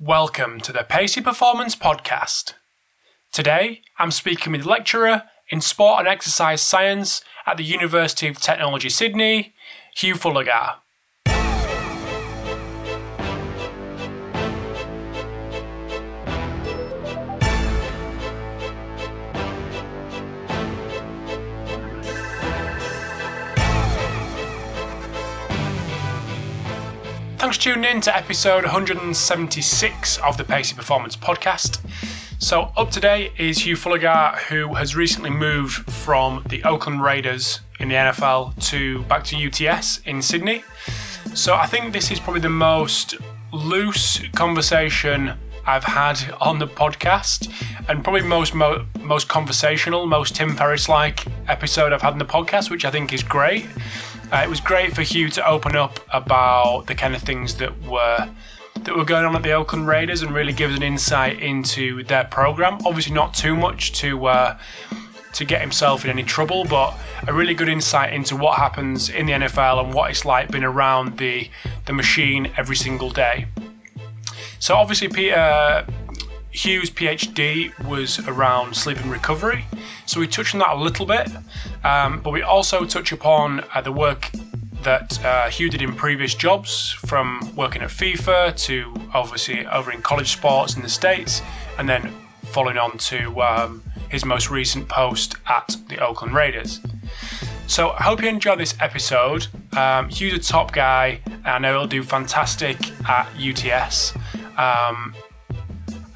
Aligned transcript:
Welcome 0.00 0.58
to 0.62 0.72
the 0.72 0.82
Pacey 0.82 1.20
Performance 1.20 1.76
Podcast. 1.76 2.54
Today, 3.32 3.82
I'm 3.96 4.10
speaking 4.10 4.50
with 4.50 4.66
lecturer 4.66 5.22
in 5.50 5.60
sport 5.60 6.00
and 6.00 6.08
exercise 6.08 6.62
science 6.62 7.22
at 7.46 7.58
the 7.58 7.62
University 7.62 8.26
of 8.26 8.40
Technology 8.40 8.88
Sydney, 8.88 9.54
Hugh 9.94 10.14
Fullagar. 10.14 10.78
Thanks 27.54 27.66
for 27.66 27.72
tuning 27.72 27.88
in 27.88 28.00
to 28.00 28.16
episode 28.16 28.64
176 28.64 30.18
of 30.18 30.36
the 30.36 30.42
Pacey 30.42 30.74
Performance 30.74 31.14
Podcast. 31.14 31.78
So, 32.40 32.72
up 32.76 32.90
today 32.90 33.30
is 33.38 33.64
Hugh 33.64 33.76
Fullagar, 33.76 34.36
who 34.48 34.74
has 34.74 34.96
recently 34.96 35.30
moved 35.30 35.88
from 35.88 36.42
the 36.48 36.64
Oakland 36.64 37.00
Raiders 37.00 37.60
in 37.78 37.90
the 37.90 37.94
NFL 37.94 38.60
to 38.70 39.04
back 39.04 39.22
to 39.26 39.36
UTS 39.36 39.98
in 39.98 40.20
Sydney. 40.20 40.64
So, 41.32 41.54
I 41.54 41.66
think 41.66 41.92
this 41.92 42.10
is 42.10 42.18
probably 42.18 42.40
the 42.40 42.48
most 42.48 43.14
loose 43.52 44.20
conversation 44.34 45.34
I've 45.64 45.84
had 45.84 46.34
on 46.40 46.58
the 46.58 46.66
podcast, 46.66 47.52
and 47.88 48.02
probably 48.02 48.22
most 48.22 48.52
mo- 48.52 48.84
most 48.98 49.28
conversational, 49.28 50.06
most 50.06 50.34
Tim 50.34 50.56
Ferriss 50.56 50.88
like 50.88 51.24
episode 51.46 51.92
I've 51.92 52.02
had 52.02 52.14
in 52.14 52.18
the 52.18 52.24
podcast, 52.24 52.68
which 52.68 52.84
I 52.84 52.90
think 52.90 53.12
is 53.12 53.22
great. 53.22 53.66
Uh, 54.34 54.42
it 54.42 54.48
was 54.48 54.58
great 54.58 54.92
for 54.92 55.02
Hugh 55.02 55.28
to 55.28 55.48
open 55.48 55.76
up 55.76 56.00
about 56.12 56.86
the 56.88 56.94
kind 56.96 57.14
of 57.14 57.22
things 57.22 57.54
that 57.58 57.80
were 57.84 58.28
that 58.82 58.96
were 58.96 59.04
going 59.04 59.24
on 59.24 59.36
at 59.36 59.44
the 59.44 59.52
Oakland 59.52 59.86
Raiders 59.86 60.22
and 60.22 60.34
really 60.34 60.52
give 60.52 60.72
us 60.72 60.76
an 60.76 60.82
insight 60.82 61.38
into 61.38 62.02
their 62.02 62.24
program. 62.24 62.78
Obviously, 62.84 63.14
not 63.14 63.32
too 63.32 63.54
much 63.54 63.92
to 63.92 64.26
uh, 64.26 64.58
to 65.34 65.44
get 65.44 65.60
himself 65.60 66.04
in 66.04 66.10
any 66.10 66.24
trouble, 66.24 66.64
but 66.64 66.98
a 67.28 67.32
really 67.32 67.54
good 67.54 67.68
insight 67.68 68.12
into 68.12 68.34
what 68.34 68.58
happens 68.58 69.08
in 69.08 69.26
the 69.26 69.32
NFL 69.34 69.84
and 69.84 69.94
what 69.94 70.10
it's 70.10 70.24
like 70.24 70.50
being 70.50 70.64
around 70.64 71.18
the 71.18 71.48
the 71.86 71.92
machine 71.92 72.50
every 72.56 72.74
single 72.74 73.10
day. 73.10 73.46
So 74.58 74.74
obviously, 74.74 75.10
Peter. 75.10 75.86
Hugh's 76.54 76.88
PhD 76.88 77.76
was 77.84 78.20
around 78.28 78.76
sleep 78.76 78.98
and 78.98 79.10
recovery, 79.10 79.64
so 80.06 80.20
we 80.20 80.28
touched 80.28 80.54
on 80.54 80.60
that 80.60 80.70
a 80.70 80.78
little 80.78 81.04
bit, 81.04 81.28
um, 81.82 82.20
but 82.20 82.32
we 82.32 82.42
also 82.42 82.84
touch 82.84 83.10
upon 83.10 83.64
uh, 83.74 83.80
the 83.80 83.90
work 83.90 84.30
that 84.84 85.22
uh, 85.24 85.48
Hugh 85.48 85.68
did 85.68 85.82
in 85.82 85.94
previous 85.96 86.32
jobs, 86.32 86.92
from 86.92 87.52
working 87.56 87.82
at 87.82 87.88
FIFA 87.88 88.56
to 88.66 88.94
obviously 89.12 89.66
over 89.66 89.90
in 89.90 90.00
college 90.00 90.30
sports 90.30 90.76
in 90.76 90.82
the 90.82 90.88
States, 90.88 91.42
and 91.76 91.88
then 91.88 92.14
following 92.44 92.78
on 92.78 92.98
to 92.98 93.42
um, 93.42 93.82
his 94.08 94.24
most 94.24 94.48
recent 94.48 94.88
post 94.88 95.34
at 95.48 95.76
the 95.88 95.98
Oakland 95.98 96.36
Raiders. 96.36 96.80
So 97.66 97.90
I 97.90 98.04
hope 98.04 98.22
you 98.22 98.28
enjoy 98.28 98.54
this 98.54 98.76
episode. 98.78 99.48
Um, 99.76 100.08
Hugh's 100.08 100.34
a 100.34 100.38
top 100.38 100.72
guy, 100.72 101.20
and 101.26 101.46
I 101.46 101.58
know 101.58 101.80
he'll 101.80 101.88
do 101.88 102.04
fantastic 102.04 102.76
at 103.08 103.26
UTS. 103.36 104.14
Um, 104.56 105.16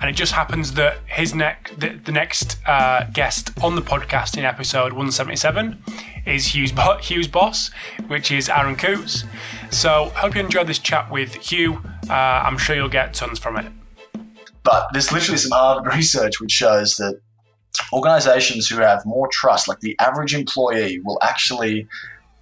and 0.01 0.09
it 0.09 0.15
just 0.15 0.33
happens 0.33 0.75
that 0.75 0.99
his 1.07 1.35
neck, 1.35 1.73
the, 1.77 1.89
the 1.89 2.13
next 2.13 2.59
uh, 2.67 3.05
guest 3.13 3.51
on 3.63 3.75
the 3.75 3.83
podcast 3.83 4.37
in 4.37 4.45
episode 4.45 4.93
177 4.93 5.83
is 6.25 6.55
Hugh's, 6.55 6.73
bo- 6.73 6.99
Hugh's 7.03 7.27
boss, 7.27 7.71
which 8.07 8.31
is 8.31 8.49
Aaron 8.49 8.77
Coutts. 8.77 9.25
So, 9.71 10.13
hope 10.17 10.35
you 10.37 10.41
enjoyed 10.41 10.69
this 10.69 10.79
chat 10.79 11.11
with 11.11 11.35
Hugh. 11.35 11.81
Uh, 12.09 12.13
I'm 12.13 12.59
sure 12.59 12.77
you'll 12.77 12.89
get 12.89 13.13
tons 13.13 13.39
from 13.39 13.57
it. 13.57 13.73
But 14.63 14.89
there's 14.93 15.11
literally 15.11 15.39
some 15.39 15.51
Harvard 15.51 15.93
research 15.95 16.41
which 16.41 16.53
shows 16.53 16.97
that 16.97 17.21
organizations 17.93 18.69
who 18.69 18.79
have 18.79 19.05
more 19.05 19.29
trust, 19.33 19.67
like 19.67 19.81
the 19.81 19.97
average 20.01 20.35
employee, 20.35 21.01
will 21.05 21.19
actually 21.23 21.89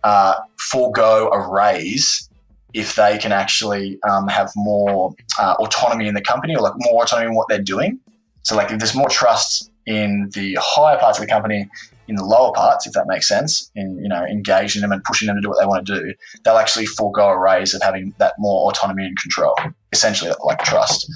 uh, 0.04 0.34
forego 0.56 1.30
a 1.30 1.50
raise 1.50 2.28
if 2.74 2.94
they 2.94 3.18
can 3.18 3.32
actually 3.32 3.98
um, 4.08 4.28
have 4.28 4.50
more 4.56 5.14
uh, 5.38 5.54
autonomy 5.58 6.08
in 6.08 6.14
the 6.14 6.20
company 6.20 6.54
or 6.54 6.62
like 6.62 6.74
more 6.76 7.02
autonomy 7.02 7.28
in 7.28 7.34
what 7.34 7.48
they're 7.48 7.62
doing. 7.62 7.98
So 8.42 8.56
like 8.56 8.70
if 8.70 8.78
there's 8.78 8.94
more 8.94 9.08
trust 9.08 9.70
in 9.86 10.30
the 10.34 10.58
higher 10.60 10.98
parts 10.98 11.18
of 11.18 11.24
the 11.24 11.30
company 11.30 11.68
in 12.08 12.16
the 12.16 12.24
lower 12.24 12.52
parts, 12.52 12.86
if 12.86 12.92
that 12.92 13.06
makes 13.08 13.26
sense, 13.26 13.70
in 13.74 13.98
you 13.98 14.08
know 14.08 14.24
engaging 14.24 14.82
them 14.82 14.92
and 14.92 15.02
pushing 15.04 15.26
them 15.26 15.36
to 15.36 15.42
do 15.42 15.48
what 15.48 15.58
they 15.60 15.66
want 15.66 15.86
to 15.86 15.94
do, 15.94 16.14
they'll 16.44 16.58
actually 16.58 16.86
forego 16.86 17.28
a 17.28 17.38
raise 17.38 17.74
of 17.74 17.82
having 17.82 18.14
that 18.18 18.34
more 18.38 18.68
autonomy 18.70 19.04
and 19.04 19.16
control. 19.18 19.54
Essentially, 19.92 20.30
like 20.44 20.62
trust. 20.62 21.10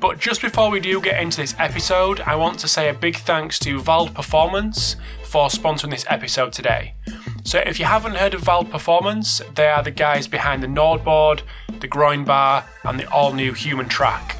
But 0.00 0.18
just 0.18 0.42
before 0.42 0.68
we 0.70 0.80
do 0.80 1.00
get 1.00 1.22
into 1.22 1.36
this 1.36 1.54
episode, 1.58 2.20
I 2.22 2.34
want 2.34 2.58
to 2.60 2.68
say 2.68 2.88
a 2.88 2.94
big 2.94 3.16
thanks 3.16 3.58
to 3.60 3.78
Vald 3.78 4.14
Performance 4.14 4.96
for 5.24 5.48
sponsoring 5.48 5.90
this 5.90 6.04
episode 6.08 6.52
today. 6.52 6.94
So 7.44 7.58
if 7.58 7.78
you 7.78 7.84
haven't 7.84 8.14
heard 8.14 8.34
of 8.34 8.42
Vald 8.42 8.70
Performance, 8.70 9.42
they 9.54 9.68
are 9.68 9.82
the 9.82 9.90
guys 9.90 10.28
behind 10.28 10.62
the 10.62 10.68
NordBord, 10.68 11.42
the 11.80 11.88
Groin 11.88 12.24
Bar, 12.24 12.64
and 12.84 12.98
the 12.98 13.10
all-new 13.10 13.52
HumanTrak. 13.52 14.36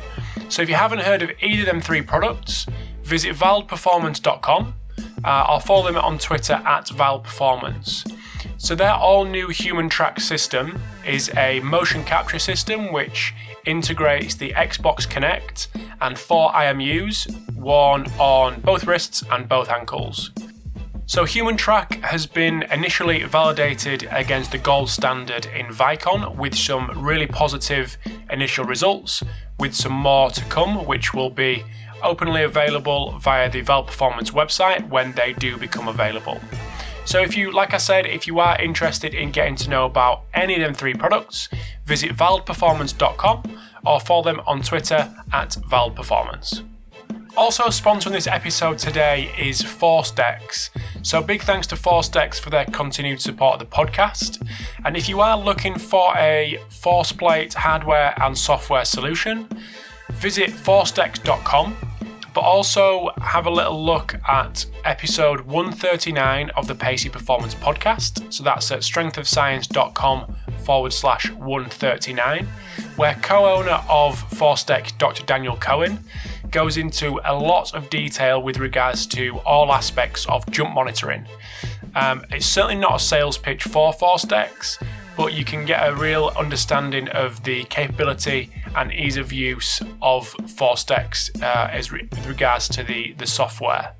So 0.48 0.62
if 0.62 0.68
you 0.68 0.76
haven't 0.76 1.00
heard 1.00 1.22
of 1.22 1.30
either 1.42 1.62
of 1.62 1.66
them 1.66 1.80
three 1.80 2.02
products, 2.02 2.66
visit 3.02 3.34
valdperformance.com 3.34 4.74
uh, 5.24 5.46
or 5.50 5.60
follow 5.60 5.86
them 5.86 5.96
on 5.96 6.18
Twitter 6.18 6.62
at 6.64 6.86
valdperformance. 6.86 8.08
So 8.56 8.74
their 8.76 8.94
all-new 8.94 9.48
HumanTrak 9.48 10.20
system 10.20 10.80
is 11.04 11.30
a 11.36 11.60
motion 11.60 12.04
capture 12.04 12.38
system 12.38 12.92
which 12.92 13.34
integrates 13.66 14.36
the 14.36 14.52
Xbox 14.52 15.08
Kinect 15.08 15.66
and 16.00 16.18
four 16.18 16.52
IMUs 16.52 17.54
worn 17.54 18.06
on 18.18 18.60
both 18.60 18.84
wrists 18.84 19.24
and 19.30 19.48
both 19.48 19.68
ankles. 19.68 20.30
So 21.12 21.24
HumanTrak 21.24 22.00
has 22.04 22.24
been 22.24 22.62
initially 22.72 23.22
validated 23.24 24.08
against 24.10 24.50
the 24.50 24.56
gold 24.56 24.88
standard 24.88 25.44
in 25.44 25.66
Vicon 25.66 26.36
with 26.36 26.54
some 26.54 26.90
really 26.96 27.26
positive 27.26 27.98
initial 28.30 28.64
results, 28.64 29.22
with 29.58 29.74
some 29.74 29.92
more 29.92 30.30
to 30.30 30.42
come, 30.46 30.86
which 30.86 31.12
will 31.12 31.28
be 31.28 31.64
openly 32.02 32.42
available 32.44 33.18
via 33.18 33.50
the 33.50 33.60
Vald 33.60 33.88
Performance 33.88 34.30
website 34.30 34.88
when 34.88 35.12
they 35.12 35.34
do 35.34 35.58
become 35.58 35.86
available. 35.86 36.40
So 37.04 37.20
if 37.20 37.36
you, 37.36 37.52
like 37.52 37.74
I 37.74 37.76
said, 37.76 38.06
if 38.06 38.26
you 38.26 38.40
are 38.40 38.58
interested 38.58 39.12
in 39.12 39.32
getting 39.32 39.56
to 39.56 39.68
know 39.68 39.84
about 39.84 40.22
any 40.32 40.54
of 40.54 40.60
them 40.60 40.72
three 40.72 40.94
products, 40.94 41.50
visit 41.84 42.16
valdperformance.com 42.16 43.58
or 43.84 44.00
follow 44.00 44.22
them 44.22 44.40
on 44.46 44.62
Twitter 44.62 45.14
at 45.30 45.50
valdperformance. 45.50 46.62
Also 47.34 47.64
sponsoring 47.64 48.12
this 48.12 48.26
episode 48.26 48.76
today 48.78 49.32
is 49.38 49.62
Force 49.62 50.12
ForceDecks. 50.12 50.68
So 51.02 51.22
big 51.22 51.42
thanks 51.42 51.66
to 51.68 51.76
Force 51.76 52.10
ForceDecks 52.10 52.38
for 52.38 52.50
their 52.50 52.66
continued 52.66 53.22
support 53.22 53.54
of 53.54 53.70
the 53.70 53.74
podcast. 53.74 54.46
And 54.84 54.96
if 54.98 55.08
you 55.08 55.20
are 55.20 55.38
looking 55.38 55.78
for 55.78 56.14
a 56.16 56.60
force 56.68 57.10
plate 57.10 57.54
hardware 57.54 58.14
and 58.20 58.36
software 58.36 58.84
solution, 58.84 59.48
visit 60.10 60.50
forcedecks.com. 60.50 61.91
But 62.34 62.40
also 62.40 63.10
have 63.20 63.46
a 63.46 63.50
little 63.50 63.84
look 63.84 64.14
at 64.26 64.64
episode 64.84 65.42
139 65.42 66.50
of 66.50 66.66
the 66.66 66.74
Pacey 66.74 67.08
Performance 67.08 67.54
Podcast. 67.54 68.32
So 68.32 68.42
that's 68.42 68.70
at 68.70 68.80
strengthofscience.com 68.80 70.34
forward 70.64 70.92
slash 70.92 71.30
139, 71.30 72.46
where 72.96 73.14
co 73.22 73.46
owner 73.46 73.82
of 73.88 74.22
ForceDecks, 74.30 74.96
Dr. 74.96 75.24
Daniel 75.24 75.56
Cohen, 75.56 76.04
goes 76.50 76.76
into 76.76 77.20
a 77.24 77.34
lot 77.34 77.74
of 77.74 77.90
detail 77.90 78.42
with 78.42 78.58
regards 78.58 79.06
to 79.06 79.38
all 79.40 79.72
aspects 79.72 80.26
of 80.26 80.48
jump 80.50 80.74
monitoring. 80.74 81.26
Um, 81.94 82.24
it's 82.30 82.46
certainly 82.46 82.76
not 82.76 82.96
a 82.96 82.98
sales 82.98 83.36
pitch 83.36 83.64
for 83.64 83.92
ForceDecks, 83.92 84.82
but 85.16 85.32
you 85.34 85.44
can 85.44 85.64
get 85.66 85.86
a 85.86 85.94
real 85.94 86.32
understanding 86.36 87.08
of 87.08 87.42
the 87.44 87.64
capability 87.64 88.50
and 88.76 88.92
ease 88.92 89.16
of 89.16 89.32
use 89.32 89.80
of 90.00 90.34
ForceDecks 90.34 91.42
uh, 91.42 91.68
as 91.70 91.92
re- 91.92 92.08
with 92.10 92.26
regards 92.26 92.68
to 92.68 92.82
the, 92.82 93.12
the 93.14 93.26
software. 93.26 93.94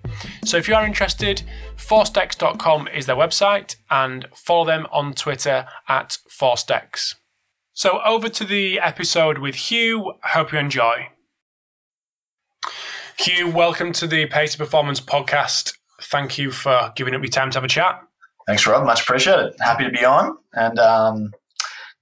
So 0.44 0.56
if 0.56 0.68
you 0.68 0.74
are 0.74 0.84
interested, 0.84 1.42
forcedecks.com 1.76 2.88
is 2.88 3.06
their 3.06 3.16
website 3.16 3.76
and 3.90 4.26
follow 4.34 4.64
them 4.64 4.86
on 4.90 5.14
Twitter 5.14 5.66
at 5.88 6.18
ForceDecks. 6.28 7.14
So 7.74 8.00
over 8.04 8.28
to 8.28 8.44
the 8.44 8.78
episode 8.80 9.38
with 9.38 9.54
Hugh. 9.54 10.14
Hope 10.22 10.52
you 10.52 10.58
enjoy. 10.58 11.08
Hugh, 13.18 13.50
welcome 13.50 13.92
to 13.92 14.06
the 14.06 14.26
Pacey 14.26 14.58
Performance 14.58 15.00
Podcast. 15.00 15.74
Thank 16.02 16.38
you 16.38 16.50
for 16.50 16.92
giving 16.96 17.14
up 17.14 17.22
your 17.22 17.30
time 17.30 17.50
to 17.52 17.56
have 17.56 17.64
a 17.64 17.68
chat. 17.68 18.02
Thanks, 18.46 18.66
Rob. 18.66 18.84
Much 18.84 19.02
appreciated. 19.02 19.54
Happy 19.60 19.84
to 19.84 19.90
be 19.90 20.04
on. 20.04 20.36
And 20.54 20.78
um, 20.78 21.32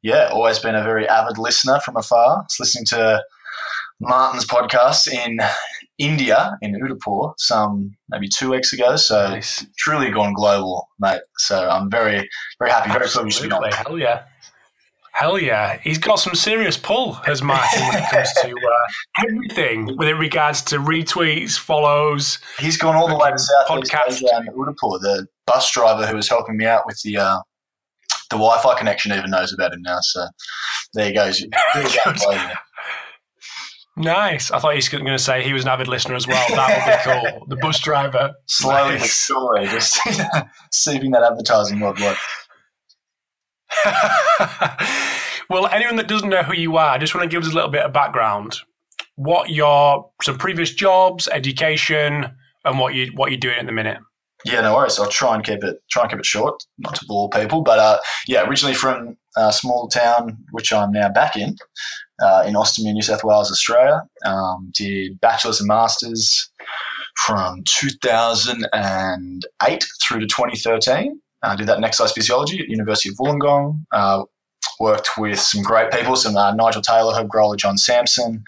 yeah, 0.03 0.29
always 0.33 0.59
been 0.59 0.75
a 0.75 0.83
very 0.83 1.07
avid 1.09 1.39
listener 1.39 1.81
from 1.81 1.97
afar. 1.97 2.43
It's 2.45 2.59
listening 2.61 2.87
to 2.87 3.23
Martin's 4.01 4.47
podcast 4.47 5.13
in 5.13 5.39
India, 5.99 6.57
in 6.63 6.75
Udaipur, 6.75 7.35
some 7.37 7.95
maybe 8.09 8.29
two 8.29 8.51
weeks 8.51 8.73
ago. 8.73 8.97
So 8.97 9.29
Nice. 9.31 9.67
truly 9.79 10.11
gone 10.11 10.33
global, 10.33 10.89
mate. 10.99 11.21
So 11.39 11.69
I'm 11.69 11.91
very, 11.91 12.29
very 12.59 12.71
happy, 12.71 12.91
very 12.91 13.09
privileged 13.09 13.39
to 13.43 13.49
be 13.49 13.53
on. 13.53 13.71
Hell 13.73 13.99
yeah. 13.99 14.23
Hell 15.13 15.39
yeah, 15.41 15.79
he's 15.83 15.99
got 15.99 16.21
some 16.21 16.37
serious 16.37 16.77
pull, 16.77 17.15
has 17.15 17.43
Martin, 17.43 17.83
when 17.89 17.99
it 17.99 18.09
comes 18.11 18.33
to 18.43 18.49
uh, 18.49 18.87
everything 19.29 19.97
with 19.99 20.09
regards 20.17 20.63
to 20.63 20.79
retweets, 20.79 21.59
follows. 21.59 22.39
He's 22.61 22.77
gone 22.77 22.95
all 22.95 23.09
the 23.09 23.17
way 23.17 23.33
to 23.33 23.39
Southeast 23.39 23.93
Asia 24.09 24.29
and 24.37 24.49
Udaipur. 24.51 24.99
The 25.01 25.27
bus 25.49 25.71
driver 25.73 26.07
who 26.07 26.15
was 26.15 26.29
helping 26.29 26.57
me 26.57 26.65
out 26.65 26.85
with 26.87 27.03
the 27.03 27.17
uh, 27.19 27.41
the 28.31 28.37
Wi-Fi 28.37 28.79
connection 28.79 29.13
even 29.13 29.31
knows 29.31 29.53
about 29.53 29.73
him 29.73 29.83
now. 29.83 29.99
So 30.01 30.27
there 30.95 31.07
he 31.07 31.13
goes. 31.13 31.45
Nice. 33.97 34.51
I 34.51 34.59
thought 34.59 34.71
he 34.71 34.77
was 34.77 34.89
going 34.89 35.05
to 35.05 35.19
say 35.19 35.43
he 35.43 35.53
was 35.53 35.65
an 35.65 35.69
avid 35.69 35.87
listener 35.87 36.15
as 36.15 36.27
well. 36.27 36.43
That 36.49 37.05
would 37.05 37.31
be 37.31 37.33
cool. 37.39 37.47
The 37.49 37.57
bus 37.57 37.81
driver. 37.81 38.33
Slowly 38.47 38.95
nice. 38.95 39.27
just 39.73 40.01
seeping 40.73 41.11
that 41.11 41.23
advertising 41.23 41.81
worldwide. 41.81 42.17
well, 45.51 45.67
anyone 45.67 45.97
that 45.97 46.09
doesn't 46.09 46.31
know 46.31 46.43
who 46.43 46.55
you 46.55 46.79
are, 46.79 46.91
I 46.91 46.99
just 46.99 47.15
want 47.15 47.29
to 47.29 47.35
give 47.35 47.45
us 47.45 47.53
a 47.53 47.55
little 47.55 47.71
bit 47.71 47.83
of 47.83 47.93
background. 47.93 48.57
What 49.17 49.51
your 49.51 50.11
some 50.23 50.39
previous 50.39 50.73
jobs, 50.73 51.29
education, 51.29 52.27
and 52.65 52.79
what 52.79 52.95
you 52.95 53.13
what 53.15 53.31
you're 53.31 53.41
doing 53.41 53.59
at 53.59 53.67
the 53.67 53.73
minute. 53.73 53.99
Yeah, 54.45 54.61
no 54.63 54.75
worries. 54.75 54.99
I'll 54.99 55.09
try 55.09 55.35
and 55.35 55.45
keep 55.45 55.63
it 55.63 55.77
try 55.91 56.03
and 56.03 56.11
keep 56.11 56.19
it 56.19 56.27
short, 56.27 56.65
not 56.79 56.97
to 56.97 57.05
bore 57.07 57.31
people. 57.31 57.63
But 57.63 57.79
uh, 57.79 58.01
yeah, 58.27 58.49
originally 58.49 58.75
from 58.75 59.17
a 59.37 59.53
small 59.53 59.87
town, 59.89 60.39
which 60.51 60.73
I'm 60.73 60.91
now 60.93 61.11
back 61.11 61.37
in, 61.37 61.57
uh, 62.23 62.45
in 62.47 62.55
Austinmer, 62.55 62.93
New 62.93 63.03
South 63.03 63.25
Wales, 63.25 63.51
Australia. 63.51 64.03
Um, 64.25 64.71
did 64.75 65.21
bachelor's 65.21 65.61
and 65.61 65.69
masters 65.69 66.51
from 67.27 67.63
2008 67.67 69.85
through 70.03 70.21
to 70.21 70.27
2013. 70.27 71.21
Uh, 71.43 71.57
did 71.57 71.67
that 71.67 71.79
in 71.79 71.85
exercise 71.85 72.13
physiology 72.13 72.61
at 72.61 72.69
University 72.69 73.09
of 73.09 73.17
Wollongong. 73.17 73.83
Uh, 73.93 74.25
worked 74.79 75.09
with 75.19 75.39
some 75.39 75.63
great 75.63 75.91
people, 75.91 76.17
some 76.17 76.37
uh, 76.37 76.53
Nigel 76.55 76.83
Taylor, 76.83 77.15
Herb 77.15 77.29
Groeller, 77.29 77.57
John 77.57 77.79
Sampson, 77.79 78.45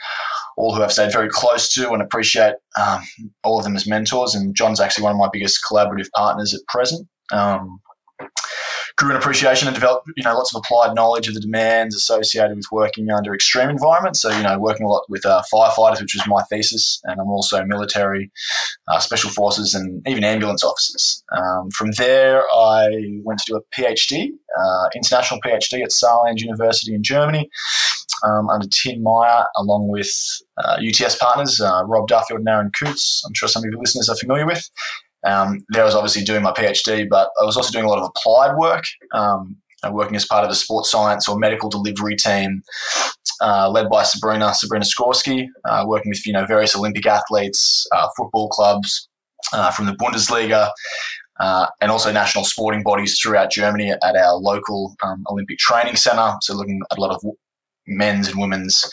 all 0.62 0.74
who 0.74 0.82
I've 0.82 0.92
stayed 0.92 1.12
very 1.12 1.28
close 1.28 1.72
to 1.74 1.90
and 1.90 2.00
appreciate 2.00 2.54
um, 2.80 3.02
all 3.42 3.58
of 3.58 3.64
them 3.64 3.74
as 3.74 3.86
mentors. 3.86 4.34
And 4.34 4.54
John's 4.54 4.80
actually 4.80 5.02
one 5.02 5.12
of 5.12 5.18
my 5.18 5.28
biggest 5.32 5.60
collaborative 5.68 6.08
partners 6.14 6.54
at 6.54 6.60
present. 6.68 7.08
Um, 7.32 7.80
grew 8.96 9.10
an 9.10 9.16
appreciation 9.16 9.66
and 9.66 9.74
developed, 9.74 10.08
you 10.16 10.22
know, 10.22 10.34
lots 10.34 10.54
of 10.54 10.62
applied 10.62 10.94
knowledge 10.94 11.26
of 11.26 11.34
the 11.34 11.40
demands 11.40 11.96
associated 11.96 12.56
with 12.56 12.66
working 12.70 13.10
under 13.10 13.34
extreme 13.34 13.68
environments. 13.68 14.20
So, 14.20 14.30
you 14.30 14.42
know, 14.42 14.58
working 14.58 14.86
a 14.86 14.88
lot 14.88 15.04
with 15.08 15.24
uh, 15.26 15.42
firefighters, 15.52 16.00
which 16.00 16.14
was 16.14 16.26
my 16.26 16.42
thesis, 16.42 17.00
and 17.04 17.20
I'm 17.20 17.28
also 17.28 17.64
military, 17.64 18.30
uh, 18.88 19.00
special 19.00 19.30
forces, 19.30 19.74
and 19.74 20.06
even 20.06 20.22
ambulance 20.22 20.62
officers. 20.62 21.24
Um, 21.36 21.70
from 21.70 21.92
there, 21.92 22.42
I 22.54 22.88
went 23.24 23.40
to 23.40 23.44
do 23.52 23.56
a 23.56 23.80
PhD, 23.80 24.28
uh, 24.56 24.88
international 24.94 25.40
PhD 25.40 25.82
at 25.82 25.90
Saarland 25.90 26.38
University 26.38 26.94
in 26.94 27.02
Germany. 27.02 27.50
Um, 28.24 28.48
under 28.50 28.66
Tim 28.68 29.02
Meyer, 29.02 29.44
along 29.56 29.88
with 29.88 30.10
UTS 30.80 31.14
uh, 31.14 31.18
partners 31.20 31.60
uh, 31.60 31.82
Rob 31.86 32.08
Duffield 32.08 32.40
and 32.40 32.48
Aaron 32.48 32.70
Coutts. 32.78 33.22
I'm 33.26 33.34
sure 33.34 33.48
some 33.48 33.64
of 33.64 33.70
your 33.70 33.80
listeners 33.80 34.08
are 34.08 34.16
familiar 34.16 34.46
with. 34.46 34.62
Um, 35.24 35.60
there 35.70 35.82
I 35.82 35.86
was 35.86 35.94
obviously 35.94 36.22
doing 36.22 36.42
my 36.42 36.52
PhD, 36.52 37.08
but 37.08 37.30
I 37.40 37.44
was 37.44 37.56
also 37.56 37.72
doing 37.72 37.84
a 37.84 37.88
lot 37.88 37.98
of 37.98 38.10
applied 38.14 38.56
work, 38.56 38.84
um, 39.14 39.56
working 39.90 40.16
as 40.16 40.26
part 40.26 40.44
of 40.44 40.50
a 40.50 40.54
sports 40.54 40.90
science 40.90 41.28
or 41.28 41.38
medical 41.38 41.68
delivery 41.68 42.16
team 42.16 42.62
uh, 43.42 43.68
led 43.68 43.88
by 43.88 44.02
Sabrina 44.02 44.54
Sabrina 44.54 44.84
Skorski, 44.84 45.46
uh, 45.68 45.84
working 45.86 46.10
with 46.10 46.26
you 46.26 46.32
know 46.32 46.46
various 46.46 46.76
Olympic 46.76 47.06
athletes, 47.06 47.86
uh, 47.94 48.08
football 48.16 48.48
clubs 48.48 49.08
uh, 49.52 49.70
from 49.70 49.86
the 49.86 49.92
Bundesliga. 49.92 50.70
Uh, 51.40 51.66
and 51.80 51.90
also 51.90 52.12
national 52.12 52.44
sporting 52.44 52.82
bodies 52.84 53.18
throughout 53.18 53.50
Germany 53.50 53.90
at 53.90 54.16
our 54.16 54.34
local 54.34 54.94
um, 55.02 55.24
Olympic 55.28 55.58
training 55.58 55.96
centre. 55.96 56.34
So, 56.42 56.54
looking 56.54 56.80
at 56.90 56.98
a 56.98 57.00
lot 57.00 57.10
of 57.10 57.20
men's 57.86 58.28
and 58.28 58.40
women's 58.40 58.84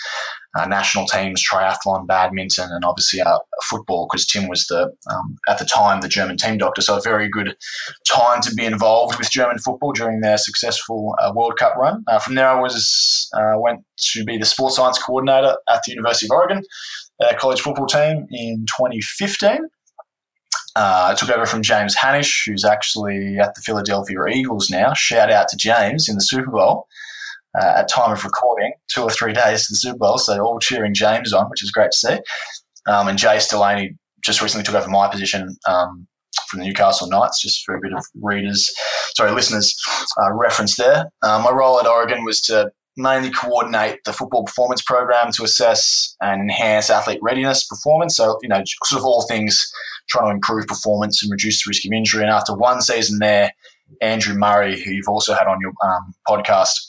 uh, 0.57 0.65
national 0.65 1.06
teams, 1.06 1.44
triathlon, 1.44 2.07
badminton, 2.07 2.69
and 2.71 2.83
obviously 2.83 3.21
uh, 3.21 3.38
football 3.63 4.07
because 4.09 4.25
Tim 4.25 4.47
was 4.47 4.65
the 4.65 4.91
um, 5.12 5.38
at 5.47 5.59
the 5.59 5.65
time 5.65 6.01
the 6.01 6.07
German 6.07 6.38
team 6.38 6.57
doctor. 6.57 6.81
So 6.81 6.97
a 6.97 7.01
very 7.01 7.30
good 7.30 7.56
time 8.07 8.41
to 8.41 8.53
be 8.56 8.65
involved 8.65 9.18
with 9.18 9.30
German 9.30 9.59
football 9.59 9.91
during 9.91 10.21
their 10.21 10.38
successful 10.38 11.15
uh, 11.21 11.31
World 11.36 11.57
Cup 11.57 11.75
run. 11.75 12.03
Uh, 12.07 12.19
from 12.19 12.36
there, 12.36 12.50
I 12.50 12.59
was 12.59 13.30
uh, 13.36 13.59
went 13.59 13.81
to 14.13 14.24
be 14.24 14.38
the 14.38 14.45
sports 14.45 14.77
science 14.77 14.97
coordinator 14.97 15.56
at 15.69 15.81
the 15.86 15.91
University 15.91 16.25
of 16.25 16.31
Oregon, 16.31 16.63
their 17.19 17.33
college 17.38 17.62
football 17.62 17.88
team 17.88 18.25
in 18.31 18.65
2015. 18.65 19.69
Uh, 20.75 21.09
I 21.12 21.13
took 21.13 21.30
over 21.30 21.45
from 21.45 21.62
James 21.62 21.95
Hanisch, 21.95 22.47
who's 22.47 22.63
actually 22.63 23.38
at 23.38 23.53
the 23.56 23.62
Philadelphia 23.62 24.18
Eagles 24.31 24.69
now. 24.69 24.94
Shout 24.94 25.31
out 25.31 25.47
to 25.50 25.57
James 25.57 26.07
in 26.07 26.15
the 26.15 26.21
Super 26.21 26.51
Bowl 26.51 26.88
uh, 27.60 27.74
at 27.78 27.90
time 27.90 28.12
of 28.12 28.24
recording, 28.24 28.74
two 28.90 29.04
or 29.04 29.10
three 29.10 29.34
days 29.34 29.68
to 29.68 29.74
the 29.74 29.78
Super 29.78 29.98
Bowl. 29.98 30.18
So 30.18 30.40
all 30.40 30.60
cheering 30.60 30.94
James 30.94 31.34
on, 31.34 31.50
which 31.50 31.63
is 31.63 31.72
great 31.72 31.92
to 31.92 31.98
see. 31.98 32.18
Um, 32.88 33.07
and 33.07 33.18
Jay 33.18 33.38
Stellani 33.38 33.96
just 34.24 34.42
recently 34.42 34.63
took 34.63 34.75
over 34.75 34.90
my 34.90 35.07
position 35.07 35.56
um, 35.68 36.07
from 36.50 36.60
the 36.60 36.66
Newcastle 36.66 37.07
Knights, 37.07 37.42
just 37.42 37.63
for 37.66 37.75
a 37.75 37.81
bit 37.81 37.94
of 37.94 38.04
readers, 38.22 38.69
sorry, 39.16 39.31
listeners 39.31 39.75
uh, 40.22 40.34
reference 40.34 40.75
there. 40.75 41.06
Um, 41.24 41.44
my 41.44 41.51
role 41.51 41.80
at 41.80 41.88
Oregon 41.88 42.24
was 42.24 42.42
to 42.44 42.72
mainly 42.98 43.30
coordinate 43.30 44.00
the 44.04 44.13
football 44.13 44.44
performance 44.44 44.81
program 44.81 45.31
to 45.31 45.44
assess 45.44 46.16
and 46.22 46.42
enhance 46.42 46.90
athlete 46.90 47.19
readiness 47.22 47.66
performance. 47.66 48.16
So, 48.16 48.38
you 48.42 48.50
know, 48.50 48.62
sort 48.86 49.00
of 49.00 49.06
all 49.06 49.25
things 49.28 49.72
trying 50.10 50.25
to 50.25 50.31
improve 50.31 50.68
performance 50.68 51.24
and 51.24 51.31
reduce 51.31 51.63
the 51.63 51.69
risk 51.69 51.86
of 51.86 51.94
injury. 51.94 52.24
And 52.24 52.31
after 52.31 52.54
one 52.54 52.81
season 52.81 53.19
there, 53.19 53.51
Andrew 54.01 54.36
Murray, 54.36 54.81
who 54.84 54.92
you've 54.92 55.07
also 55.07 55.34
had 55.34 55.48
on 55.48 55.60
your 55.62 55.72
um, 55.84 56.13
podcast, 56.28 56.88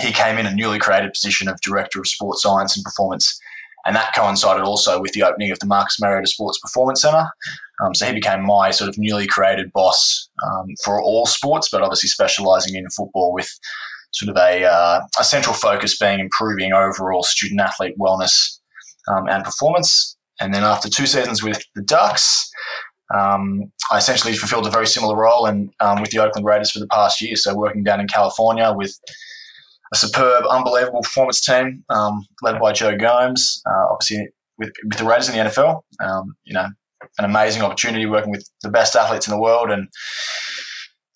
he 0.00 0.12
came 0.12 0.38
in 0.38 0.46
a 0.46 0.54
newly 0.54 0.78
created 0.78 1.12
position 1.12 1.48
of 1.48 1.60
Director 1.60 2.00
of 2.00 2.08
Sports 2.08 2.42
Science 2.42 2.76
and 2.76 2.84
Performance. 2.84 3.38
And 3.84 3.94
that 3.94 4.14
coincided 4.14 4.64
also 4.64 5.00
with 5.00 5.12
the 5.12 5.22
opening 5.22 5.52
of 5.52 5.60
the 5.60 5.66
Marcus 5.66 6.00
Mariota 6.00 6.26
Sports 6.26 6.58
Performance 6.58 7.02
Centre. 7.02 7.28
Um, 7.84 7.94
so 7.94 8.06
he 8.06 8.12
became 8.12 8.44
my 8.44 8.72
sort 8.72 8.88
of 8.88 8.98
newly 8.98 9.26
created 9.26 9.72
boss 9.72 10.28
um, 10.44 10.74
for 10.84 11.00
all 11.00 11.24
sports, 11.24 11.68
but 11.70 11.82
obviously 11.82 12.08
specialising 12.08 12.74
in 12.74 12.88
football 12.90 13.32
with 13.32 13.48
sort 14.12 14.30
of 14.30 14.36
a, 14.36 14.64
uh, 14.64 15.00
a 15.20 15.24
central 15.24 15.54
focus 15.54 15.96
being 15.96 16.18
improving 16.18 16.72
overall 16.72 17.22
student 17.22 17.60
athlete 17.60 17.94
wellness 17.98 18.58
um, 19.08 19.28
and 19.28 19.44
performance. 19.44 20.16
And 20.40 20.52
then 20.52 20.64
after 20.64 20.88
two 20.88 21.06
seasons 21.06 21.42
with 21.42 21.62
the 21.74 21.82
Ducks, 21.82 22.50
um, 23.14 23.70
I 23.92 23.98
essentially 23.98 24.34
fulfilled 24.36 24.66
a 24.66 24.70
very 24.70 24.86
similar 24.86 25.16
role 25.16 25.46
and 25.46 25.70
um, 25.80 26.00
with 26.00 26.10
the 26.10 26.18
Oakland 26.18 26.44
Raiders 26.44 26.72
for 26.72 26.80
the 26.80 26.88
past 26.88 27.22
year. 27.22 27.36
So 27.36 27.54
working 27.54 27.84
down 27.84 28.00
in 28.00 28.08
California 28.08 28.72
with 28.74 28.98
a 29.92 29.96
superb, 29.96 30.44
unbelievable 30.48 31.02
performance 31.02 31.40
team 31.40 31.84
um, 31.90 32.24
led 32.42 32.60
by 32.60 32.72
Joe 32.72 32.96
Gomes. 32.96 33.62
Uh, 33.66 33.86
obviously, 33.90 34.28
with, 34.58 34.72
with 34.84 34.98
the 34.98 35.04
Raiders 35.04 35.28
in 35.28 35.36
the 35.36 35.50
NFL, 35.50 35.82
um, 36.04 36.34
you 36.44 36.54
know, 36.54 36.66
an 37.18 37.24
amazing 37.24 37.62
opportunity 37.62 38.06
working 38.06 38.30
with 38.30 38.48
the 38.62 38.70
best 38.70 38.96
athletes 38.96 39.26
in 39.26 39.32
the 39.32 39.40
world. 39.40 39.70
And 39.70 39.88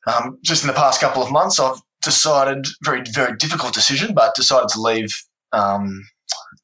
um, 0.07 0.39
just 0.43 0.63
in 0.63 0.69
the 0.69 0.75
past 0.75 1.01
couple 1.01 1.23
of 1.23 1.33
months, 1.33 1.59
I've 1.59 1.81
decided 2.03 2.67
very, 2.85 3.03
very 3.13 3.37
difficult 3.37 3.75
decision, 3.75 4.15
but 4.15 4.35
decided 4.35 4.69
to 4.71 4.81
leave 4.81 5.11
um, 5.53 6.03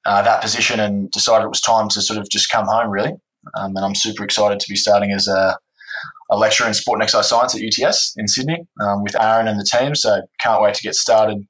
uh, 0.04 0.22
that 0.22 0.42
position 0.42 0.80
and 0.80 1.10
decided 1.10 1.44
it 1.44 1.50
was 1.50 1.60
time 1.60 1.88
to 1.90 2.00
sort 2.00 2.18
of 2.18 2.28
just 2.30 2.50
come 2.50 2.66
home, 2.66 2.90
really. 2.90 3.12
Um, 3.54 3.76
and 3.76 3.84
I'm 3.84 3.94
super 3.94 4.24
excited 4.24 4.60
to 4.60 4.66
be 4.68 4.76
starting 4.76 5.12
as 5.12 5.28
a 5.28 5.56
a 6.30 6.36
lecturer 6.36 6.66
in 6.66 6.74
sport 6.74 6.96
and 6.96 7.04
exercise 7.04 7.28
science 7.28 7.54
at 7.54 7.62
UTS 7.62 8.14
in 8.16 8.26
Sydney 8.26 8.66
um, 8.80 9.02
with 9.02 9.20
Aaron 9.20 9.48
and 9.48 9.60
the 9.60 9.64
team. 9.64 9.94
So 9.94 10.22
can't 10.40 10.60
wait 10.60 10.74
to 10.74 10.82
get 10.82 10.94
started 10.94 11.46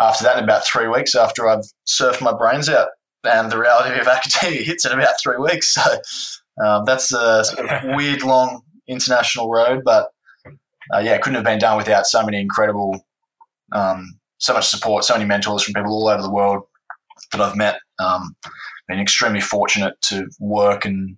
after 0.00 0.24
that, 0.24 0.38
in 0.38 0.44
about 0.44 0.66
three 0.66 0.88
weeks 0.88 1.14
after 1.14 1.48
I've 1.48 1.64
surfed 1.86 2.22
my 2.22 2.32
brains 2.32 2.68
out, 2.68 2.88
and 3.24 3.50
the 3.50 3.58
reality 3.58 3.98
of 4.00 4.06
academia 4.08 4.62
hits 4.62 4.84
in 4.84 4.92
about 4.92 5.14
three 5.22 5.36
weeks. 5.36 5.74
So 5.74 5.82
um, 6.64 6.84
that's 6.84 7.12
a 7.12 7.44
sort 7.44 7.68
of 7.68 7.84
weird, 7.96 8.22
long 8.22 8.62
international 8.88 9.50
road, 9.50 9.82
but 9.84 10.10
uh, 10.92 10.98
yeah, 10.98 11.14
it 11.14 11.22
couldn't 11.22 11.36
have 11.36 11.44
been 11.44 11.58
done 11.58 11.76
without 11.76 12.06
so 12.06 12.24
many 12.24 12.40
incredible, 12.40 13.04
um, 13.72 14.18
so 14.38 14.54
much 14.54 14.66
support, 14.66 15.04
so 15.04 15.14
many 15.14 15.26
mentors 15.26 15.62
from 15.62 15.74
people 15.74 15.92
all 15.92 16.08
over 16.08 16.22
the 16.22 16.30
world 16.30 16.64
that 17.32 17.40
I've 17.40 17.56
met. 17.56 17.78
Um, 17.98 18.34
been 18.88 18.98
extremely 18.98 19.40
fortunate 19.40 19.94
to 20.02 20.26
work 20.40 20.84
and 20.84 21.16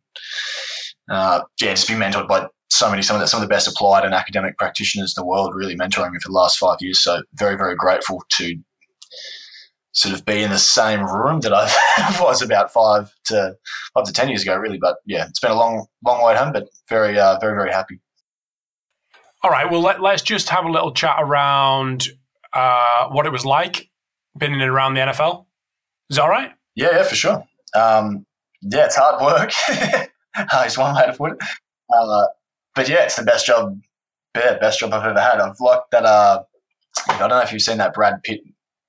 uh, 1.11 1.41
yeah, 1.61 1.71
just 1.71 1.89
be 1.89 1.95
mentored 1.95 2.29
by 2.29 2.47
so 2.71 2.91
many 2.91 3.03
some 3.03 3.17
of 3.17 3.21
the, 3.21 3.27
some 3.27 3.43
of 3.43 3.49
the 3.49 3.53
best 3.53 3.69
applied 3.69 4.05
and 4.05 4.15
academic 4.15 4.57
practitioners 4.59 5.15
in 5.17 5.23
the 5.23 5.27
world, 5.27 5.55
really 5.55 5.77
mentoring 5.77 6.13
me 6.13 6.19
for 6.23 6.29
the 6.29 6.35
last 6.35 6.59
five 6.59 6.77
years. 6.81 7.01
So 7.01 7.23
very 7.35 7.57
very 7.57 7.75
grateful 7.75 8.23
to 8.31 8.57
sort 9.93 10.15
of 10.15 10.25
be 10.25 10.43
in 10.43 10.51
the 10.51 10.59
same 10.59 11.05
room 11.05 11.41
that 11.41 11.53
I 11.53 11.69
was 12.21 12.43
about 12.43 12.73
five 12.73 13.13
to 13.27 13.57
five 13.95 14.05
to 14.05 14.13
ten 14.13 14.29
years 14.29 14.43
ago, 14.43 14.57
really. 14.57 14.79
But 14.79 14.97
yeah, 15.07 15.27
it's 15.29 15.41
been 15.41 15.51
a 15.51 15.57
long, 15.57 15.87
long 16.05 16.25
way 16.25 16.37
home, 16.37 16.53
but 16.53 16.69
very, 16.89 17.19
uh, 17.19 17.39
very, 17.39 17.55
very 17.55 17.73
happy. 17.73 18.01
All 19.43 19.51
right, 19.51 19.71
well, 19.71 19.81
let, 19.81 20.01
us 20.01 20.23
just 20.23 20.49
have 20.51 20.65
a 20.65 20.71
little 20.71 20.93
chat 20.93 21.17
around 21.19 22.09
uh, 22.53 23.09
what 23.09 23.27
it 23.27 23.33
was 23.33 23.45
like 23.45 23.91
being 24.39 24.53
in 24.53 24.61
and 24.61 24.71
around 24.71 24.95
the 24.95 25.01
NFL. 25.01 25.47
Is 26.11 26.17
that 26.17 26.23
all 26.23 26.29
right? 26.29 26.53
Yeah, 26.77 26.91
yeah, 26.93 27.03
for 27.03 27.17
sure. 27.17 27.45
Um, 27.75 28.25
yeah, 28.63 28.85
it's 28.85 28.97
hard 28.97 29.23
work. 29.23 29.53
It's 30.35 30.79
one 30.79 30.95
way 30.95 31.05
to 31.05 31.13
put 31.13 31.33
it. 31.33 31.39
Uh, 31.95 32.27
but 32.75 32.89
yeah, 32.89 33.05
it's 33.05 33.17
the 33.17 33.23
best 33.23 33.45
job, 33.45 33.79
yeah, 34.35 34.57
best 34.59 34.81
job 34.81 34.95
I've 34.95 35.05
ever 35.05 35.21
had. 35.21 35.41
I've 35.41 35.61
liked 35.61 35.91
that. 35.91 36.07
Uh, 36.07 36.43
I 37.09 37.19
don't 37.19 37.29
know 37.29 37.41
if 37.41 37.53
you've 37.53 37.61
seen 37.61 37.77
that 37.79 37.93
Brad 37.93 38.23
Pitt 38.23 38.41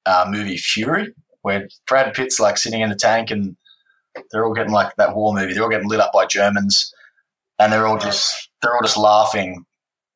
uh, 0.05 0.25
movie 0.29 0.57
Fury, 0.57 1.13
where 1.41 1.67
Brad 1.87 2.13
Pitt's 2.13 2.39
like 2.39 2.57
sitting 2.57 2.81
in 2.81 2.89
the 2.89 2.95
tank 2.95 3.31
and 3.31 3.55
they're 4.31 4.45
all 4.45 4.53
getting 4.53 4.73
like 4.73 4.95
that 4.95 5.15
war 5.15 5.33
movie. 5.33 5.53
They're 5.53 5.63
all 5.63 5.69
getting 5.69 5.89
lit 5.89 5.99
up 5.99 6.13
by 6.13 6.25
Germans, 6.25 6.93
and 7.59 7.71
they're 7.71 7.87
all 7.87 7.97
just 7.97 8.49
they're 8.61 8.73
all 8.73 8.81
just 8.81 8.97
laughing. 8.97 9.65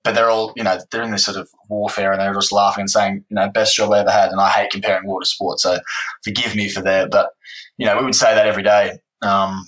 But 0.04 0.16
they're 0.16 0.30
all 0.30 0.54
you 0.56 0.64
know 0.64 0.80
they're 0.92 1.04
in 1.04 1.12
this 1.12 1.26
sort 1.26 1.38
of 1.38 1.50
warfare, 1.70 2.12
and 2.12 2.22
they're 2.22 2.34
just 2.34 2.52
laughing 2.52 2.82
and 2.82 2.90
saying 2.90 3.26
you 3.30 3.36
know 3.36 3.50
best 3.50 3.76
job 3.76 3.92
I 3.92 4.00
ever 4.00 4.12
had. 4.12 4.30
And 4.30 4.40
I 4.40 4.50
hate 4.50 4.72
comparing 4.72 5.06
war 5.08 5.20
to 5.20 5.26
sport, 5.26 5.60
so 5.60 5.80
forgive 6.24 6.56
me 6.56 6.70
for 6.70 6.82
that. 6.84 7.12
But 7.12 7.32
you 7.78 7.86
know 7.86 7.98
we 7.98 8.06
would 8.06 8.16
say 8.16 8.34
that 8.34 8.48
every 8.48 8.64
day. 8.64 9.00
Um, 9.22 9.66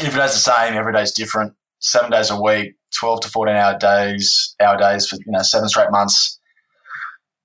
every 0.00 0.18
day's 0.20 0.32
the 0.32 0.38
same. 0.38 0.74
Every 0.74 0.92
day's 0.92 1.12
different. 1.12 1.54
Seven 1.78 2.10
days 2.10 2.30
a 2.30 2.40
week, 2.40 2.74
twelve 2.94 3.20
to 3.20 3.28
fourteen 3.28 3.56
hour 3.56 3.78
days, 3.78 4.54
hour 4.60 4.76
days 4.76 5.06
for 5.06 5.16
you 5.16 5.32
know 5.32 5.42
seven 5.42 5.68
straight 5.68 5.90
months 5.90 6.39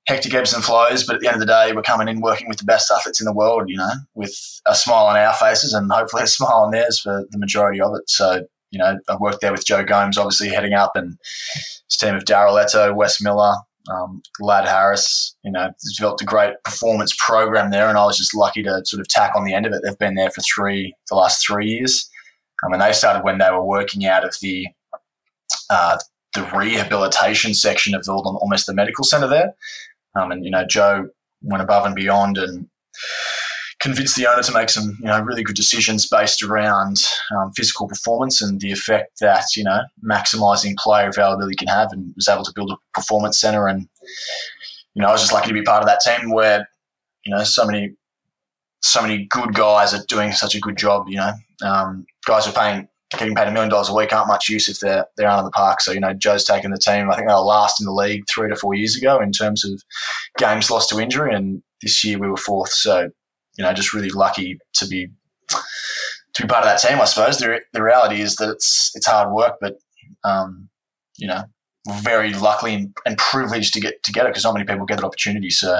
hectic 0.07 0.33
ebbs 0.33 0.53
and 0.53 0.63
flows, 0.63 1.03
but 1.03 1.15
at 1.15 1.21
the 1.21 1.27
end 1.27 1.35
of 1.35 1.39
the 1.39 1.45
day, 1.45 1.71
we're 1.73 1.81
coming 1.81 2.07
in 2.07 2.21
working 2.21 2.47
with 2.47 2.57
the 2.57 2.63
best 2.63 2.91
athletes 2.91 3.19
in 3.19 3.25
the 3.25 3.33
world, 3.33 3.63
you 3.67 3.77
know, 3.77 3.91
with 4.13 4.61
a 4.67 4.75
smile 4.75 5.05
on 5.05 5.17
our 5.17 5.33
faces 5.33 5.73
and 5.73 5.91
hopefully 5.91 6.23
a 6.23 6.27
smile 6.39 6.63
on 6.63 6.71
theirs 6.71 6.99
for 6.99 7.25
the 7.31 7.37
majority 7.37 7.81
of 7.81 7.95
it. 7.95 8.09
So, 8.09 8.45
you 8.71 8.79
know, 8.79 8.97
I 9.09 9.15
worked 9.17 9.41
there 9.41 9.51
with 9.51 9.65
Joe 9.65 9.83
Gomes, 9.83 10.17
obviously 10.17 10.49
heading 10.49 10.73
up, 10.73 10.91
and 10.95 11.17
his 11.89 11.97
team 11.97 12.15
of 12.15 12.25
Daryl 12.25 12.63
Eto, 12.63 12.95
Wes 12.95 13.21
Miller, 13.21 13.55
um, 13.89 14.21
Lad 14.39 14.67
Harris, 14.67 15.35
you 15.43 15.51
know, 15.51 15.71
developed 15.95 16.21
a 16.21 16.25
great 16.25 16.55
performance 16.63 17.15
program 17.17 17.71
there, 17.71 17.87
and 17.89 17.97
I 17.97 18.05
was 18.05 18.17
just 18.17 18.35
lucky 18.35 18.63
to 18.63 18.81
sort 18.85 19.01
of 19.01 19.07
tack 19.07 19.31
on 19.35 19.45
the 19.45 19.53
end 19.53 19.65
of 19.65 19.73
it. 19.73 19.81
They've 19.83 19.97
been 19.97 20.15
there 20.15 20.31
for 20.31 20.41
three, 20.41 20.93
the 21.09 21.15
last 21.15 21.45
three 21.45 21.67
years. 21.67 22.09
I 22.63 22.69
mean, 22.69 22.79
they 22.79 22.93
started 22.93 23.23
when 23.23 23.37
they 23.37 23.51
were 23.51 23.63
working 23.63 24.05
out 24.05 24.23
of 24.23 24.35
the 24.41 24.67
uh, 25.69 25.97
the 26.35 26.43
rehabilitation 26.55 27.53
section 27.53 27.95
of 27.95 28.03
the, 28.03 28.11
almost 28.11 28.67
the 28.67 28.73
medical 28.73 29.03
center 29.03 29.27
there. 29.27 29.55
Um, 30.15 30.31
and 30.31 30.45
you 30.45 30.51
know, 30.51 30.65
Joe 30.65 31.09
went 31.41 31.63
above 31.63 31.85
and 31.85 31.95
beyond 31.95 32.37
and 32.37 32.67
convinced 33.79 34.15
the 34.15 34.25
owner 34.25 34.41
to 34.41 34.51
make 34.51 34.69
some 34.69 34.97
you 34.99 35.05
know 35.05 35.21
really 35.21 35.43
good 35.43 35.55
decisions 35.55 36.07
based 36.07 36.41
around 36.41 36.97
um, 37.37 37.51
physical 37.53 37.87
performance 37.87 38.41
and 38.41 38.59
the 38.59 38.71
effect 38.71 39.19
that 39.19 39.55
you 39.55 39.63
know 39.63 39.81
maximizing 40.03 40.75
player 40.77 41.09
availability 41.09 41.55
can 41.55 41.67
have, 41.67 41.89
and 41.91 42.13
was 42.15 42.27
able 42.27 42.43
to 42.43 42.53
build 42.55 42.71
a 42.71 42.77
performance 42.93 43.39
center. 43.39 43.67
And 43.67 43.87
you 44.93 45.01
know, 45.01 45.09
I 45.09 45.11
was 45.11 45.21
just 45.21 45.33
lucky 45.33 45.49
to 45.49 45.53
be 45.53 45.61
part 45.61 45.83
of 45.83 45.87
that 45.87 46.01
team 46.01 46.31
where 46.31 46.67
you 47.25 47.35
know 47.35 47.43
so 47.43 47.65
many 47.65 47.95
so 48.81 49.01
many 49.01 49.25
good 49.25 49.53
guys 49.53 49.93
are 49.93 50.03
doing 50.07 50.31
such 50.31 50.55
a 50.55 50.59
good 50.59 50.77
job. 50.77 51.07
You 51.07 51.17
know, 51.17 51.33
um, 51.63 52.05
guys 52.25 52.47
are 52.47 52.53
paying 52.53 52.87
getting 53.11 53.35
paid 53.35 53.47
a 53.47 53.51
million 53.51 53.69
dollars 53.69 53.89
a 53.89 53.93
week 53.93 54.11
aren't 54.13 54.27
much 54.27 54.49
use 54.49 54.67
if 54.67 54.79
they're 54.79 55.05
they're 55.17 55.29
out 55.29 55.39
of 55.39 55.45
the 55.45 55.51
park. 55.51 55.81
So 55.81 55.91
you 55.91 55.99
know, 55.99 56.13
Joe's 56.13 56.43
taken 56.43 56.71
the 56.71 56.77
team. 56.77 57.09
I 57.09 57.15
think 57.15 57.27
they 57.27 57.33
were 57.33 57.39
last 57.39 57.79
in 57.79 57.85
the 57.85 57.93
league 57.93 58.23
three 58.29 58.49
to 58.49 58.55
four 58.55 58.73
years 58.73 58.97
ago 58.97 59.19
in 59.19 59.31
terms 59.31 59.63
of 59.63 59.81
games 60.37 60.71
lost 60.71 60.89
to 60.89 60.99
injury, 60.99 61.33
and 61.33 61.61
this 61.81 62.03
year 62.03 62.17
we 62.17 62.29
were 62.29 62.37
fourth. 62.37 62.71
So 62.71 63.09
you 63.57 63.63
know, 63.63 63.73
just 63.73 63.93
really 63.93 64.09
lucky 64.09 64.59
to 64.73 64.87
be 64.87 65.07
to 65.49 66.41
be 66.41 66.47
part 66.47 66.65
of 66.65 66.69
that 66.69 66.87
team. 66.87 66.99
I 66.99 67.05
suppose 67.05 67.37
the 67.37 67.61
the 67.73 67.83
reality 67.83 68.21
is 68.21 68.35
that 68.37 68.49
it's 68.49 68.91
it's 68.95 69.07
hard 69.07 69.31
work, 69.31 69.55
but 69.61 69.77
um, 70.23 70.69
you 71.17 71.27
know, 71.27 71.43
very 72.01 72.33
lucky 72.33 72.73
and, 72.73 72.97
and 73.05 73.17
privileged 73.17 73.73
to 73.73 73.79
get 73.79 74.03
to 74.03 74.11
get 74.11 74.25
it 74.25 74.29
because 74.29 74.43
not 74.43 74.53
many 74.53 74.65
people 74.65 74.85
get 74.85 74.97
that 74.97 75.05
opportunity. 75.05 75.49
So 75.49 75.79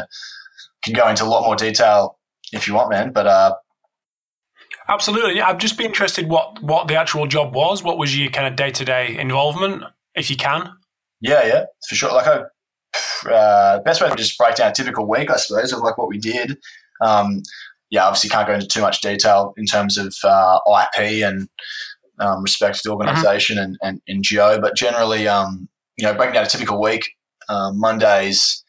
can 0.83 0.93
go 0.93 1.07
into 1.09 1.23
a 1.23 1.25
lot 1.25 1.43
more 1.43 1.55
detail 1.55 2.19
if 2.53 2.67
you 2.67 2.73
want, 2.73 2.91
man. 2.91 3.11
But 3.11 3.27
uh, 3.27 3.55
Absolutely. 4.87 5.37
Yeah, 5.37 5.47
I'd 5.47 5.59
just 5.59 5.77
be 5.77 5.85
interested 5.85 6.29
what 6.29 6.61
what 6.61 6.87
the 6.87 6.95
actual 6.95 7.27
job 7.27 7.55
was. 7.55 7.83
What 7.83 7.97
was 7.97 8.17
your 8.17 8.29
kind 8.29 8.47
of 8.47 8.55
day 8.55 8.71
to 8.71 8.85
day 8.85 9.17
involvement, 9.17 9.83
if 10.13 10.29
you 10.29 10.35
can? 10.35 10.69
Yeah, 11.21 11.45
yeah, 11.45 11.65
for 11.89 11.95
sure. 11.95 12.13
Like, 12.13 12.27
I, 12.27 13.29
uh, 13.29 13.81
best 13.81 14.01
way 14.01 14.09
to 14.09 14.15
just 14.15 14.37
break 14.37 14.55
down 14.55 14.71
a 14.71 14.73
typical 14.73 15.07
week, 15.07 15.31
I 15.31 15.37
suppose, 15.37 15.73
of 15.73 15.79
like 15.79 15.97
what 15.97 16.07
we 16.07 16.19
did. 16.19 16.57
Um, 17.01 17.41
yeah, 17.89 18.05
obviously 18.05 18.29
can't 18.29 18.47
go 18.47 18.53
into 18.53 18.67
too 18.67 18.81
much 18.81 19.01
detail 19.01 19.53
in 19.57 19.65
terms 19.65 19.97
of 19.97 20.13
uh, 20.23 20.59
IP 20.67 21.23
and 21.23 21.47
um, 22.19 22.41
respect 22.41 22.77
to 22.77 22.81
the 22.83 22.95
mm-hmm. 22.95 23.07
organization 23.07 23.57
mm-hmm. 23.57 23.73
and, 23.81 24.01
and, 24.07 24.61
but 24.61 24.75
generally, 24.75 25.27
um, 25.27 25.67
you 25.97 26.05
know, 26.05 26.13
breaking 26.13 26.33
down 26.33 26.45
a 26.45 26.49
typical 26.49 26.81
week, 26.81 27.09
um, 27.49 27.79
Mondays, 27.79 28.63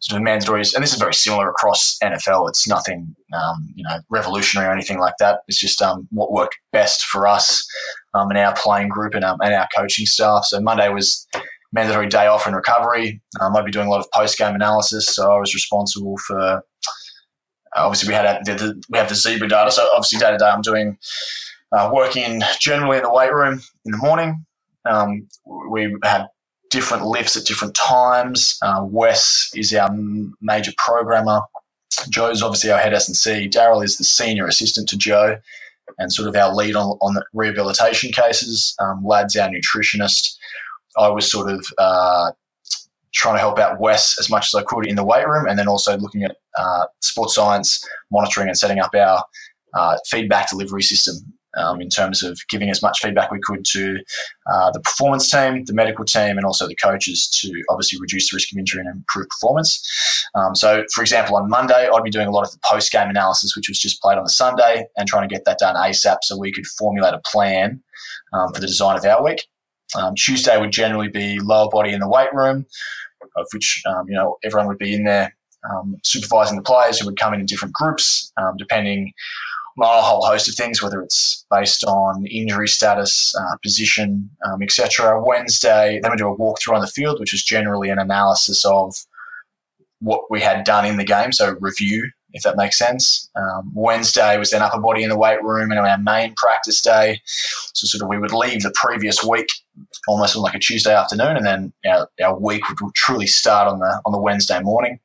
sort 0.00 0.18
of 0.18 0.22
mandatory, 0.22 0.62
and 0.74 0.82
this 0.82 0.92
is 0.92 0.98
very 0.98 1.14
similar 1.14 1.50
across 1.50 1.96
NFL. 2.02 2.48
It's 2.48 2.68
nothing, 2.68 3.14
um, 3.32 3.72
you 3.74 3.84
know, 3.84 3.98
revolutionary 4.10 4.68
or 4.68 4.72
anything 4.72 4.98
like 4.98 5.14
that. 5.18 5.40
It's 5.48 5.58
just 5.58 5.82
um, 5.82 6.08
what 6.10 6.32
worked 6.32 6.56
best 6.72 7.02
for 7.02 7.26
us 7.26 7.66
um, 8.14 8.30
and 8.30 8.38
our 8.38 8.54
playing 8.54 8.88
group 8.88 9.14
and, 9.14 9.24
um, 9.24 9.38
and 9.42 9.54
our 9.54 9.68
coaching 9.76 10.06
staff. 10.06 10.44
So 10.44 10.60
Monday 10.60 10.88
was 10.88 11.26
mandatory 11.72 12.08
day 12.08 12.26
off 12.26 12.46
and 12.46 12.56
recovery. 12.56 13.20
Um, 13.40 13.56
I'd 13.56 13.64
be 13.64 13.70
doing 13.70 13.86
a 13.86 13.90
lot 13.90 14.00
of 14.00 14.10
post 14.12 14.38
game 14.38 14.54
analysis, 14.54 15.06
so 15.06 15.32
I 15.32 15.38
was 15.38 15.54
responsible 15.54 16.16
for. 16.26 16.62
Obviously, 17.76 18.08
we 18.08 18.14
had 18.14 18.44
the, 18.44 18.54
the, 18.54 18.82
we 18.90 18.98
have 18.98 19.08
the 19.08 19.14
zebra 19.14 19.48
data. 19.48 19.70
So 19.70 19.88
obviously, 19.94 20.18
day 20.18 20.32
to 20.32 20.38
day, 20.38 20.46
I'm 20.46 20.60
doing 20.60 20.98
uh, 21.72 21.90
working 21.92 22.42
generally 22.58 22.96
in 22.96 23.04
the 23.04 23.12
weight 23.12 23.32
room 23.32 23.60
in 23.84 23.92
the 23.92 23.98
morning. 23.98 24.44
Um, 24.88 25.28
we 25.70 25.96
had 26.02 26.26
different 26.70 27.04
lifts 27.04 27.36
at 27.36 27.44
different 27.44 27.74
times. 27.74 28.58
Uh, 28.62 28.80
Wes 28.84 29.50
is 29.54 29.74
our 29.74 29.90
major 30.40 30.72
programmer. 30.78 31.40
Joe's 32.08 32.42
obviously 32.42 32.70
our 32.70 32.78
head 32.78 32.94
S&C. 32.94 33.48
Daryl 33.48 33.84
is 33.84 33.98
the 33.98 34.04
senior 34.04 34.46
assistant 34.46 34.88
to 34.88 34.96
Joe 34.96 35.36
and 35.98 36.12
sort 36.12 36.28
of 36.28 36.36
our 36.36 36.54
lead 36.54 36.76
on, 36.76 36.96
on 37.02 37.14
the 37.14 37.24
rehabilitation 37.34 38.12
cases. 38.12 38.74
Um, 38.78 39.04
Lad's 39.04 39.36
our 39.36 39.48
nutritionist. 39.48 40.36
I 40.96 41.08
was 41.08 41.30
sort 41.30 41.50
of 41.50 41.66
uh, 41.78 42.30
trying 43.12 43.34
to 43.34 43.40
help 43.40 43.58
out 43.58 43.80
Wes 43.80 44.18
as 44.18 44.30
much 44.30 44.46
as 44.46 44.54
I 44.54 44.62
could 44.62 44.86
in 44.86 44.96
the 44.96 45.04
weight 45.04 45.26
room 45.26 45.46
and 45.46 45.58
then 45.58 45.68
also 45.68 45.96
looking 45.98 46.22
at 46.22 46.36
uh, 46.56 46.86
sports 47.00 47.34
science, 47.34 47.84
monitoring 48.10 48.48
and 48.48 48.56
setting 48.56 48.78
up 48.78 48.94
our 48.94 49.24
uh, 49.74 49.98
feedback 50.08 50.48
delivery 50.48 50.82
system 50.82 51.16
um, 51.56 51.80
in 51.80 51.88
terms 51.88 52.22
of 52.22 52.40
giving 52.48 52.70
as 52.70 52.82
much 52.82 53.00
feedback 53.00 53.30
we 53.30 53.40
could 53.42 53.64
to 53.64 53.98
uh, 54.52 54.70
the 54.70 54.80
performance 54.80 55.30
team, 55.30 55.64
the 55.64 55.74
medical 55.74 56.04
team, 56.04 56.36
and 56.36 56.44
also 56.44 56.66
the 56.66 56.76
coaches 56.76 57.28
to 57.28 57.50
obviously 57.68 57.98
reduce 58.00 58.30
the 58.30 58.36
risk 58.36 58.52
of 58.52 58.58
injury 58.58 58.80
and 58.80 58.90
improve 58.90 59.26
performance. 59.28 60.26
Um, 60.34 60.54
so, 60.54 60.84
for 60.94 61.02
example, 61.02 61.36
on 61.36 61.48
Monday, 61.48 61.88
I'd 61.92 62.04
be 62.04 62.10
doing 62.10 62.28
a 62.28 62.30
lot 62.30 62.46
of 62.46 62.52
the 62.52 62.60
post 62.64 62.92
game 62.92 63.08
analysis, 63.08 63.56
which 63.56 63.68
was 63.68 63.78
just 63.78 64.00
played 64.00 64.18
on 64.18 64.24
the 64.24 64.30
Sunday, 64.30 64.86
and 64.96 65.08
trying 65.08 65.28
to 65.28 65.32
get 65.32 65.44
that 65.44 65.58
done 65.58 65.76
ASAP 65.76 66.18
so 66.22 66.38
we 66.38 66.52
could 66.52 66.66
formulate 66.66 67.14
a 67.14 67.20
plan 67.24 67.82
um, 68.32 68.52
for 68.54 68.60
the 68.60 68.66
design 68.66 68.96
of 68.96 69.04
our 69.04 69.22
week. 69.22 69.46
Um, 69.96 70.14
Tuesday 70.14 70.58
would 70.58 70.70
generally 70.70 71.08
be 71.08 71.40
lower 71.40 71.68
body 71.68 71.92
in 71.92 72.00
the 72.00 72.08
weight 72.08 72.32
room, 72.32 72.64
of 73.36 73.46
which 73.52 73.82
um, 73.86 74.06
you 74.08 74.14
know 74.14 74.36
everyone 74.44 74.68
would 74.68 74.78
be 74.78 74.94
in 74.94 75.04
there 75.04 75.36
um, 75.68 75.96
supervising 76.04 76.56
the 76.56 76.62
players 76.62 76.98
who 76.98 77.06
would 77.06 77.18
come 77.18 77.34
in 77.34 77.40
in 77.40 77.46
different 77.46 77.74
groups, 77.74 78.32
depending 78.56 79.12
a 79.78 80.02
whole 80.02 80.24
host 80.24 80.48
of 80.48 80.54
things, 80.54 80.82
whether 80.82 81.00
it's 81.02 81.44
based 81.50 81.84
on 81.84 82.26
injury 82.26 82.68
status, 82.68 83.34
uh, 83.38 83.56
position, 83.62 84.30
um, 84.46 84.62
etc. 84.62 85.22
Wednesday, 85.24 86.00
then 86.02 86.10
we 86.10 86.16
do 86.16 86.28
a 86.28 86.36
walkthrough 86.36 86.74
on 86.74 86.80
the 86.80 86.86
field, 86.86 87.20
which 87.20 87.34
is 87.34 87.42
generally 87.42 87.90
an 87.90 87.98
analysis 87.98 88.64
of 88.64 88.94
what 90.00 90.22
we 90.30 90.40
had 90.40 90.64
done 90.64 90.84
in 90.84 90.96
the 90.96 91.04
game, 91.04 91.30
so 91.32 91.56
review, 91.60 92.10
if 92.32 92.42
that 92.42 92.56
makes 92.56 92.78
sense. 92.78 93.30
Um, 93.36 93.70
Wednesday 93.74 94.38
was 94.38 94.50
then 94.50 94.62
upper 94.62 94.80
body 94.80 95.02
in 95.02 95.10
the 95.10 95.18
weight 95.18 95.42
room 95.42 95.70
and 95.70 95.78
our 95.78 95.98
main 95.98 96.34
practice 96.36 96.80
day. 96.80 97.20
So 97.26 97.86
sort 97.86 98.02
of 98.02 98.08
we 98.08 98.18
would 98.18 98.32
leave 98.32 98.62
the 98.62 98.72
previous 98.74 99.22
week 99.22 99.48
almost 100.08 100.36
on 100.36 100.42
like 100.42 100.54
a 100.54 100.58
Tuesday 100.58 100.94
afternoon, 100.94 101.36
and 101.36 101.46
then 101.46 101.72
our, 101.86 102.08
our 102.22 102.38
week 102.38 102.62
would 102.68 102.94
truly 102.94 103.26
start 103.26 103.68
on 103.68 103.78
the 103.78 104.00
on 104.06 104.12
the 104.12 104.20
Wednesday 104.20 104.60
morning. 104.60 104.98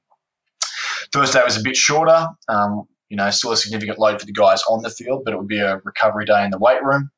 Thursday 1.12 1.44
was 1.44 1.58
a 1.58 1.64
bit 1.64 1.76
shorter. 1.76 2.28
Um, 2.48 2.88
you 3.10 3.18
know, 3.18 3.30
still 3.30 3.52
a 3.52 3.58
significant 3.58 4.00
load 4.00 4.20
for 4.20 4.26
the 4.26 4.34
guys 4.34 4.62
on 4.70 4.82
the 4.82 4.90
field, 4.90 5.24
but 5.26 5.34
it 5.34 5.38
would 5.38 5.48
be 5.48 5.60
a 5.60 5.82
recovery 5.84 6.26
day 6.26 6.44
in 6.44 6.52
the 6.52 6.58
weight 6.58 6.84
room. 6.84 7.12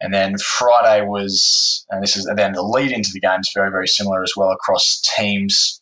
And 0.00 0.12
then 0.12 0.36
Friday 0.38 1.04
was, 1.06 1.86
and 1.90 2.02
this 2.02 2.16
is, 2.16 2.26
and 2.26 2.38
then 2.38 2.52
the 2.52 2.62
lead 2.62 2.92
into 2.92 3.10
the 3.12 3.20
game 3.20 3.40
is 3.40 3.50
very, 3.54 3.70
very 3.70 3.88
similar 3.88 4.22
as 4.22 4.32
well 4.36 4.50
across 4.50 5.00
teams, 5.16 5.80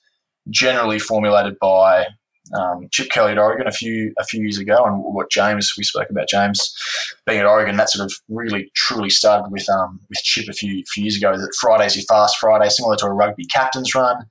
generally 0.51 0.99
formulated 0.99 1.59
by 1.61 2.07
um, 2.57 2.89
Chip 2.93 3.09
Kelly 3.11 3.33
at 3.33 3.39
Oregon 3.39 3.67
a 3.67 3.73
few 3.73 4.13
a 4.19 4.25
few 4.25 4.43
years 4.43 4.59
ago, 4.59 4.85
and 4.85 5.03
what 5.03 5.31
James 5.31 5.73
we 5.79 5.85
spoke 5.85 6.11
about 6.11 6.29
James 6.29 6.75
being 7.27 7.39
at 7.39 7.47
Oregon. 7.47 7.77
That 7.77 7.91
sort 7.91 8.05
of 8.05 8.13
really 8.29 8.71
truly 8.75 9.11
started 9.11 9.51
with 9.51 9.69
um, 9.71 10.01
with 10.09 10.19
Chip 10.19 10.49
a 10.49 10.53
few 10.53 10.85
few 10.93 11.05
years 11.05 11.17
ago. 11.17 11.37
That 11.37 11.55
Friday's 11.61 11.97
your 11.97 12.05
fast 12.05 12.37
Friday, 12.39 12.69
similar 12.69 12.97
to 12.97 13.07
a 13.07 13.13
rugby 13.13 13.47
captain's 13.47 13.95
run, 13.95 14.27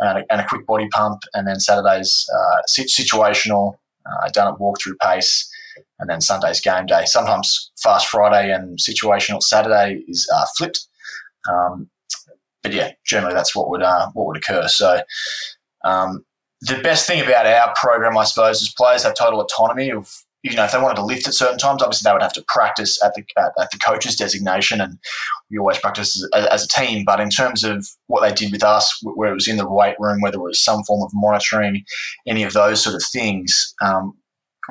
and 0.00 0.18
a, 0.18 0.24
and 0.32 0.40
a 0.40 0.46
quick 0.46 0.66
body 0.66 0.88
pump, 0.88 1.20
and 1.34 1.46
then 1.46 1.60
Saturday's 1.60 2.26
uh, 2.34 2.62
situational 2.68 3.74
uh, 4.22 4.28
done 4.30 4.52
at 4.52 4.60
walkthrough 4.60 4.98
pace, 5.02 5.50
and 5.98 6.08
then 6.08 6.20
Sunday's 6.20 6.60
game 6.60 6.86
day. 6.86 7.04
Sometimes 7.04 7.70
Fast 7.82 8.08
Friday 8.08 8.52
and 8.52 8.78
situational 8.78 9.42
Saturday 9.42 10.02
is 10.08 10.28
uh, 10.34 10.46
flipped. 10.56 10.86
Um, 11.50 11.88
but 12.62 12.72
yeah, 12.72 12.92
generally 13.06 13.34
that's 13.34 13.54
what 13.54 13.70
would 13.70 13.82
uh, 13.82 14.10
what 14.12 14.26
would 14.26 14.36
occur. 14.36 14.68
So 14.68 15.00
um, 15.84 16.24
the 16.60 16.80
best 16.82 17.06
thing 17.06 17.22
about 17.22 17.46
our 17.46 17.74
program, 17.80 18.16
I 18.18 18.24
suppose, 18.24 18.60
is 18.60 18.72
players 18.76 19.04
have 19.04 19.14
total 19.14 19.40
autonomy 19.40 19.90
of 19.90 20.12
you 20.42 20.56
know, 20.56 20.64
if 20.64 20.72
they 20.72 20.80
wanted 20.80 20.96
to 20.96 21.04
lift 21.04 21.28
at 21.28 21.34
certain 21.34 21.58
times, 21.58 21.82
obviously 21.82 22.08
they 22.08 22.12
would 22.12 22.22
have 22.22 22.32
to 22.32 22.44
practice 22.48 23.02
at 23.04 23.14
the 23.14 23.24
at, 23.36 23.52
at 23.60 23.70
the 23.70 23.78
coach's 23.78 24.16
designation, 24.16 24.80
and 24.80 24.98
we 25.50 25.58
always 25.58 25.78
practice 25.78 26.26
as, 26.34 26.46
as, 26.46 26.64
a 26.64 26.68
team. 26.68 27.04
But 27.04 27.20
in 27.20 27.28
terms 27.28 27.62
of 27.62 27.86
what 28.06 28.22
they 28.22 28.32
did 28.32 28.52
with 28.52 28.64
us, 28.64 28.98
where 29.02 29.30
it 29.30 29.34
was 29.34 29.48
in 29.48 29.58
the 29.58 29.70
weight 29.70 29.96
room, 29.98 30.20
whether 30.20 30.38
it 30.38 30.42
was 30.42 30.62
some 30.62 30.82
form 30.84 31.02
of 31.02 31.10
monitoring, 31.12 31.84
any 32.26 32.42
of 32.42 32.54
those 32.54 32.82
sort 32.82 32.96
of 32.96 33.02
things, 33.12 33.74
um, 33.82 34.14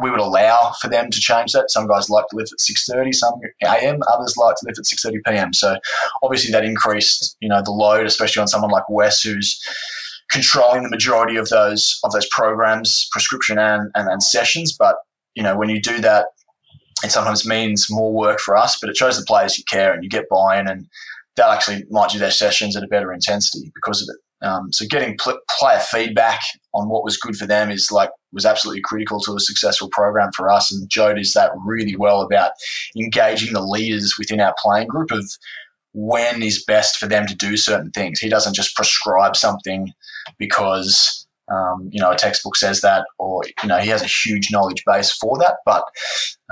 we 0.01 0.09
would 0.09 0.19
allow 0.19 0.73
for 0.81 0.87
them 0.87 1.11
to 1.11 1.19
change 1.19 1.51
that. 1.51 1.69
Some 1.69 1.87
guys 1.87 2.09
like 2.09 2.25
to 2.29 2.35
lift 2.35 2.51
at 2.51 2.59
six 2.59 2.85
thirty, 2.85 3.11
some 3.11 3.33
a.m. 3.63 3.99
Others 4.11 4.37
like 4.37 4.55
to 4.55 4.65
lift 4.65 4.79
at 4.79 4.85
six 4.85 5.03
thirty 5.03 5.19
p.m. 5.27 5.53
So 5.53 5.77
obviously 6.23 6.51
that 6.51 6.65
increased, 6.65 7.37
you 7.41 7.49
know, 7.49 7.61
the 7.63 7.71
load, 7.71 8.07
especially 8.07 8.41
on 8.41 8.47
someone 8.47 8.71
like 8.71 8.89
Wes, 8.89 9.21
who's 9.21 9.59
controlling 10.31 10.83
the 10.83 10.89
majority 10.89 11.35
of 11.35 11.49
those 11.49 11.99
of 12.03 12.11
those 12.11 12.27
programs, 12.31 13.07
prescription 13.11 13.59
and, 13.59 13.91
and, 13.93 14.09
and 14.09 14.23
sessions. 14.23 14.75
But 14.75 14.95
you 15.35 15.43
know, 15.43 15.57
when 15.57 15.69
you 15.69 15.81
do 15.81 15.99
that, 16.01 16.27
it 17.03 17.11
sometimes 17.11 17.45
means 17.45 17.87
more 17.89 18.13
work 18.13 18.39
for 18.39 18.57
us, 18.57 18.77
but 18.79 18.89
it 18.89 18.97
shows 18.97 19.17
the 19.17 19.25
players 19.25 19.57
you 19.57 19.63
care 19.65 19.93
and 19.93 20.03
you 20.03 20.09
get 20.09 20.29
buy-in, 20.29 20.67
and 20.67 20.87
they'll 21.35 21.47
actually 21.47 21.85
might 21.89 22.09
do 22.09 22.19
their 22.19 22.31
sessions 22.31 22.75
at 22.75 22.83
a 22.83 22.87
better 22.87 23.13
intensity 23.13 23.71
because 23.73 24.01
of 24.01 24.13
it. 24.13 24.19
Um, 24.41 24.71
so 24.71 24.85
getting 24.85 25.17
pl- 25.17 25.39
player 25.59 25.79
feedback 25.79 26.39
on 26.73 26.89
what 26.89 27.03
was 27.03 27.17
good 27.17 27.35
for 27.35 27.45
them 27.45 27.69
is 27.69 27.91
like 27.91 28.09
was 28.31 28.45
absolutely 28.45 28.81
critical 28.81 29.19
to 29.21 29.35
a 29.35 29.39
successful 29.39 29.89
program 29.91 30.29
for 30.35 30.49
us. 30.49 30.71
And 30.71 30.89
Joe 30.89 31.13
does 31.13 31.33
that 31.33 31.51
really 31.65 31.95
well 31.95 32.21
about 32.21 32.51
engaging 32.97 33.53
the 33.53 33.61
leaders 33.61 34.15
within 34.17 34.39
our 34.39 34.55
playing 34.61 34.87
group 34.87 35.11
of 35.11 35.29
when 35.93 36.41
is 36.41 36.63
best 36.63 36.97
for 36.97 37.07
them 37.07 37.25
to 37.27 37.35
do 37.35 37.57
certain 37.57 37.91
things. 37.91 38.19
He 38.19 38.29
doesn't 38.29 38.55
just 38.55 38.75
prescribe 38.75 39.35
something 39.35 39.91
because 40.37 41.27
um, 41.51 41.89
you 41.91 41.99
know, 41.99 42.11
a 42.11 42.15
textbook 42.15 42.55
says 42.55 42.81
that, 42.81 43.05
or 43.17 43.41
you 43.63 43.67
know, 43.67 43.77
he 43.77 43.89
has 43.89 44.01
a 44.01 44.07
huge 44.07 44.51
knowledge 44.51 44.83
base 44.85 45.11
for 45.11 45.37
that. 45.39 45.57
But 45.65 45.83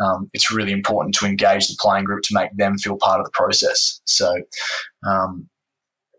um, 0.02 0.30
it's 0.34 0.52
really 0.52 0.72
important 0.72 1.16
to 1.16 1.26
engage 1.26 1.68
the 1.68 1.78
playing 1.80 2.06
group 2.06 2.24
to 2.24 2.34
make 2.34 2.56
them 2.56 2.78
feel 2.78 2.98
part 2.98 3.20
of 3.20 3.26
the 3.26 3.32
process. 3.34 4.02
So, 4.06 4.34
um, 5.08 5.48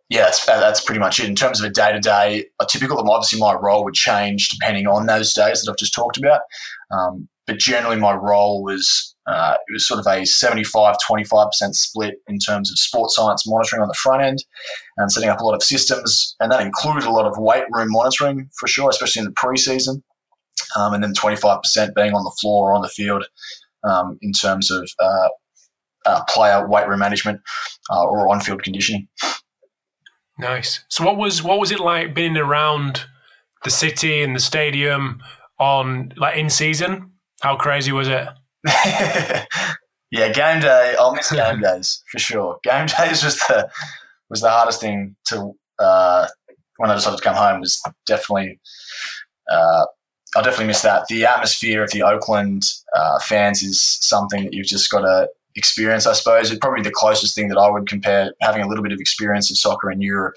yeah, 0.09 0.23
that's, 0.23 0.47
that's 0.47 0.81
pretty 0.81 1.01
much 1.01 1.21
it. 1.21 1.27
In 1.27 1.35
terms 1.35 1.61
of 1.61 1.67
a 1.67 1.73
day 1.73 1.93
to 1.93 2.01
day, 2.01 2.47
a 2.61 2.67
typical, 2.67 2.99
obviously 2.99 3.39
my 3.39 3.55
role 3.55 3.85
would 3.85 3.95
change 3.95 4.49
depending 4.49 4.87
on 4.87 5.07
those 5.07 5.35
days 5.35 5.63
that 5.63 5.71
I've 5.71 5.77
just 5.77 5.95
talked 5.95 6.17
about. 6.17 6.41
Um, 6.91 7.29
but 7.47 7.59
generally, 7.59 7.97
my 7.97 8.15
role 8.15 8.63
was 8.63 9.15
uh, 9.27 9.57
it 9.69 9.73
was 9.73 9.87
sort 9.89 10.01
of 10.01 10.07
a 10.07 10.25
75 10.25 10.97
25% 11.11 11.51
split 11.75 12.17
in 12.29 12.39
terms 12.39 12.71
of 12.71 12.79
sports 12.79 13.17
science 13.17 13.47
monitoring 13.47 13.83
on 13.83 13.89
the 13.89 13.95
front 13.95 14.23
end 14.23 14.45
and 14.99 15.11
setting 15.11 15.31
up 15.31 15.41
a 15.41 15.45
lot 15.45 15.55
of 15.55 15.63
systems. 15.63 16.37
And 16.41 16.53
that 16.53 16.61
included 16.61 17.05
a 17.05 17.11
lot 17.11 17.27
of 17.27 17.39
weight 17.39 17.65
room 17.71 17.91
monitoring 17.91 18.51
for 18.59 18.67
sure, 18.67 18.91
especially 18.91 19.21
in 19.21 19.27
the 19.27 19.33
preseason. 19.33 20.03
Um, 20.77 20.93
and 20.93 21.03
then 21.03 21.15
25% 21.15 21.95
being 21.95 22.15
on 22.15 22.25
the 22.25 22.37
floor 22.41 22.71
or 22.71 22.75
on 22.75 22.83
the 22.83 22.89
field 22.89 23.27
um, 23.85 24.19
in 24.21 24.33
terms 24.33 24.71
of 24.71 24.91
uh, 24.99 25.29
uh, 26.05 26.25
player 26.29 26.69
weight 26.69 26.89
room 26.89 26.99
management 26.99 27.41
uh, 27.91 28.05
or 28.05 28.29
on 28.29 28.41
field 28.41 28.63
conditioning. 28.63 29.09
Nice. 30.39 30.85
So, 30.89 31.05
what 31.05 31.17
was 31.17 31.43
what 31.43 31.59
was 31.59 31.73
it 31.73 31.81
like 31.81 32.15
being 32.15 32.37
around 32.37 33.07
the 33.65 33.71
city 33.71 34.23
and 34.23 34.37
the 34.37 34.41
stadium 34.41 35.21
on 35.59 36.13
like 36.17 36.37
in 36.37 36.49
season? 36.49 37.13
How 37.41 37.57
crazy 37.57 37.93
was 37.93 38.09
it? 38.09 38.29
yeah, 40.11 40.29
game 40.33 40.61
day. 40.61 40.95
I'll 40.99 41.15
miss 41.15 41.33
game 41.33 41.61
days 41.61 42.03
for 42.11 42.19
sure. 42.19 42.59
Game 42.63 42.87
days 42.99 43.25
was 43.25 43.39
the 43.49 43.69
was 44.31 44.41
the 44.41 44.51
hardest 44.51 44.81
thing 44.81 45.17
to 45.27 45.53
uh, 45.79 46.27
when 46.77 46.91
I 46.91 46.95
decided 46.95 47.19
to 47.19 47.23
come 47.23 47.37
home. 47.37 47.61
Was 47.61 47.83
definitely 48.07 48.61
uh, 49.51 49.87
I'll 50.37 50.43
definitely 50.43 50.67
miss 50.67 50.83
that. 50.83 51.07
The 51.09 51.25
atmosphere 51.25 51.83
of 51.83 51.91
the 51.91 52.03
Oakland 52.03 52.65
uh, 52.95 53.19
fans 53.21 53.63
is 53.63 53.83
something 54.01 54.45
that 54.45 54.53
you've 54.53 54.67
just 54.67 54.91
got 54.91 55.01
to 55.01 55.29
experience. 55.57 56.07
I 56.07 56.13
suppose 56.13 56.51
it's 56.51 56.59
probably 56.61 56.83
the 56.83 56.91
closest 56.91 57.35
thing 57.35 57.49
that 57.49 57.59
I 57.59 57.69
would 57.71 57.89
compare. 57.89 58.33
Having 58.41 58.63
a 58.63 58.69
little 58.69 58.83
bit 58.83 58.93
of 58.93 59.01
experience 59.01 59.51
of 59.51 59.57
soccer 59.57 59.91
in 59.91 60.01
Europe 60.01 60.35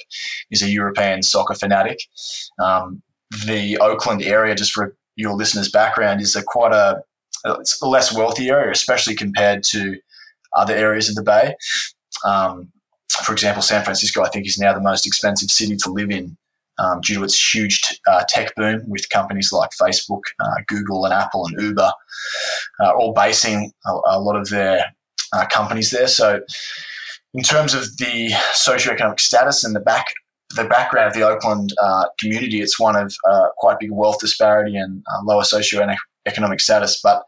is 0.50 0.62
a 0.62 0.70
European 0.70 1.22
soccer 1.24 1.54
fanatic. 1.54 2.00
Um, 2.60 3.02
the 3.46 3.78
Oakland 3.80 4.24
area, 4.24 4.56
just 4.56 4.72
for 4.72 4.96
your 5.16 5.34
listeners' 5.34 5.72
background, 5.72 6.22
is 6.22 6.36
a 6.36 6.44
quite 6.44 6.74
a 6.74 7.02
it's 7.60 7.82
a 7.82 7.88
less 7.88 8.16
wealthy 8.16 8.50
area, 8.50 8.72
especially 8.72 9.16
compared 9.16 9.64
to 9.64 9.98
other 10.56 10.76
areas 10.76 11.10
of 11.10 11.16
the 11.16 11.24
Bay. 11.24 11.56
Um, 12.26 12.72
for 13.24 13.34
example, 13.34 13.62
San 13.62 13.84
Francisco, 13.84 14.24
I 14.24 14.30
think, 14.30 14.48
is 14.48 14.58
now 14.58 14.74
the 14.74 14.82
most 14.82 15.06
expensive 15.06 15.50
city 15.50 15.76
to 15.78 15.90
live 15.90 16.12
in 16.12 16.38
um, 16.80 17.02
due 17.02 17.16
to 17.16 17.24
its 17.24 17.54
huge 17.54 17.82
t- 17.82 17.98
uh, 18.08 18.24
tech 18.28 18.54
boom 18.56 18.84
with 18.88 19.10
companies 19.10 19.52
like 19.52 19.70
Facebook, 19.80 20.22
uh, 20.40 20.56
Google, 20.68 21.06
and 21.06 21.14
Apple 21.14 21.46
and 21.46 21.62
Uber, 21.62 21.92
uh, 22.84 22.92
all 22.92 23.14
basing 23.14 23.72
a, 23.86 23.92
a, 24.06 24.20
lot 24.20 24.36
of 24.36 24.50
their 24.50 24.86
uh, 25.34 25.46
companies 25.48 25.92
there. 25.92 26.08
So, 26.08 26.42
in 27.34 27.44
terms 27.44 27.74
of 27.74 27.98
the 27.98 28.32
socioeconomic 28.54 29.20
status 29.20 29.64
and 29.64 29.76
the 29.76 29.80
back 29.80 30.06
the 30.56 30.66
background 30.66 31.08
of 31.08 31.14
the 31.14 31.26
Oakland 31.26 31.74
uh, 31.82 32.06
community, 32.20 32.62
it's 32.62 32.78
one 32.78 32.98
of 32.98 33.14
uh, 33.30 33.48
quite 33.58 33.80
big 33.80 33.92
wealth 33.92 34.20
disparity 34.20 34.76
and 34.76 35.02
lower 35.24 35.44
socioeconomic 35.44 35.96
economic 36.26 36.60
status, 36.60 37.00
but 37.02 37.24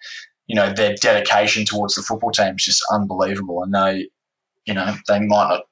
you 0.48 0.56
know 0.56 0.74
their 0.74 0.96
dedication 0.96 1.66
towards 1.66 1.96
the 1.96 2.02
football 2.02 2.32
team 2.32 2.56
is 2.56 2.66
just 2.66 2.84
unbelievable, 2.92 3.64
and 3.64 3.74
they, 3.74 4.10
you 4.66 4.74
know, 4.74 4.96
they 5.08 5.20
might 5.20 5.48
not 5.50 5.64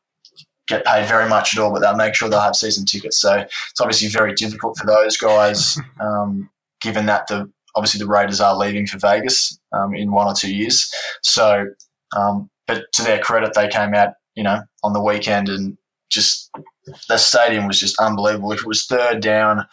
get 0.68 0.86
paid 0.86 1.08
very 1.08 1.28
much 1.28 1.56
at 1.56 1.62
all, 1.62 1.72
but 1.72 1.80
they'll 1.80 1.96
make 1.96 2.16
sure 2.16 2.30
they'll 2.30 2.40
have 2.40 2.56
season 2.56 2.86
tickets. 2.86 3.18
So 3.18 3.38
it's 3.40 3.82
obviously 3.82 4.08
very 4.08 4.34
difficult 4.34 4.78
for 4.78 4.86
those 4.86 5.18
guys, 5.18 5.80
um, 6.00 6.50
given 6.82 7.06
that 7.08 7.28
the 7.28 7.52
obviously 7.76 8.00
the 8.00 8.08
Raiders 8.08 8.42
are 8.42 8.56
leaving 8.56 8.86
for 8.86 8.98
Vegas 8.98 9.58
um, 9.72 9.94
in 9.94 10.12
one 10.12 10.28
or 10.28 10.34
two 10.34 10.54
years. 10.54 10.92
So, 11.22 11.66
um, 12.16 12.50
but 12.68 12.86
to 12.94 13.04
their 13.04 13.20
credit, 13.20 13.54
they 13.54 13.70
came 13.70 13.94
out, 13.94 14.14
you 14.36 14.44
know, 14.44 14.62
on 14.84 14.94
the 14.94 15.02
weekend 15.02 15.50
and 15.50 15.78
just 16.10 16.52
the 17.08 17.18
stadium 17.18 17.68
was 17.68 17.80
just 17.80 18.00
unbelievable. 18.00 18.52
If 18.52 18.62
it 18.62 18.68
was 18.68 18.86
third 18.86 19.22
down 19.22 19.66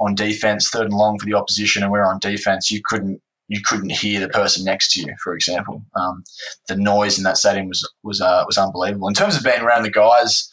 on 0.00 0.14
defense, 0.14 0.68
third 0.68 0.86
and 0.86 0.94
long 0.94 1.18
for 1.18 1.26
the 1.26 1.34
opposition, 1.34 1.82
and 1.82 1.92
we're 1.92 2.04
on 2.04 2.18
defense, 2.18 2.70
you 2.70 2.80
couldn't 2.84 3.20
you 3.48 3.60
couldn't 3.64 3.90
hear 3.92 4.20
the 4.20 4.28
person 4.28 4.64
next 4.64 4.92
to 4.92 5.00
you. 5.00 5.14
For 5.22 5.34
example, 5.34 5.82
um, 5.94 6.24
the 6.68 6.76
noise 6.76 7.16
in 7.18 7.24
that 7.24 7.36
stadium 7.36 7.68
was 7.68 7.88
was 8.02 8.20
uh, 8.20 8.44
was 8.46 8.58
unbelievable. 8.58 9.08
In 9.08 9.14
terms 9.14 9.36
of 9.36 9.44
being 9.44 9.60
around 9.60 9.82
the 9.82 9.90
guys 9.90 10.50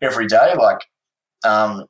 every 0.00 0.26
day, 0.26 0.54
like 0.56 0.78
um, 1.44 1.86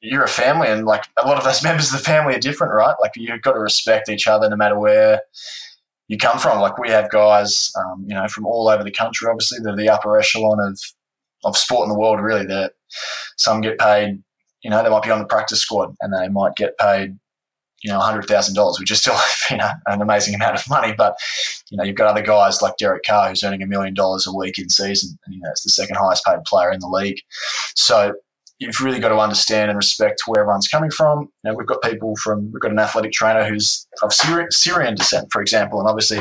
you're 0.00 0.24
a 0.24 0.28
family, 0.28 0.68
and 0.68 0.84
like 0.84 1.04
a 1.22 1.26
lot 1.26 1.38
of 1.38 1.44
those 1.44 1.62
members 1.64 1.92
of 1.92 1.98
the 1.98 2.04
family 2.04 2.34
are 2.34 2.40
different, 2.40 2.74
right? 2.74 2.96
Like 3.00 3.12
you've 3.16 3.42
got 3.42 3.52
to 3.52 3.60
respect 3.60 4.08
each 4.08 4.26
other 4.26 4.48
no 4.48 4.56
matter 4.56 4.78
where 4.78 5.20
you 6.08 6.18
come 6.18 6.38
from. 6.38 6.60
Like 6.60 6.78
we 6.78 6.90
have 6.90 7.10
guys, 7.10 7.70
um, 7.78 8.04
you 8.06 8.14
know, 8.14 8.26
from 8.28 8.46
all 8.46 8.68
over 8.68 8.82
the 8.82 8.92
country. 8.92 9.28
Obviously, 9.28 9.58
they're 9.62 9.76
the 9.76 9.88
upper 9.88 10.18
echelon 10.18 10.60
of 10.60 10.78
of 11.44 11.56
sport 11.56 11.84
in 11.84 11.92
the 11.92 11.98
world. 11.98 12.20
Really, 12.20 12.46
that 12.46 12.72
some 13.36 13.60
get 13.60 13.78
paid. 13.78 14.22
You 14.62 14.70
know, 14.70 14.82
they 14.82 14.88
might 14.88 15.02
be 15.02 15.10
on 15.10 15.18
the 15.18 15.26
practice 15.26 15.60
squad 15.60 15.94
and 16.00 16.12
they 16.14 16.28
might 16.28 16.56
get 16.56 16.76
paid 16.78 17.18
you 17.84 17.92
know, 17.92 18.00
hundred 18.00 18.24
thousand 18.24 18.54
dollars, 18.54 18.80
which 18.80 18.90
is 18.90 18.98
still 18.98 19.16
you 19.50 19.58
know 19.58 19.70
an 19.86 20.00
amazing 20.00 20.34
amount 20.34 20.56
of 20.56 20.68
money. 20.68 20.94
But 20.96 21.16
you 21.70 21.76
know, 21.76 21.84
you've 21.84 21.96
got 21.96 22.08
other 22.08 22.22
guys 22.22 22.62
like 22.62 22.76
Derek 22.78 23.04
Carr 23.06 23.28
who's 23.28 23.44
earning 23.44 23.62
a 23.62 23.66
million 23.66 23.94
dollars 23.94 24.26
a 24.26 24.34
week 24.34 24.58
in 24.58 24.70
season, 24.70 25.16
and 25.26 25.34
you 25.34 25.40
know, 25.40 25.50
it's 25.50 25.62
the 25.62 25.70
second 25.70 25.96
highest 25.96 26.24
paid 26.24 26.42
player 26.46 26.72
in 26.72 26.80
the 26.80 26.88
league. 26.88 27.18
So 27.76 28.14
you've 28.58 28.80
really 28.80 29.00
got 29.00 29.10
to 29.10 29.18
understand 29.18 29.70
and 29.70 29.76
respect 29.76 30.22
where 30.26 30.40
everyone's 30.40 30.68
coming 30.68 30.90
from. 30.90 31.28
You 31.44 31.50
know, 31.50 31.54
we've 31.56 31.66
got 31.66 31.82
people 31.82 32.16
from 32.16 32.50
we've 32.52 32.62
got 32.62 32.70
an 32.70 32.78
athletic 32.78 33.12
trainer 33.12 33.44
who's 33.44 33.86
of 34.02 34.12
Syrian, 34.14 34.50
Syrian 34.50 34.94
descent, 34.94 35.28
for 35.30 35.42
example, 35.42 35.78
and 35.78 35.88
obviously 35.88 36.20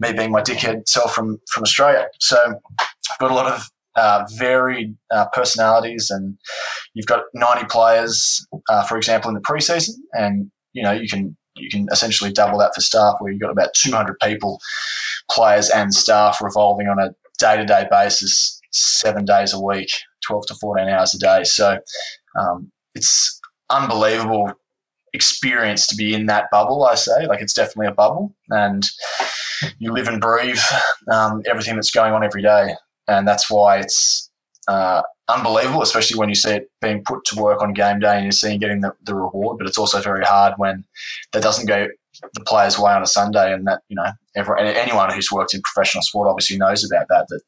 me 0.00 0.14
being 0.14 0.32
my 0.32 0.40
dickhead 0.40 0.88
self 0.88 1.14
from 1.14 1.38
from 1.52 1.62
Australia. 1.62 2.06
So 2.18 2.54
I've 2.80 3.18
got 3.18 3.30
a 3.30 3.34
lot 3.34 3.52
of 3.52 3.68
uh, 3.94 4.24
varied 4.36 4.96
uh, 5.10 5.26
personalities, 5.34 6.08
and 6.08 6.38
you've 6.94 7.06
got 7.06 7.24
90 7.34 7.66
players, 7.66 8.46
uh, 8.70 8.84
for 8.84 8.96
example, 8.96 9.28
in 9.28 9.34
the 9.34 9.40
preseason, 9.40 9.94
and 10.12 10.50
you 10.72 10.82
know 10.82 10.92
you 10.92 11.08
can 11.08 11.36
you 11.56 11.68
can 11.70 11.86
essentially 11.90 12.32
double 12.32 12.58
that 12.58 12.74
for 12.74 12.80
staff, 12.80 13.16
where 13.18 13.32
you've 13.32 13.40
got 13.40 13.50
about 13.50 13.74
200 13.74 14.16
people, 14.22 14.60
players 15.30 15.70
and 15.70 15.92
staff, 15.92 16.38
revolving 16.40 16.86
on 16.86 17.00
a 17.00 17.10
day-to-day 17.40 17.86
basis, 17.90 18.60
seven 18.70 19.24
days 19.24 19.52
a 19.52 19.60
week, 19.60 19.90
12 20.24 20.46
to 20.46 20.54
14 20.54 20.88
hours 20.88 21.14
a 21.14 21.18
day. 21.18 21.42
So 21.42 21.78
um, 22.38 22.70
it's 22.94 23.40
unbelievable 23.70 24.52
experience 25.14 25.88
to 25.88 25.96
be 25.96 26.14
in 26.14 26.26
that 26.26 26.44
bubble. 26.52 26.84
I 26.84 26.94
say, 26.94 27.26
like 27.26 27.40
it's 27.40 27.54
definitely 27.54 27.88
a 27.88 27.94
bubble, 27.94 28.34
and 28.50 28.86
you 29.80 29.92
live 29.92 30.06
and 30.06 30.20
breathe 30.20 30.60
um, 31.12 31.42
everything 31.46 31.74
that's 31.74 31.90
going 31.90 32.12
on 32.12 32.22
every 32.22 32.42
day 32.42 32.74
and 33.08 33.26
that's 33.26 33.50
why 33.50 33.78
it's 33.78 34.30
uh, 34.68 35.02
unbelievable, 35.28 35.82
especially 35.82 36.18
when 36.18 36.28
you 36.28 36.34
see 36.34 36.52
it 36.52 36.70
being 36.80 37.02
put 37.04 37.24
to 37.26 37.40
work 37.40 37.62
on 37.62 37.72
game 37.72 38.00
day 38.00 38.16
and 38.16 38.24
you're 38.24 38.32
seeing 38.32 38.58
getting 38.58 38.80
the, 38.80 38.92
the 39.04 39.14
reward. 39.14 39.58
But 39.58 39.66
it's 39.66 39.78
also 39.78 40.00
very 40.00 40.24
hard 40.24 40.54
when 40.56 40.84
that 41.32 41.42
doesn't 41.42 41.66
go 41.66 41.88
the 42.34 42.44
player's 42.44 42.78
way 42.78 42.92
on 42.92 43.02
a 43.02 43.06
Sunday, 43.06 43.52
and 43.52 43.66
that 43.66 43.82
you 43.88 43.96
know 43.96 44.10
everyone, 44.34 44.66
anyone 44.66 45.12
who's 45.12 45.30
worked 45.30 45.54
in 45.54 45.62
professional 45.62 46.02
sport 46.02 46.28
obviously 46.28 46.56
knows 46.58 46.84
about 46.84 47.06
that. 47.08 47.26
That 47.28 47.40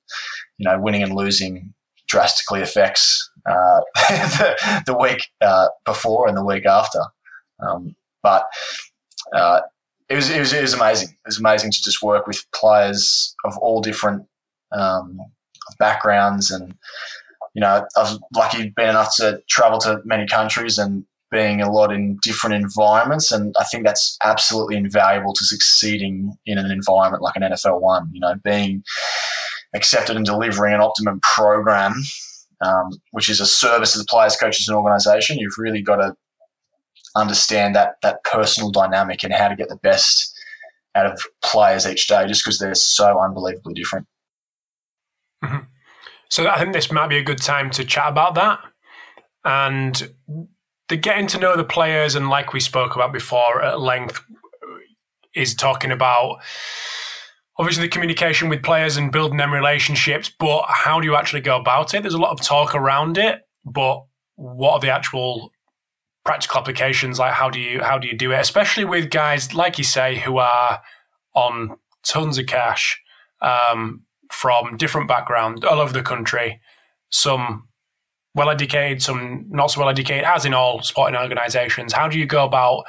you 0.59 0.69
know 0.69 0.81
winning 0.81 1.03
and 1.03 1.15
losing 1.15 1.75
drastically 2.07 2.61
affects 2.61 3.31
uh, 3.49 3.81
the, 4.09 4.83
the, 4.87 4.99
week 4.99 5.29
uh, 5.41 5.69
before 5.85 6.27
and 6.27 6.37
the 6.37 6.45
week 6.45 6.67
after. 6.67 7.01
Um, 7.61 7.95
but 8.23 8.47
uh, 9.33 9.61
it 10.09 10.17
was, 10.17 10.29
it 10.29 10.41
was 10.41 10.53
it 10.53 10.63
was 10.63 10.75
amazing. 10.75 11.09
It 11.09 11.29
was 11.29 11.39
amazing 11.39 11.71
to 11.73 11.83
just 11.83 12.03
work 12.03 12.27
with 12.27 12.45
players 12.53 13.35
of 13.45 13.57
all 13.59 13.81
different 13.81 14.27
um, 14.73 15.21
backgrounds, 15.79 16.51
and 16.51 16.75
you 17.55 17.61
know, 17.61 17.87
I've 17.97 18.19
lucky 18.35 18.71
been 18.71 18.91
enough 18.91 19.15
to 19.17 19.41
travel 19.49 19.79
to 19.81 20.01
many 20.05 20.27
countries 20.27 20.79
and 20.79 21.05
being 21.31 21.61
a 21.61 21.71
lot 21.71 21.93
in 21.93 22.19
different 22.23 22.55
environments, 22.55 23.31
and 23.31 23.55
I 23.59 23.65
think 23.65 23.85
that's 23.85 24.17
absolutely 24.25 24.77
invaluable 24.77 25.33
to 25.35 25.45
succeeding 25.45 26.37
in 26.47 26.59
an 26.59 26.71
environment 26.71 27.23
like 27.23 27.37
an 27.37 27.43
NFL 27.43 27.81
one. 27.81 28.09
You 28.13 28.21
know, 28.21 28.35
being 28.43 28.83
accepted 29.75 30.17
and 30.17 30.27
delivering 30.27 30.75
an 30.75 30.81
optimum 30.81 31.21
program, 31.23 31.95
um, 32.65 32.91
which 33.13 33.29
is 33.29 33.41
a 33.41 33.47
service 33.47 33.93
to 33.93 33.99
the 33.99 34.07
players, 34.09 34.37
coaches, 34.37 34.69
and 34.69 34.77
organisation. 34.77 35.39
You've 35.39 35.59
really 35.59 35.83
got 35.83 35.97
to 35.97 36.15
understand 37.17 37.75
that 37.75 37.95
that 38.03 38.23
personal 38.25 38.71
dynamic 38.71 39.23
and 39.23 39.33
how 39.33 39.49
to 39.49 39.57
get 39.57 39.69
the 39.69 39.77
best 39.77 40.37
out 40.95 41.07
of 41.07 41.21
players 41.43 41.87
each 41.87 42.09
day, 42.09 42.27
just 42.27 42.45
because 42.45 42.59
they're 42.59 42.75
so 42.75 43.21
unbelievably 43.21 43.75
different. 43.75 44.07
Mm-hmm. 45.45 45.70
So 46.31 46.49
I 46.49 46.59
think 46.59 46.73
this 46.73 46.93
might 46.93 47.09
be 47.09 47.19
a 47.19 47.23
good 47.23 47.43
time 47.43 47.71
to 47.71 47.85
chat 47.85 48.09
about 48.09 48.35
that. 48.37 48.61
And 49.45 50.15
the 50.89 50.97
getting 50.97 51.27
to 51.29 51.39
know 51.39 51.57
the 51.57 51.65
players 51.65 52.15
and 52.15 52.29
like 52.29 52.53
we 52.53 52.61
spoke 52.61 52.95
about 52.95 53.13
before 53.13 53.63
at 53.63 53.81
length 53.81 54.21
is 55.35 55.55
talking 55.55 55.91
about 55.91 56.41
obviously 57.59 57.85
the 57.85 57.89
communication 57.89 58.49
with 58.49 58.63
players 58.63 58.97
and 58.97 59.13
building 59.13 59.39
them 59.39 59.53
relationships, 59.53 60.31
but 60.39 60.65
how 60.69 61.01
do 61.01 61.07
you 61.07 61.15
actually 61.15 61.43
go 61.43 61.61
about 61.61 61.95
it? 61.95 62.03
There's 62.03 62.15
a 62.15 62.19
lot 62.19 62.33
of 62.33 62.41
talk 62.41 62.75
around 62.75 63.19
it, 63.19 63.43
but 63.65 64.05
what 64.37 64.73
are 64.73 64.81
the 64.81 64.91
actual 64.91 65.53
practical 66.25 66.61
applications? 66.61 67.19
Like 67.19 67.35
how 67.35 67.51
do 67.51 67.61
you 67.61 67.83
how 67.83 67.99
do 67.99 68.09
you 68.09 68.17
do 68.17 68.33
it? 68.33 68.41
Especially 68.41 68.85
with 68.85 69.11
guys 69.11 69.55
like 69.55 69.79
you 69.79 69.85
say 69.85 70.19
who 70.19 70.39
are 70.39 70.81
on 71.35 71.77
tons 72.03 72.39
of 72.39 72.47
cash. 72.47 73.01
Um, 73.43 74.05
from 74.31 74.77
different 74.77 75.09
backgrounds 75.09 75.65
all 75.65 75.81
over 75.81 75.93
the 75.93 76.03
country. 76.03 76.61
Some 77.11 77.69
well 78.35 78.51
educated 78.51 79.03
some 79.03 79.45
not 79.49 79.71
so 79.73 79.81
well 79.81 79.89
educated 79.89 80.25
as 80.25 80.45
in 80.45 80.55
all 80.55 80.83
sporting 80.83 81.19
organizations. 81.19 81.93
How 81.93 82.09
do 82.09 82.19
you 82.19 82.27
go 82.27 82.45
about 82.45 82.85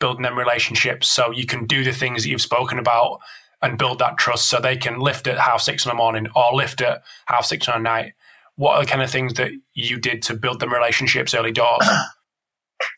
building 0.00 0.22
them 0.22 0.38
relationships 0.38 1.08
so 1.08 1.30
you 1.30 1.46
can 1.46 1.66
do 1.66 1.84
the 1.84 1.92
things 1.92 2.22
that 2.22 2.28
you've 2.28 2.40
spoken 2.40 2.78
about 2.78 3.20
and 3.60 3.78
build 3.78 3.98
that 3.98 4.16
trust 4.16 4.48
so 4.48 4.60
they 4.60 4.76
can 4.76 5.00
lift 5.00 5.26
at 5.26 5.38
half 5.38 5.60
six 5.60 5.84
in 5.84 5.90
the 5.90 5.94
morning 5.94 6.28
or 6.34 6.54
lift 6.54 6.80
at 6.80 7.02
half 7.26 7.44
six 7.44 7.66
in 7.66 7.74
the 7.74 7.80
night? 7.80 8.12
What 8.56 8.76
are 8.76 8.84
the 8.84 8.90
kind 8.90 9.02
of 9.02 9.10
things 9.10 9.34
that 9.34 9.52
you 9.74 9.98
did 9.98 10.22
to 10.22 10.34
build 10.34 10.60
them 10.60 10.72
relationships 10.72 11.34
early 11.34 11.52
doors? 11.52 11.86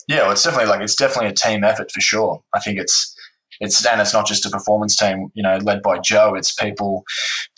Yeah, 0.09 0.23
well, 0.23 0.33
it's 0.33 0.43
definitely 0.43 0.69
like 0.69 0.81
it's 0.83 0.97
definitely 0.97 1.31
a 1.31 1.35
team 1.35 1.65
effort 1.65 1.91
for 1.91 2.01
sure. 2.01 2.43
I 2.53 2.61
think 2.61 2.79
it's 2.79 3.15
it's 3.61 3.85
and 3.85 4.01
it's 4.01 4.15
not 4.15 4.27
just 4.27 4.47
a 4.47 4.51
performance 4.51 4.97
team, 4.97 5.31
you 5.35 5.43
know, 5.43 5.59
led 5.59 5.83
by 5.83 5.99
Joe. 5.99 6.35
It's 6.35 6.53
people 6.53 7.05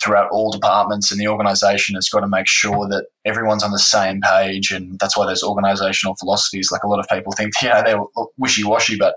throughout 0.03 0.29
all 0.31 0.51
departments, 0.51 1.11
and 1.11 1.19
the 1.19 1.29
organisation 1.29 1.95
has 1.95 2.09
got 2.09 2.19
to 2.19 2.27
make 2.27 2.47
sure 2.47 2.87
that 2.89 3.05
everyone's 3.25 3.63
on 3.63 3.71
the 3.71 3.79
same 3.79 4.19
page. 4.19 4.71
And 4.71 4.99
that's 4.99 5.17
why 5.17 5.25
there's 5.25 5.43
organisational 5.43 6.19
philosophies. 6.19 6.71
Like 6.71 6.83
a 6.83 6.89
lot 6.89 6.99
of 6.99 7.07
people 7.09 7.31
think, 7.31 7.53
you 7.61 7.69
know, 7.69 7.81
they're 7.83 8.25
wishy 8.37 8.65
washy, 8.65 8.97
but 8.97 9.15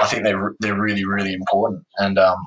I 0.00 0.06
think 0.06 0.24
they're 0.24 0.54
they're 0.60 0.80
really 0.80 1.04
really 1.04 1.34
important. 1.34 1.84
And 1.98 2.18
um, 2.18 2.46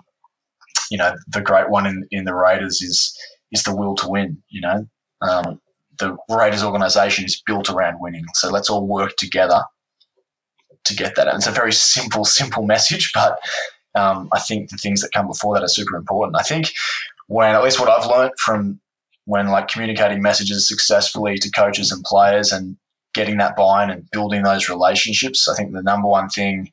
you 0.89 0.97
know, 0.97 1.13
the 1.27 1.41
great 1.41 1.69
one 1.69 1.85
in 1.85 2.07
in 2.09 2.25
the 2.25 2.33
Raiders 2.33 2.81
is 2.81 3.15
is 3.51 3.61
the 3.63 3.75
will 3.75 3.95
to 3.97 4.09
win. 4.09 4.41
You 4.49 4.61
know, 4.61 4.87
um, 5.21 5.61
the 5.99 6.17
Raiders 6.29 6.63
organisation 6.63 7.25
is 7.25 7.41
built 7.45 7.69
around 7.69 7.97
winning. 7.99 8.25
So 8.33 8.49
let's 8.49 8.71
all 8.71 8.87
work 8.87 9.15
together 9.17 9.61
to 10.87 10.95
get 10.95 11.15
that. 11.15 11.27
And 11.27 11.37
it's 11.37 11.47
a 11.47 11.51
very 11.51 11.73
simple, 11.73 12.25
simple 12.25 12.63
message, 12.63 13.11
but 13.13 13.37
um, 13.95 14.29
I 14.33 14.39
think 14.39 14.69
the 14.69 14.77
things 14.77 15.01
that 15.01 15.11
come 15.11 15.27
before 15.27 15.55
that 15.55 15.63
are 15.63 15.69
super 15.69 15.95
important. 15.95 16.37
I 16.37 16.43
think 16.43 16.71
when, 17.27 17.55
at 17.55 17.63
least 17.63 17.79
what 17.79 17.89
I've 17.89 18.09
learned 18.09 18.33
from 18.37 18.79
when 19.25 19.47
like 19.47 19.67
communicating 19.67 20.21
messages 20.21 20.67
successfully 20.67 21.37
to 21.37 21.51
coaches 21.51 21.91
and 21.91 22.03
players 22.03 22.51
and 22.51 22.77
getting 23.13 23.37
that 23.37 23.55
buy-in 23.55 23.89
and 23.89 24.09
building 24.11 24.43
those 24.43 24.69
relationships, 24.69 25.47
I 25.47 25.55
think 25.55 25.73
the 25.73 25.83
number 25.83 26.07
one 26.07 26.29
thing 26.29 26.71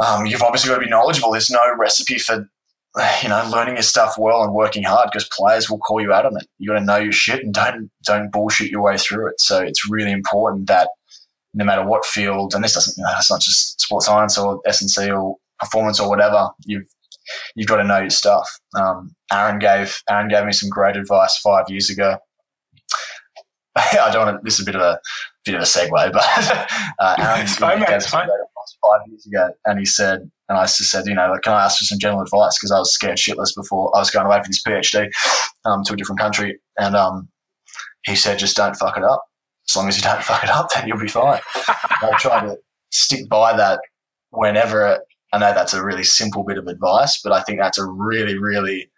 um, 0.00 0.26
you've 0.26 0.42
obviously 0.42 0.68
got 0.68 0.76
to 0.76 0.84
be 0.84 0.90
knowledgeable. 0.90 1.32
There's 1.32 1.50
no 1.50 1.74
recipe 1.76 2.18
for 2.18 2.48
you 3.22 3.28
know 3.28 3.48
learning 3.52 3.74
your 3.74 3.82
stuff 3.82 4.14
well 4.18 4.42
and 4.42 4.54
working 4.54 4.82
hard 4.82 5.08
because 5.10 5.28
players 5.28 5.70
will 5.70 5.78
call 5.78 6.00
you 6.00 6.12
out 6.12 6.26
on 6.26 6.36
it. 6.36 6.46
You 6.58 6.70
got 6.70 6.78
to 6.78 6.84
know 6.84 6.96
your 6.96 7.12
shit 7.12 7.42
and 7.42 7.52
don't 7.52 7.90
don't 8.04 8.30
bullshit 8.30 8.70
your 8.70 8.82
way 8.82 8.96
through 8.96 9.28
it. 9.28 9.40
So 9.40 9.60
it's 9.60 9.88
really 9.88 10.12
important 10.12 10.66
that 10.68 10.88
no 11.58 11.64
matter 11.64 11.84
what 11.84 12.06
field, 12.06 12.54
and 12.54 12.62
this 12.62 12.74
doesn't, 12.74 12.96
you 12.96 13.02
know, 13.02 13.10
it's 13.18 13.30
not 13.30 13.40
just 13.40 13.80
sports 13.80 14.06
science 14.06 14.38
or 14.38 14.60
S&C 14.64 15.10
or 15.10 15.36
performance 15.58 15.98
or 15.98 16.08
whatever, 16.08 16.48
you've, 16.64 16.86
you've 17.56 17.66
got 17.66 17.78
to 17.78 17.84
know 17.84 17.98
your 17.98 18.10
stuff. 18.10 18.48
Um, 18.76 19.14
Aaron 19.32 19.58
gave, 19.58 20.00
Aaron 20.08 20.28
gave 20.28 20.44
me 20.44 20.52
some 20.52 20.70
great 20.70 20.96
advice 20.96 21.36
five 21.38 21.64
years 21.68 21.90
ago. 21.90 22.16
I 23.76 24.10
don't 24.12 24.26
want 24.26 24.38
to, 24.38 24.44
this 24.44 24.54
is 24.54 24.60
a 24.60 24.64
bit 24.66 24.76
of 24.76 24.82
a, 24.82 25.00
bit 25.44 25.56
of 25.56 25.62
a 25.62 25.64
segue, 25.64 26.12
but 26.12 26.22
uh, 27.00 27.16
Aaron 27.18 27.46
fine, 27.48 27.80
gave 27.80 27.88
it's 27.88 28.08
fine. 28.08 28.28
five 28.28 29.00
years 29.08 29.26
ago, 29.26 29.50
and 29.64 29.80
he 29.80 29.84
said, 29.84 30.30
and 30.48 30.58
I 30.58 30.62
just 30.62 30.78
said, 30.84 31.06
you 31.06 31.14
know, 31.14 31.28
like, 31.28 31.42
can 31.42 31.54
I 31.54 31.64
ask 31.64 31.78
for 31.78 31.84
some 31.86 31.98
general 31.98 32.22
advice? 32.22 32.56
Because 32.56 32.70
I 32.70 32.78
was 32.78 32.92
scared 32.92 33.18
shitless 33.18 33.52
before 33.56 33.94
I 33.96 33.98
was 33.98 34.12
going 34.12 34.26
away 34.26 34.40
for 34.40 34.46
this 34.46 34.62
PhD 34.62 35.10
um, 35.64 35.82
to 35.84 35.94
a 35.94 35.96
different 35.96 36.20
country, 36.20 36.60
and 36.78 36.94
um, 36.94 37.28
he 38.04 38.14
said, 38.14 38.38
just 38.38 38.56
don't 38.56 38.76
fuck 38.76 38.96
it 38.96 39.02
up 39.02 39.24
as 39.68 39.76
long 39.76 39.88
as 39.88 39.96
you 39.96 40.02
don't 40.02 40.22
fuck 40.22 40.42
it 40.42 40.50
up, 40.50 40.68
then 40.74 40.88
you'll 40.88 40.98
be 40.98 41.08
fine. 41.08 41.40
I 41.56 42.16
try 42.18 42.40
to 42.40 42.56
stick 42.90 43.28
by 43.28 43.56
that 43.56 43.80
whenever. 44.30 45.00
I 45.32 45.38
know 45.38 45.52
that's 45.52 45.74
a 45.74 45.84
really 45.84 46.04
simple 46.04 46.42
bit 46.42 46.58
of 46.58 46.66
advice, 46.66 47.20
but 47.22 47.32
I 47.32 47.42
think 47.42 47.58
that's 47.58 47.78
a 47.78 47.84
really, 47.84 48.38
really 48.38 48.90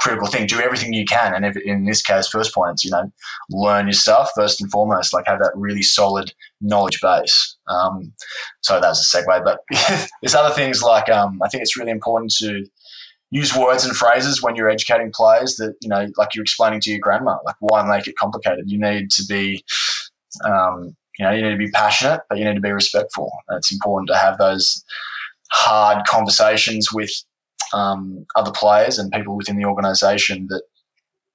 critical 0.00 0.26
thing. 0.26 0.46
Do 0.46 0.60
everything 0.60 0.94
you 0.94 1.04
can, 1.04 1.34
and 1.34 1.44
if, 1.44 1.56
in 1.58 1.84
this 1.84 2.00
case, 2.00 2.28
first 2.28 2.54
points, 2.54 2.84
you 2.84 2.90
know, 2.90 3.12
learn 3.50 3.86
your 3.86 3.92
stuff 3.92 4.30
first 4.34 4.60
and 4.60 4.70
foremost. 4.70 5.12
Like 5.12 5.26
have 5.26 5.40
that 5.40 5.52
really 5.54 5.82
solid 5.82 6.32
knowledge 6.60 7.00
base. 7.02 7.56
Um, 7.68 8.12
so 8.62 8.80
that 8.80 8.88
was 8.88 9.14
a 9.14 9.18
segue, 9.18 9.44
but 9.44 9.60
there's 10.22 10.34
other 10.34 10.54
things 10.54 10.82
like 10.82 11.10
um, 11.10 11.40
I 11.42 11.48
think 11.48 11.62
it's 11.62 11.76
really 11.76 11.90
important 11.90 12.32
to 12.38 12.64
use 13.30 13.54
words 13.54 13.84
and 13.84 13.96
phrases 13.96 14.42
when 14.42 14.56
you're 14.56 14.70
educating 14.70 15.12
players 15.12 15.56
that 15.56 15.74
you 15.80 15.88
know 15.88 16.06
like 16.16 16.34
you're 16.34 16.42
explaining 16.42 16.80
to 16.80 16.90
your 16.90 17.00
grandma 17.00 17.36
like 17.44 17.56
why 17.60 17.86
make 17.86 18.06
it 18.06 18.16
complicated? 18.16 18.70
You 18.70 18.78
need 18.78 19.10
to 19.12 19.24
be 19.26 19.64
um, 20.44 20.96
you 21.18 21.24
know 21.24 21.32
you 21.32 21.42
need 21.42 21.50
to 21.50 21.56
be 21.56 21.70
passionate 21.70 22.22
but 22.28 22.38
you 22.38 22.44
need 22.44 22.54
to 22.54 22.60
be 22.60 22.72
respectful. 22.72 23.30
And 23.48 23.58
it's 23.58 23.72
important 23.72 24.08
to 24.08 24.16
have 24.16 24.38
those 24.38 24.84
hard 25.50 26.06
conversations 26.06 26.92
with 26.92 27.10
um, 27.72 28.26
other 28.36 28.52
players 28.52 28.98
and 28.98 29.12
people 29.12 29.36
within 29.36 29.56
the 29.56 29.64
organization 29.64 30.46
that 30.48 30.62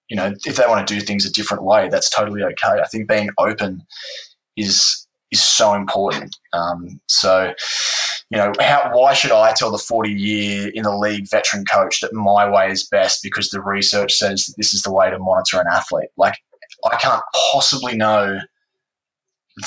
you 0.10 0.18
know 0.18 0.34
if 0.46 0.56
they 0.56 0.66
want 0.68 0.88
to 0.88 0.94
do 0.94 1.02
things 1.02 1.26
a 1.26 1.32
different 1.32 1.64
way 1.64 1.90
that's 1.90 2.10
totally 2.10 2.44
okay. 2.44 2.82
I 2.82 2.88
think 2.88 3.08
being 3.08 3.30
open 3.38 3.84
is 4.58 5.08
is 5.32 5.42
so 5.42 5.74
important. 5.74 6.36
Um, 6.54 7.00
so 7.08 7.54
you 8.34 8.40
know, 8.40 8.52
how, 8.60 8.90
why 8.92 9.14
should 9.14 9.32
I 9.32 9.54
tell 9.54 9.70
the 9.70 9.78
40 9.78 10.12
year 10.12 10.72
in 10.74 10.82
the 10.82 10.98
league 10.98 11.30
veteran 11.30 11.66
coach 11.66 12.00
that 12.00 12.14
my 12.14 12.50
way 12.50 12.72
is 12.72 12.84
best 12.84 13.22
because 13.22 13.50
the 13.50 13.62
research 13.62 14.12
says 14.12 14.48
that 14.48 14.56
this 14.58 14.74
is 14.74 14.82
the 14.82 14.92
way 14.92 15.12
to 15.12 15.20
monitor 15.20 15.62
an 15.62 15.68
athlete? 15.72 16.10
Like, 16.18 16.40
I 16.84 16.96
can't 16.96 17.22
possibly 17.52 17.96
know 17.96 18.40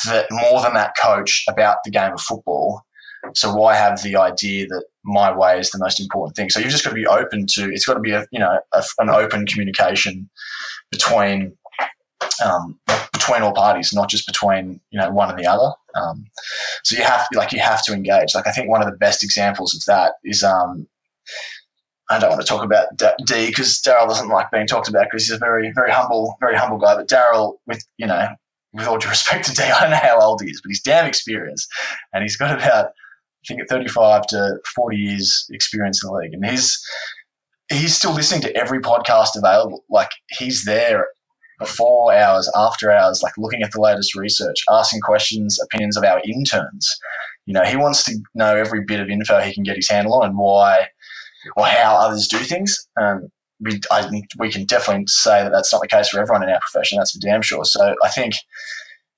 that 0.07 0.27
more 0.33 0.61
than 0.63 0.75
that 0.75 0.95
coach 1.01 1.45
about 1.49 1.77
the 1.85 1.93
game 1.93 2.13
of 2.13 2.21
football. 2.21 2.83
So 3.37 3.55
why 3.55 3.77
have 3.77 4.03
the 4.03 4.17
idea 4.17 4.67
that 4.67 4.85
my 5.05 5.33
way 5.33 5.61
is 5.61 5.71
the 5.71 5.79
most 5.79 6.01
important 6.01 6.35
thing? 6.35 6.51
So 6.51 6.59
you've 6.59 6.71
just 6.71 6.83
got 6.83 6.91
to 6.91 6.97
be 6.97 7.07
open 7.07 7.47
to. 7.51 7.71
It's 7.71 7.87
got 7.87 7.95
to 7.95 8.01
be 8.01 8.11
a 8.11 8.27
you 8.33 8.41
know 8.41 8.59
a, 8.73 8.83
an 8.99 9.11
open 9.11 9.47
communication 9.47 10.29
between 10.91 11.57
um, 12.45 12.79
between 13.13 13.43
all 13.43 13.53
parties, 13.53 13.93
not 13.93 14.09
just 14.09 14.27
between 14.27 14.81
you 14.91 14.99
know 14.99 15.11
one 15.11 15.31
and 15.31 15.39
the 15.39 15.47
other. 15.47 15.73
Um, 15.95 16.27
so 16.85 16.97
you 16.97 17.05
have 17.05 17.27
like 17.35 17.53
you 17.53 17.61
have 17.61 17.83
to 17.85 17.93
engage. 17.93 18.35
Like 18.35 18.47
I 18.47 18.53
think 18.53 18.69
one 18.69 18.83
of 18.83 18.91
the 18.91 18.97
best 18.97 19.23
examples 19.23 19.75
of 19.75 19.85
that 19.87 20.15
is 20.25 20.43
um, 20.43 20.87
I 22.11 22.19
don't 22.19 22.31
want 22.31 22.41
to 22.41 22.47
talk 22.47 22.65
about 22.65 22.89
D 22.99 23.47
because 23.47 23.81
Daryl 23.81 24.09
doesn't 24.09 24.29
like 24.29 24.51
being 24.51 24.67
talked 24.67 24.89
about 24.89 25.07
because 25.11 25.27
he's 25.27 25.37
a 25.37 25.39
very 25.39 25.73
very 25.75 25.91
humble 25.91 26.37
very 26.41 26.57
humble 26.57 26.79
guy. 26.79 26.97
But 26.97 27.09
Daryl, 27.09 27.55
with 27.67 27.85
you 27.99 28.07
know, 28.07 28.29
with 28.73 28.87
all 28.87 28.99
due 28.99 29.09
respect 29.09 29.47
to 29.47 29.53
D, 29.55 29.63
I 29.63 29.81
don't 29.81 29.91
know 29.91 29.97
how 29.97 30.21
old 30.21 30.43
he 30.43 30.51
is, 30.51 30.61
but 30.63 30.69
he's 30.69 30.83
damn 30.83 31.07
experienced, 31.07 31.69
and 32.13 32.23
he's 32.23 32.37
got 32.37 32.57
about 32.57 32.87
I 32.87 33.47
think 33.49 33.61
at 33.61 33.69
35 33.69 34.27
to 34.29 34.57
40 34.75 34.97
years 34.97 35.47
experience 35.51 36.03
in 36.03 36.11
the 36.11 36.17
league, 36.17 36.35
and 36.35 36.45
he's 36.45 36.81
he's 37.71 37.97
still 37.97 38.13
listening 38.13 38.43
to 38.43 38.57
every 38.57 38.81
podcast 38.81 39.31
available. 39.37 39.85
Like 39.91 40.11
he's 40.39 40.65
there 40.65 41.07
before 41.59 42.15
hours, 42.15 42.51
after 42.55 42.91
hours, 42.91 43.23
like 43.23 43.33
looking 43.39 43.63
at 43.63 43.73
the 43.73 43.81
latest 43.81 44.15
research, 44.15 44.59
asking 44.71 45.01
questions, 45.01 45.59
opinions 45.63 45.97
of 45.97 46.05
our 46.05 46.21
interns. 46.25 46.99
You 47.47 47.55
know, 47.55 47.65
he 47.65 47.77
wants 47.77 48.05
to 48.05 48.19
know 48.35 48.57
every 48.57 48.85
bit 48.85 49.01
of 49.01 49.09
info 49.09 49.41
he 49.41 49.55
can 49.55 49.63
get 49.63 49.77
his 49.77 49.89
handle 49.89 50.15
on 50.15 50.29
and 50.29 50.39
why 50.39 50.89
or 51.57 51.67
how 51.67 51.97
others 51.97 52.27
do 52.27 52.39
things. 52.39 52.87
Um, 53.01 53.29
we, 53.61 53.81
I, 53.91 54.23
we 54.39 54.51
can 54.51 54.65
definitely 54.67 55.05
say 55.07 55.43
that 55.43 55.53
that's 55.53 55.73
not 55.73 55.81
the 55.81 55.89
case 55.89 56.09
for 56.09 56.21
everyone 56.21 56.43
in 56.43 56.51
our 56.51 56.61
profession. 56.61 56.99
That's 56.99 57.13
for 57.13 57.21
damn 57.21 57.43
sure. 57.43 57.65
So 57.65 57.95
I 58.05 58.09
think 58.11 58.35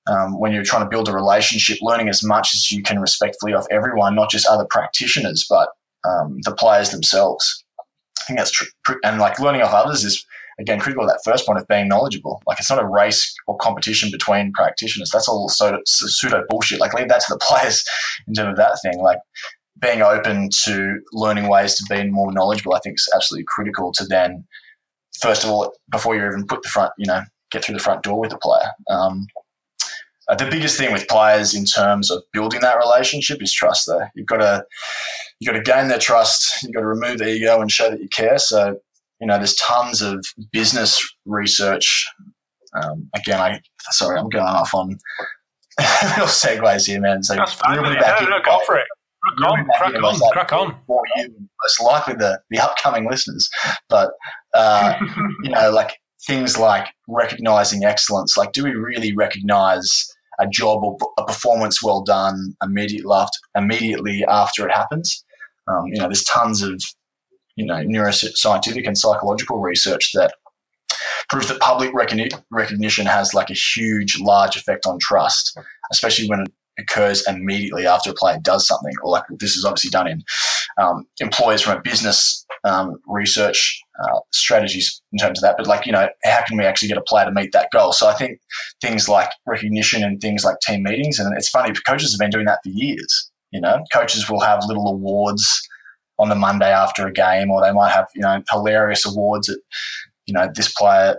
um, 0.07 0.39
when 0.39 0.51
you're 0.51 0.63
trying 0.63 0.83
to 0.83 0.89
build 0.89 1.09
a 1.09 1.13
relationship, 1.13 1.79
learning 1.81 2.09
as 2.09 2.23
much 2.23 2.53
as 2.53 2.71
you 2.71 2.81
can 2.81 2.99
respectfully 2.99 3.53
of 3.53 3.67
everyone, 3.69 4.15
not 4.15 4.29
just 4.29 4.47
other 4.47 4.65
practitioners, 4.69 5.45
but 5.49 5.69
um, 6.07 6.37
the 6.43 6.55
players 6.55 6.91
themselves. 6.91 7.63
I 7.79 8.23
think 8.25 8.39
that's 8.39 8.51
true. 8.51 8.67
And 9.03 9.19
like 9.19 9.39
learning 9.39 9.61
off 9.61 9.73
others 9.73 10.03
is 10.03 10.25
again 10.59 10.79
critical 10.79 11.03
of 11.03 11.09
that 11.09 11.21
first 11.23 11.45
point 11.45 11.59
of 11.59 11.67
being 11.67 11.87
knowledgeable. 11.87 12.41
Like 12.45 12.59
it's 12.59 12.69
not 12.69 12.81
a 12.81 12.87
race 12.87 13.33
or 13.47 13.57
competition 13.57 14.11
between 14.11 14.51
practitioners. 14.53 15.09
That's 15.11 15.27
all 15.27 15.49
pseudo, 15.49 15.79
pseudo 15.85 16.43
bullshit. 16.49 16.79
Like 16.79 16.93
leave 16.93 17.09
that 17.09 17.21
to 17.21 17.33
the 17.33 17.39
players 17.47 17.83
in 18.27 18.33
terms 18.33 18.51
of 18.51 18.57
that 18.57 18.79
thing. 18.83 18.99
Like 18.99 19.19
being 19.81 20.01
open 20.01 20.49
to 20.63 20.99
learning 21.13 21.47
ways 21.47 21.75
to 21.75 21.85
be 21.89 22.09
more 22.09 22.31
knowledgeable, 22.31 22.73
I 22.75 22.79
think 22.79 22.95
is 22.95 23.09
absolutely 23.15 23.45
critical 23.47 23.91
to 23.93 24.05
then, 24.05 24.45
first 25.21 25.43
of 25.43 25.49
all, 25.49 25.73
before 25.89 26.15
you 26.15 26.25
even 26.25 26.45
put 26.45 26.63
the 26.63 26.69
front, 26.69 26.91
you 26.97 27.05
know, 27.05 27.21
get 27.51 27.63
through 27.63 27.75
the 27.75 27.83
front 27.83 28.03
door 28.03 28.19
with 28.19 28.31
the 28.31 28.37
player. 28.37 28.69
Um, 28.89 29.27
uh, 30.27 30.35
the 30.35 30.45
biggest 30.45 30.77
thing 30.77 30.93
with 30.93 31.07
players 31.07 31.55
in 31.55 31.65
terms 31.65 32.11
of 32.11 32.21
building 32.33 32.61
that 32.61 32.77
relationship 32.77 33.41
is 33.41 33.51
trust. 33.51 33.87
Though 33.87 34.05
you've 34.13 34.27
got 34.27 34.37
to 34.37 34.63
you've 35.39 35.51
got 35.51 35.57
to 35.57 35.63
gain 35.63 35.87
their 35.87 35.97
trust. 35.97 36.61
You've 36.61 36.73
got 36.73 36.81
to 36.81 36.87
remove 36.87 37.17
the 37.17 37.29
ego 37.29 37.59
and 37.61 37.71
show 37.71 37.89
that 37.89 37.99
you 37.99 38.09
care. 38.09 38.37
So 38.37 38.79
you 39.19 39.27
know, 39.27 39.37
there's 39.37 39.55
tons 39.55 40.01
of 40.01 40.23
business 40.51 41.01
research. 41.25 42.07
Um, 42.81 43.09
again, 43.15 43.39
I 43.39 43.59
sorry, 43.91 44.19
I'm 44.19 44.29
going 44.29 44.45
off 44.45 44.73
on 44.73 44.97
little 45.79 46.27
segues 46.27 46.87
here, 46.87 47.01
man. 47.01 47.23
So 47.23 47.35
That's 47.35 47.53
fine, 47.53 47.79
really 47.79 47.95
back 47.95 48.21
no, 48.21 48.29
no, 48.29 48.41
go 48.43 48.59
for 48.65 48.77
it. 48.77 48.85
Crack 49.21 49.51
on, 49.51 49.67
crack 49.77 50.03
on, 50.03 50.31
crack 50.31 50.53
on. 50.53 50.77
For 50.87 51.01
you, 51.17 51.29
most 51.63 51.81
likely 51.81 52.13
the, 52.15 52.39
the 52.49 52.59
upcoming 52.59 53.09
listeners, 53.09 53.49
but 53.89 54.11
uh, 54.53 54.93
you 55.43 55.51
know, 55.51 55.71
like 55.71 55.97
things 56.25 56.57
like 56.57 56.87
recognizing 57.07 57.83
excellence. 57.83 58.37
Like, 58.37 58.53
do 58.53 58.63
we 58.63 58.71
really 58.71 59.13
recognize 59.15 60.07
a 60.39 60.47
job 60.47 60.83
or 60.83 60.97
a 61.17 61.25
performance 61.25 61.83
well 61.83 62.01
done 62.01 62.55
immediately 62.63 63.13
after, 63.13 63.37
immediately 63.55 64.23
after 64.27 64.67
it 64.67 64.73
happens? 64.73 65.23
Um, 65.67 65.85
you 65.87 65.99
know, 65.99 66.07
there's 66.07 66.23
tons 66.23 66.61
of 66.61 66.81
you 67.59 67.65
know 67.65 67.75
neuroscientific 67.75 68.87
and 68.87 68.97
psychological 68.97 69.59
research 69.59 70.11
that 70.13 70.33
proves 71.29 71.47
that 71.49 71.59
public 71.59 71.91
recognition 71.93 73.05
has 73.05 73.33
like 73.33 73.49
a 73.49 73.53
huge, 73.53 74.19
large 74.19 74.55
effect 74.55 74.85
on 74.85 74.97
trust, 74.99 75.57
especially 75.91 76.27
when 76.27 76.41
it 76.41 76.47
occurs 76.79 77.27
immediately 77.27 77.85
after 77.85 78.09
a 78.09 78.13
player 78.13 78.39
does 78.41 78.65
something. 78.65 78.93
Or 79.03 79.11
like 79.11 79.25
this 79.39 79.55
is 79.57 79.65
obviously 79.65 79.89
done 79.89 80.07
in 80.07 80.23
um, 80.81 81.05
employers 81.19 81.61
from 81.61 81.77
a 81.77 81.81
business 81.81 82.45
um, 82.63 82.95
research 83.07 83.79
uh, 84.01 84.19
strategies 84.31 85.01
in 85.11 85.19
terms 85.19 85.39
of 85.39 85.43
that. 85.43 85.55
But 85.57 85.67
like 85.67 85.85
you 85.85 85.91
know, 85.91 86.07
how 86.23 86.43
can 86.47 86.57
we 86.57 86.63
actually 86.63 86.87
get 86.87 86.97
a 86.97 87.01
player 87.01 87.25
to 87.25 87.31
meet 87.31 87.51
that 87.51 87.69
goal? 87.71 87.91
So 87.91 88.07
I 88.07 88.13
think 88.13 88.39
things 88.81 89.09
like 89.09 89.29
recognition 89.45 90.01
and 90.03 90.21
things 90.21 90.45
like 90.45 90.55
team 90.61 90.83
meetings, 90.83 91.19
and 91.19 91.35
it's 91.37 91.49
funny, 91.49 91.73
coaches 91.85 92.13
have 92.13 92.19
been 92.19 92.31
doing 92.31 92.45
that 92.45 92.59
for 92.63 92.69
years. 92.69 93.31
You 93.51 93.59
know, 93.59 93.83
coaches 93.91 94.29
will 94.29 94.41
have 94.41 94.63
little 94.65 94.87
awards 94.87 95.67
on 96.19 96.29
the 96.29 96.35
Monday 96.35 96.71
after 96.71 97.07
a 97.07 97.13
game, 97.13 97.49
or 97.49 97.61
they 97.61 97.71
might 97.71 97.91
have 97.91 98.07
you 98.13 98.21
know 98.21 98.41
hilarious 98.51 99.05
awards 99.05 99.49
at 99.49 99.57
you 100.25 100.33
know 100.33 100.47
this 100.53 100.71
player, 100.73 101.17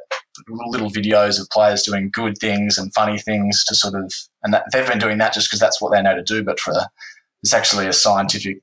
little 0.48 0.90
videos 0.90 1.40
of 1.40 1.48
players 1.50 1.82
doing 1.82 2.10
good 2.12 2.38
things 2.38 2.78
and 2.78 2.94
funny 2.94 3.18
things 3.18 3.64
to 3.64 3.74
sort 3.74 3.94
of, 3.94 4.12
and 4.44 4.54
that, 4.54 4.64
they've 4.72 4.86
been 4.86 4.98
doing 4.98 5.18
that 5.18 5.32
just 5.32 5.48
because 5.48 5.60
that's 5.60 5.80
what 5.80 5.92
they 5.92 6.02
know 6.02 6.14
to 6.14 6.22
do. 6.22 6.44
But 6.44 6.60
for 6.60 6.74
it's 7.42 7.54
actually 7.54 7.86
a 7.86 7.92
scientific 7.92 8.58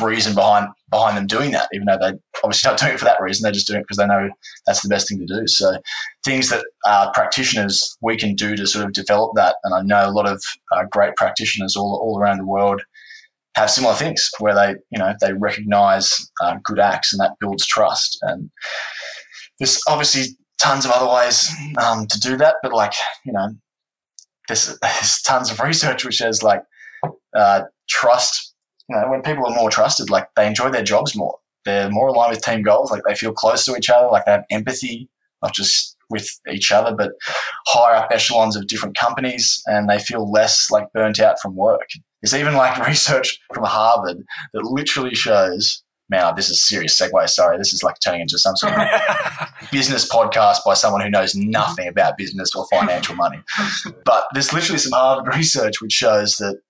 reason 0.00 0.34
behind 0.34 0.68
behind 0.90 1.16
them 1.16 1.26
doing 1.26 1.50
that, 1.52 1.68
even 1.72 1.86
though 1.86 1.98
they 1.98 2.12
obviously 2.42 2.70
not 2.70 2.78
doing 2.78 2.92
it 2.92 2.98
for 2.98 3.04
that 3.04 3.20
reason. 3.20 3.42
They're 3.42 3.52
just 3.52 3.66
doing 3.66 3.80
it 3.80 3.84
because 3.84 3.98
they 3.98 4.06
know 4.06 4.30
that's 4.66 4.82
the 4.82 4.88
best 4.88 5.08
thing 5.08 5.18
to 5.18 5.26
do. 5.26 5.46
So 5.46 5.78
things 6.24 6.50
that 6.50 6.64
uh, 6.86 7.10
practitioners 7.12 7.96
we 8.00 8.16
can 8.16 8.34
do 8.34 8.56
to 8.56 8.66
sort 8.66 8.84
of 8.84 8.92
develop 8.92 9.32
that, 9.36 9.56
and 9.64 9.74
I 9.74 9.82
know 9.82 10.08
a 10.08 10.12
lot 10.12 10.28
of 10.28 10.42
uh, 10.72 10.84
great 10.90 11.16
practitioners 11.16 11.76
all 11.76 12.00
all 12.02 12.18
around 12.18 12.38
the 12.38 12.46
world 12.46 12.82
have 13.54 13.70
similar 13.70 13.94
things 13.94 14.30
where 14.38 14.54
they, 14.54 14.74
you 14.90 14.98
know, 14.98 15.14
they 15.20 15.32
recognize 15.32 16.30
uh, 16.42 16.56
good 16.64 16.78
acts 16.78 17.12
and 17.12 17.20
that 17.20 17.32
builds 17.40 17.66
trust. 17.66 18.18
And 18.22 18.50
there's 19.58 19.80
obviously 19.88 20.36
tons 20.60 20.84
of 20.84 20.90
other 20.90 21.12
ways 21.12 21.50
um, 21.82 22.06
to 22.06 22.20
do 22.20 22.36
that, 22.36 22.56
but 22.62 22.72
like, 22.72 22.92
you 23.24 23.32
know, 23.32 23.48
there's, 24.48 24.78
there's 24.82 25.22
tons 25.22 25.50
of 25.50 25.60
research 25.60 26.04
which 26.04 26.18
says 26.18 26.42
like 26.42 26.62
uh, 27.34 27.62
trust. 27.88 28.54
You 28.88 28.96
know, 28.96 29.10
when 29.10 29.22
people 29.22 29.46
are 29.46 29.54
more 29.54 29.70
trusted, 29.70 30.08
like 30.08 30.28
they 30.34 30.46
enjoy 30.46 30.70
their 30.70 30.82
jobs 30.82 31.14
more. 31.14 31.38
They're 31.64 31.90
more 31.90 32.08
aligned 32.08 32.30
with 32.30 32.42
team 32.42 32.62
goals. 32.62 32.90
Like 32.90 33.02
they 33.06 33.14
feel 33.14 33.32
close 33.32 33.64
to 33.66 33.76
each 33.76 33.90
other. 33.90 34.06
Like 34.06 34.24
they 34.24 34.32
have 34.32 34.44
empathy, 34.50 35.10
not 35.42 35.54
just 35.54 35.96
with 36.08 36.26
each 36.50 36.72
other, 36.72 36.94
but 36.96 37.12
higher 37.66 37.96
up 37.96 38.08
echelons 38.10 38.56
of 38.56 38.66
different 38.66 38.96
companies, 38.96 39.62
and 39.66 39.88
they 39.88 39.98
feel 39.98 40.30
less 40.30 40.70
like 40.70 40.90
burnt 40.94 41.20
out 41.20 41.38
from 41.40 41.54
work. 41.54 41.88
There's 42.22 42.34
even 42.34 42.54
like 42.54 42.78
research 42.86 43.38
from 43.54 43.64
Harvard 43.64 44.24
that 44.52 44.64
literally 44.64 45.14
shows. 45.14 45.82
Man, 46.10 46.34
this 46.36 46.48
is 46.48 46.66
serious 46.66 46.98
segue. 46.98 47.28
Sorry, 47.28 47.58
this 47.58 47.74
is 47.74 47.82
like 47.82 47.96
turning 48.02 48.22
into 48.22 48.38
some 48.38 48.56
sort 48.56 48.72
of 48.72 48.88
business 49.70 50.08
podcast 50.08 50.60
by 50.64 50.72
someone 50.72 51.02
who 51.02 51.10
knows 51.10 51.34
nothing 51.34 51.86
about 51.86 52.16
business 52.16 52.54
or 52.54 52.66
financial 52.68 53.14
money. 53.14 53.42
But 54.06 54.24
there's 54.32 54.54
literally 54.54 54.78
some 54.78 54.92
Harvard 54.92 55.34
research 55.36 55.82
which 55.82 55.92
shows 55.92 56.36
that 56.36 56.60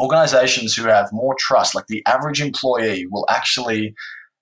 organizations 0.00 0.74
who 0.74 0.88
have 0.88 1.08
more 1.12 1.36
trust, 1.38 1.76
like 1.76 1.86
the 1.86 2.02
average 2.08 2.40
employee, 2.40 3.06
will 3.06 3.26
actually 3.30 3.94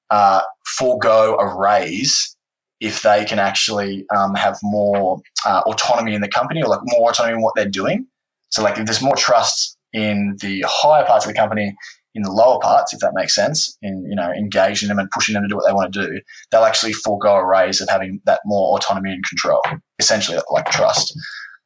uh, 0.08 0.40
forego 0.64 1.36
a 1.36 1.54
raise 1.54 2.34
if 2.80 3.02
they 3.02 3.26
can 3.26 3.38
actually 3.38 4.06
um, 4.16 4.34
have 4.34 4.58
more 4.62 5.20
uh, 5.46 5.60
autonomy 5.66 6.14
in 6.14 6.22
the 6.22 6.28
company 6.28 6.62
or 6.62 6.68
like 6.68 6.80
more 6.84 7.10
autonomy 7.10 7.36
in 7.36 7.42
what 7.42 7.54
they're 7.54 7.68
doing. 7.68 8.06
So, 8.48 8.62
like, 8.62 8.78
if 8.78 8.86
there's 8.86 9.02
more 9.02 9.16
trust 9.16 9.76
in 9.92 10.36
the 10.40 10.64
higher 10.66 11.04
parts 11.04 11.24
of 11.24 11.32
the 11.32 11.38
company 11.38 11.76
in 12.14 12.22
the 12.22 12.30
lower 12.30 12.58
parts, 12.60 12.92
if 12.92 13.00
that 13.00 13.14
makes 13.14 13.34
sense, 13.34 13.76
in 13.82 14.04
you 14.08 14.14
know 14.14 14.30
engaging 14.30 14.88
them 14.88 14.98
and 14.98 15.10
pushing 15.10 15.32
them 15.34 15.42
to 15.42 15.48
do 15.48 15.56
what 15.56 15.66
they 15.66 15.72
want 15.72 15.92
to 15.92 16.06
do, 16.06 16.20
they'll 16.50 16.64
actually 16.64 16.92
forego 16.92 17.36
a 17.36 17.46
raise 17.46 17.80
of 17.80 17.88
having 17.88 18.20
that 18.26 18.40
more 18.44 18.76
autonomy 18.76 19.12
and 19.12 19.24
control, 19.26 19.62
essentially 19.98 20.38
like 20.50 20.66
trust. 20.66 21.18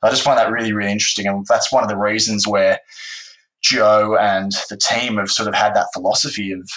I 0.02 0.10
just 0.10 0.22
find 0.22 0.38
that 0.38 0.50
really, 0.50 0.72
really 0.72 0.92
interesting, 0.92 1.26
and 1.26 1.44
that's 1.48 1.72
one 1.72 1.82
of 1.82 1.88
the 1.88 1.96
reasons 1.96 2.46
where 2.46 2.78
Joe 3.62 4.16
and 4.16 4.52
the 4.70 4.76
team 4.76 5.16
have 5.16 5.30
sort 5.30 5.48
of 5.48 5.54
had 5.54 5.74
that 5.74 5.88
philosophy 5.92 6.52
of 6.52 6.68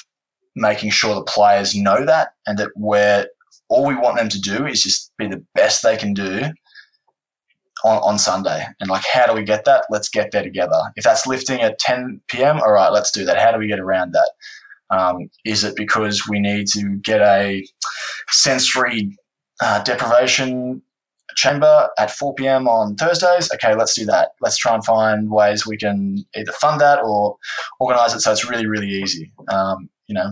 making 0.55 0.89
sure 0.89 1.13
the 1.13 1.23
players 1.23 1.75
know 1.75 2.05
that, 2.05 2.29
and 2.47 2.57
that 2.57 2.69
where 2.75 3.27
all 3.69 3.85
we 3.85 3.95
want 3.95 4.17
them 4.17 4.29
to 4.29 4.41
do 4.41 4.65
is 4.65 4.81
just 4.81 5.11
be 5.17 5.27
the 5.27 5.45
best 5.53 5.83
they 5.83 5.95
can 5.95 6.13
do 6.13 6.41
on, 7.83 7.97
on 7.97 8.19
Sunday. 8.19 8.65
And 8.79 8.89
like, 8.89 9.03
how 9.11 9.25
do 9.27 9.33
we 9.33 9.43
get 9.43 9.65
that? 9.65 9.85
Let's 9.89 10.09
get 10.09 10.31
there 10.31 10.43
together. 10.43 10.79
If 10.95 11.03
that's 11.03 11.25
lifting 11.25 11.61
at 11.61 11.79
10 11.79 12.21
p.m., 12.27 12.59
all 12.59 12.71
right, 12.71 12.89
let's 12.89 13.11
do 13.11 13.25
that. 13.25 13.39
How 13.39 13.51
do 13.51 13.57
we 13.57 13.67
get 13.67 13.79
around 13.79 14.13
that? 14.13 14.29
Um, 14.91 15.29
is 15.45 15.63
it 15.63 15.75
because 15.75 16.27
we 16.27 16.39
need 16.39 16.67
to 16.69 16.97
get 16.97 17.21
a 17.21 17.65
sensory 18.29 19.15
uh, 19.61 19.83
deprivation 19.83 20.81
chamber 21.35 21.89
at 21.99 22.11
4 22.11 22.33
p.m. 22.35 22.67
on 22.67 22.95
Thursdays? 22.95 23.51
Okay, 23.53 23.75
let's 23.75 23.93
do 23.93 24.05
that. 24.05 24.31
Let's 24.41 24.57
try 24.57 24.73
and 24.73 24.83
find 24.83 25.29
ways 25.29 25.65
we 25.65 25.77
can 25.77 26.25
either 26.35 26.51
fund 26.53 26.81
that 26.81 26.99
or 27.03 27.37
organize 27.79 28.13
it 28.13 28.21
so 28.21 28.31
it's 28.31 28.49
really, 28.49 28.65
really 28.65 28.89
easy. 28.89 29.31
Um, 29.49 29.89
you 30.07 30.15
know, 30.15 30.31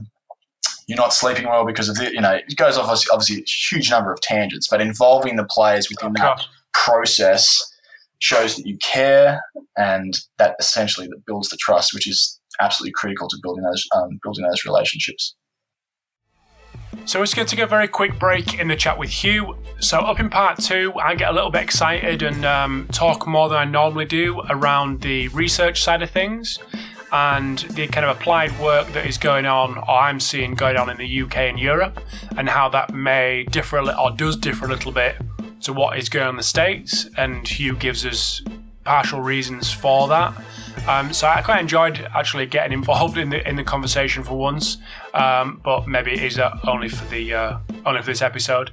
you're 0.87 0.97
not 0.97 1.13
sleeping 1.13 1.45
well 1.47 1.65
because 1.65 1.87
of 1.87 1.95
the, 1.95 2.11
you 2.11 2.21
know, 2.21 2.33
it 2.33 2.55
goes 2.55 2.77
off 2.77 2.85
obviously, 2.85 3.11
obviously 3.13 3.37
a 3.41 3.75
huge 3.75 3.91
number 3.91 4.11
of 4.11 4.19
tangents, 4.21 4.67
but 4.67 4.81
involving 4.81 5.35
the 5.35 5.45
players 5.45 5.87
within 5.89 6.09
oh, 6.09 6.13
that 6.21 6.45
process 6.85 7.59
shows 8.19 8.55
that 8.55 8.65
you 8.65 8.77
care, 8.77 9.41
and 9.77 10.17
that 10.37 10.55
essentially 10.59 11.07
that 11.07 11.25
builds 11.25 11.49
the 11.49 11.57
trust, 11.57 11.93
which 11.93 12.07
is 12.07 12.39
absolutely 12.59 12.93
critical 12.93 13.27
to 13.27 13.37
building 13.41 13.63
those 13.63 13.85
um, 13.95 14.19
building 14.23 14.45
those 14.45 14.65
relationships. 14.65 15.35
So 17.05 17.21
it's 17.21 17.33
going 17.33 17.47
to 17.47 17.55
take 17.55 17.63
a 17.63 17.67
very 17.67 17.87
quick 17.87 18.19
break 18.19 18.59
in 18.59 18.67
the 18.67 18.75
chat 18.75 18.97
with 18.97 19.09
Hugh. 19.09 19.55
So 19.79 19.99
up 19.99 20.19
in 20.19 20.29
part 20.29 20.59
two, 20.59 20.93
I 21.01 21.15
get 21.15 21.29
a 21.29 21.33
little 21.33 21.51
bit 21.51 21.61
excited 21.61 22.21
and 22.21 22.43
um, 22.43 22.87
talk 22.91 23.27
more 23.27 23.47
than 23.49 23.57
I 23.57 23.65
normally 23.65 24.05
do 24.05 24.41
around 24.49 25.01
the 25.01 25.27
research 25.29 25.81
side 25.83 26.01
of 26.01 26.09
things 26.09 26.59
and 27.13 27.59
the 27.59 27.87
kind 27.87 28.05
of 28.05 28.17
applied 28.17 28.57
work 28.59 28.87
that 28.89 29.05
is 29.05 29.17
going 29.17 29.45
on, 29.45 29.77
or 29.77 29.89
I'm 29.89 30.19
seeing 30.19 30.55
going 30.55 30.75
on 30.75 30.89
in 30.89 30.97
the 30.97 31.21
UK 31.21 31.37
and 31.37 31.59
Europe, 31.59 32.01
and 32.35 32.49
how 32.49 32.67
that 32.69 32.93
may 32.93 33.43
differ 33.43 33.77
a 33.77 33.85
little, 33.85 34.01
or 34.01 34.11
does 34.11 34.35
differ 34.35 34.65
a 34.65 34.67
little 34.67 34.91
bit 34.91 35.15
to 35.61 35.73
what 35.73 35.97
is 35.97 36.09
going 36.09 36.27
on 36.27 36.29
in 36.31 36.37
the 36.37 36.43
States, 36.43 37.09
and 37.17 37.47
Hugh 37.47 37.75
gives 37.75 38.05
us 38.05 38.41
partial 38.83 39.21
reasons 39.21 39.71
for 39.71 40.07
that. 40.07 40.33
Um, 40.87 41.11
so 41.11 41.27
I 41.27 41.41
quite 41.41 41.59
enjoyed 41.59 42.07
actually 42.15 42.45
getting 42.45 42.71
involved 42.81 43.17
in 43.17 43.29
the 43.29 43.47
in 43.47 43.55
the 43.55 43.63
conversation 43.63 44.23
for 44.23 44.37
once, 44.37 44.77
um, 45.13 45.61
but 45.63 45.87
maybe 45.87 46.13
it 46.13 46.23
is 46.23 46.39
uh, 46.39 46.57
only 46.65 46.89
for 46.89 47.05
the 47.05 47.33
uh, 47.33 47.57
only 47.85 48.01
for 48.01 48.07
this 48.07 48.21
episode. 48.21 48.71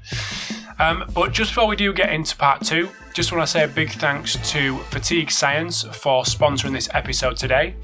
Um, 0.79 1.05
but 1.15 1.33
just 1.33 1.51
before 1.51 1.69
we 1.69 1.77
do 1.77 1.93
get 1.93 2.13
into 2.13 2.37
part 2.37 2.65
two, 2.65 2.89
just 3.13 3.31
want 3.31 3.43
to 3.43 3.47
say 3.47 3.63
a 3.63 3.69
big 3.69 3.91
thanks 3.91 4.37
to 4.51 4.79
Fatigue 4.91 5.31
Science 5.31 5.83
for 5.83 6.25
sponsoring 6.25 6.73
this 6.73 6.89
episode 6.93 7.37
today. 7.37 7.77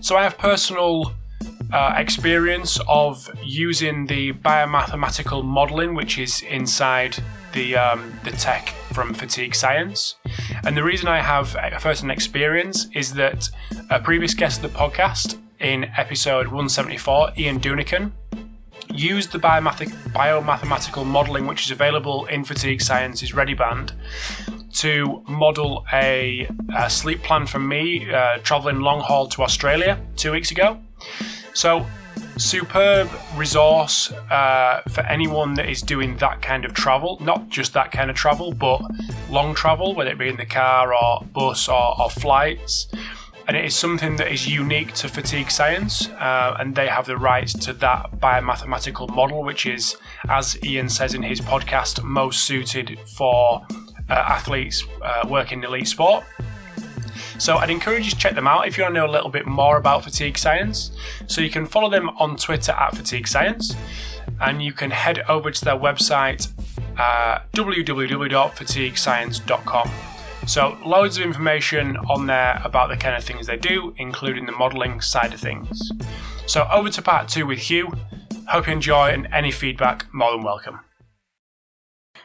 So 0.00 0.16
I 0.16 0.24
have 0.24 0.36
personal 0.38 1.14
uh, 1.72 1.94
experience 1.96 2.80
of 2.88 3.30
using 3.42 4.06
the 4.06 4.32
biomathematical 4.32 5.44
modeling, 5.44 5.94
which 5.94 6.18
is 6.18 6.42
inside 6.42 7.22
the 7.52 7.76
um, 7.76 8.18
the 8.24 8.30
tech 8.32 8.68
from 8.92 9.14
Fatigue 9.14 9.54
Science. 9.54 10.16
And 10.64 10.76
the 10.76 10.82
reason 10.82 11.08
I 11.08 11.20
have 11.20 11.56
a 11.56 11.78
first-hand 11.78 12.10
experience 12.12 12.86
is 12.94 13.14
that 13.14 13.48
a 13.90 14.00
previous 14.00 14.34
guest 14.34 14.62
of 14.62 14.72
the 14.72 14.78
podcast 14.78 15.38
in 15.58 15.84
episode 15.96 16.46
174, 16.46 17.32
Ian 17.38 17.60
Dunican, 17.60 18.12
used 18.92 19.32
the 19.32 19.38
biomathematical 19.38 21.06
modelling 21.06 21.46
which 21.46 21.64
is 21.64 21.70
available 21.70 22.26
in 22.26 22.44
Fatigue 22.44 22.80
Science's 22.80 23.32
ReadyBand 23.32 23.92
to 24.74 25.22
model 25.28 25.84
a, 25.92 26.48
a, 26.76 26.90
sleep 26.90 27.22
plan 27.22 27.46
for 27.46 27.58
me 27.58 28.10
uh, 28.10 28.38
traveling 28.38 28.80
long 28.80 29.00
haul 29.00 29.28
to 29.28 29.42
Australia 29.42 30.00
two 30.16 30.32
weeks 30.32 30.50
ago. 30.50 30.78
So, 31.54 31.86
superb 32.38 33.08
resource 33.36 34.10
uh, 34.30 34.82
for 34.88 35.02
anyone 35.02 35.54
that 35.54 35.68
is 35.68 35.82
doing 35.82 36.16
that 36.16 36.42
kind 36.42 36.64
of 36.64 36.74
travel, 36.74 37.18
not 37.20 37.48
just 37.48 37.72
that 37.74 37.92
kind 37.92 38.10
of 38.10 38.16
travel, 38.16 38.52
but 38.52 38.80
long 39.30 39.54
travel, 39.54 39.94
whether 39.94 40.10
it 40.10 40.18
be 40.18 40.28
in 40.28 40.36
the 40.36 40.46
car 40.46 40.94
or 40.94 41.24
bus 41.32 41.68
or, 41.68 42.00
or 42.00 42.10
flights 42.10 42.88
and 43.48 43.56
it 43.56 43.64
is 43.64 43.74
something 43.74 44.16
that 44.16 44.30
is 44.30 44.48
unique 44.48 44.92
to 44.94 45.08
fatigue 45.08 45.50
science, 45.50 46.08
uh, 46.08 46.56
and 46.58 46.74
they 46.74 46.88
have 46.88 47.06
the 47.06 47.16
rights 47.16 47.52
to 47.52 47.72
that 47.74 48.12
biomathematical 48.20 49.12
model, 49.14 49.42
which 49.42 49.66
is, 49.66 49.96
as 50.28 50.56
Ian 50.64 50.88
says 50.88 51.14
in 51.14 51.22
his 51.22 51.40
podcast, 51.40 52.02
most 52.02 52.44
suited 52.44 52.98
for 53.16 53.66
uh, 54.08 54.12
athletes 54.12 54.84
uh, 55.02 55.26
working 55.28 55.58
in 55.58 55.64
elite 55.64 55.88
sport. 55.88 56.24
So 57.38 57.56
I'd 57.56 57.70
encourage 57.70 58.04
you 58.04 58.10
to 58.10 58.16
check 58.16 58.34
them 58.34 58.46
out 58.46 58.66
if 58.66 58.76
you 58.76 58.84
want 58.84 58.94
to 58.94 59.00
know 59.00 59.06
a 59.06 59.12
little 59.12 59.30
bit 59.30 59.46
more 59.46 59.76
about 59.76 60.04
fatigue 60.04 60.38
science. 60.38 60.90
So 61.26 61.40
you 61.40 61.50
can 61.50 61.66
follow 61.66 61.90
them 61.90 62.10
on 62.10 62.36
Twitter 62.36 62.72
at 62.72 62.96
fatigue 62.96 63.28
science, 63.28 63.74
and 64.40 64.62
you 64.62 64.72
can 64.72 64.90
head 64.90 65.20
over 65.28 65.50
to 65.50 65.64
their 65.64 65.76
website 65.76 66.48
uh, 66.98 67.40
www.fatiguescience.com. 67.52 69.90
So, 70.46 70.78
loads 70.84 71.18
of 71.18 71.24
information 71.24 71.96
on 72.10 72.26
there 72.26 72.60
about 72.64 72.88
the 72.88 72.96
kind 72.96 73.14
of 73.16 73.22
things 73.22 73.46
they 73.46 73.56
do, 73.56 73.94
including 73.96 74.46
the 74.46 74.52
modelling 74.52 75.00
side 75.00 75.32
of 75.32 75.38
things. 75.40 75.92
So, 76.46 76.66
over 76.72 76.90
to 76.90 77.00
part 77.00 77.28
two 77.28 77.46
with 77.46 77.60
Hugh. 77.60 77.92
Hope 78.48 78.66
you 78.66 78.72
enjoy, 78.72 79.10
and 79.10 79.28
any 79.32 79.52
feedback, 79.52 80.12
more 80.12 80.32
than 80.32 80.42
welcome. 80.42 80.80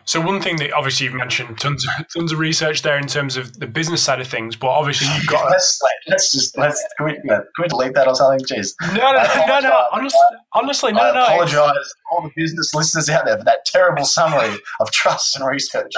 So 0.08 0.22
one 0.22 0.41
thing 0.41 0.56
that 0.58 0.74
obviously 0.74 1.06
you've 1.06 1.15
mentioned 1.15 1.60
tons 1.60 1.86
of, 1.86 2.08
tons 2.15 2.32
of 2.32 2.39
research 2.39 2.82
there 2.82 2.98
in 2.98 3.08
terms 3.08 3.38
of 3.38 3.60
the 3.60 3.67
business 3.67 4.02
side 4.02 4.20
of 4.20 4.28
things, 4.28 4.56
but 4.56 4.67
obviously 4.67 5.08
you've 5.15 5.28
got. 5.28 5.50
let's, 5.52 5.80
let's 6.08 6.32
just 6.32 6.58
let's 6.58 6.84
can 6.98 7.08
we, 7.08 7.13
can 7.13 7.43
we 7.60 7.67
delete 7.67 7.93
that 7.93 8.08
or 8.08 8.15
something? 8.15 8.46
Jeez. 8.46 8.74
No, 8.93 9.12
no, 9.12 9.46
no, 9.48 9.60
no. 9.60 9.84
Honestly, 9.91 10.20
honestly, 10.54 10.91
no, 10.93 11.13
no 11.13 11.26
I 11.26 11.38
no. 11.38 11.43
Apologise, 11.43 11.93
all 12.12 12.24
the 12.24 12.32
business 12.36 12.74
listeners 12.74 13.10
out 13.10 13.26
there 13.26 13.38
for 13.38 13.43
that 13.43 13.65
terrible 13.65 14.06
summary 14.06 14.58
of 14.80 14.91
trust 14.91 15.36
and 15.36 15.46
research 15.46 15.93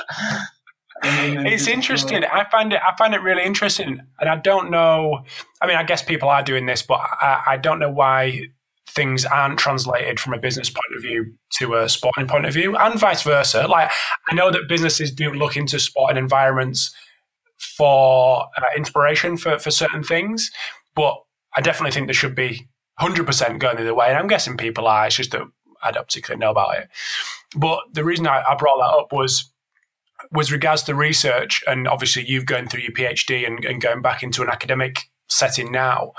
it's 1.04 1.67
interesting. 1.67 2.24
I 2.24 2.45
find 2.50 2.74
it. 2.74 2.82
I 2.86 2.95
find 2.98 3.13
it 3.13 3.22
really 3.22 3.43
interesting, 3.43 4.02
and 4.19 4.30
I 4.30 4.36
don't 4.38 4.69
know. 4.69 5.24
I 5.62 5.67
mean, 5.67 5.78
I 5.78 5.84
guess 5.84 6.02
people 6.02 6.30
are 6.30 6.43
doing 6.43 6.65
this, 6.65 6.82
but 6.82 7.00
I, 7.00 7.43
I 7.48 7.58
don't 7.58 7.80
know 7.80 7.89
why 7.89 8.48
things 8.89 9.25
aren't 9.25 9.60
translated 9.60 10.19
from 10.19 10.34
a 10.34 10.39
business 10.39 10.69
point 10.69 10.95
of 10.95 11.02
view 11.02 11.34
to 11.60 11.75
a 11.75 11.88
sporting 11.89 12.28
point 12.28 12.45
of 12.45 12.54
view, 12.54 12.75
and 12.75 12.99
vice 12.99 13.23
versa. 13.23 13.67
Like 13.67 13.91
I 14.30 14.34
know 14.36 14.52
that 14.52 14.67
businesses 14.67 15.12
do 15.12 15.32
look 15.32 15.56
into 15.56 15.80
sporting 15.80 16.17
environments 16.17 16.93
for 17.58 18.47
uh, 18.58 18.63
inspiration 18.75 19.38
for 19.38 19.60
for 19.60 19.71
certain 19.71 20.04
things, 20.04 20.52
but 20.95 21.15
I 21.56 21.62
definitely 21.62 21.91
think 21.91 22.08
there 22.08 22.13
should 22.13 22.36
be 22.36 22.67
hundred 22.97 23.25
percent 23.25 23.60
going 23.60 23.78
the 23.78 23.84
other 23.84 23.95
way. 23.95 24.08
And 24.08 24.17
I'm 24.17 24.28
guessing 24.28 24.58
people 24.58 24.88
are. 24.88 25.08
It's 25.08 25.15
just 25.15 25.32
that 25.32 25.43
I 25.84 25.91
don't 25.91 26.08
particularly 26.08 26.39
know 26.39 26.52
about 26.52 26.78
it. 26.78 26.89
But 27.56 27.80
the 27.93 28.04
reason 28.04 28.28
I, 28.28 28.43
I 28.47 28.56
brought 28.56 28.78
that 28.80 28.97
up 28.97 29.12
was 29.12 29.52
with 30.32 30.52
regards 30.52 30.84
to 30.84 30.95
research, 30.95 31.63
and 31.67 31.88
obviously 31.88 32.25
you've 32.28 32.45
gone 32.45 32.67
through 32.67 32.82
your 32.82 32.91
PhD 32.91 33.47
and, 33.47 33.63
and 33.63 33.82
going 33.82 34.02
back 34.02 34.23
into 34.23 34.41
an 34.41 34.49
academic 34.49 35.10
setting 35.28 35.71
now, 35.71 36.12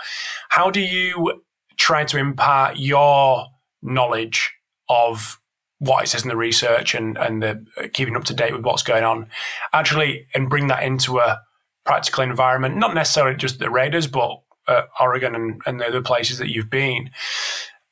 how 0.50 0.70
do 0.70 0.80
you 0.80 1.42
try 1.80 2.04
to 2.04 2.18
impart 2.18 2.76
your 2.76 3.46
knowledge 3.82 4.52
of 4.90 5.40
what 5.78 6.04
it 6.04 6.08
says 6.08 6.22
in 6.22 6.28
the 6.28 6.36
research 6.36 6.94
and, 6.94 7.16
and 7.16 7.42
the 7.42 7.88
keeping 7.94 8.14
up 8.14 8.24
to 8.24 8.34
date 8.34 8.52
with 8.52 8.64
what's 8.64 8.82
going 8.82 9.02
on, 9.02 9.26
actually, 9.72 10.26
and 10.34 10.50
bring 10.50 10.66
that 10.66 10.82
into 10.82 11.18
a 11.18 11.40
practical 11.86 12.22
environment, 12.22 12.76
not 12.76 12.94
necessarily 12.94 13.34
just 13.34 13.58
the 13.58 13.70
Raiders, 13.70 14.06
but 14.06 14.42
uh, 14.68 14.82
Oregon 15.00 15.34
and, 15.34 15.62
and 15.64 15.80
the 15.80 15.86
other 15.86 16.02
places 16.02 16.36
that 16.36 16.50
you've 16.50 16.68
been, 16.68 17.10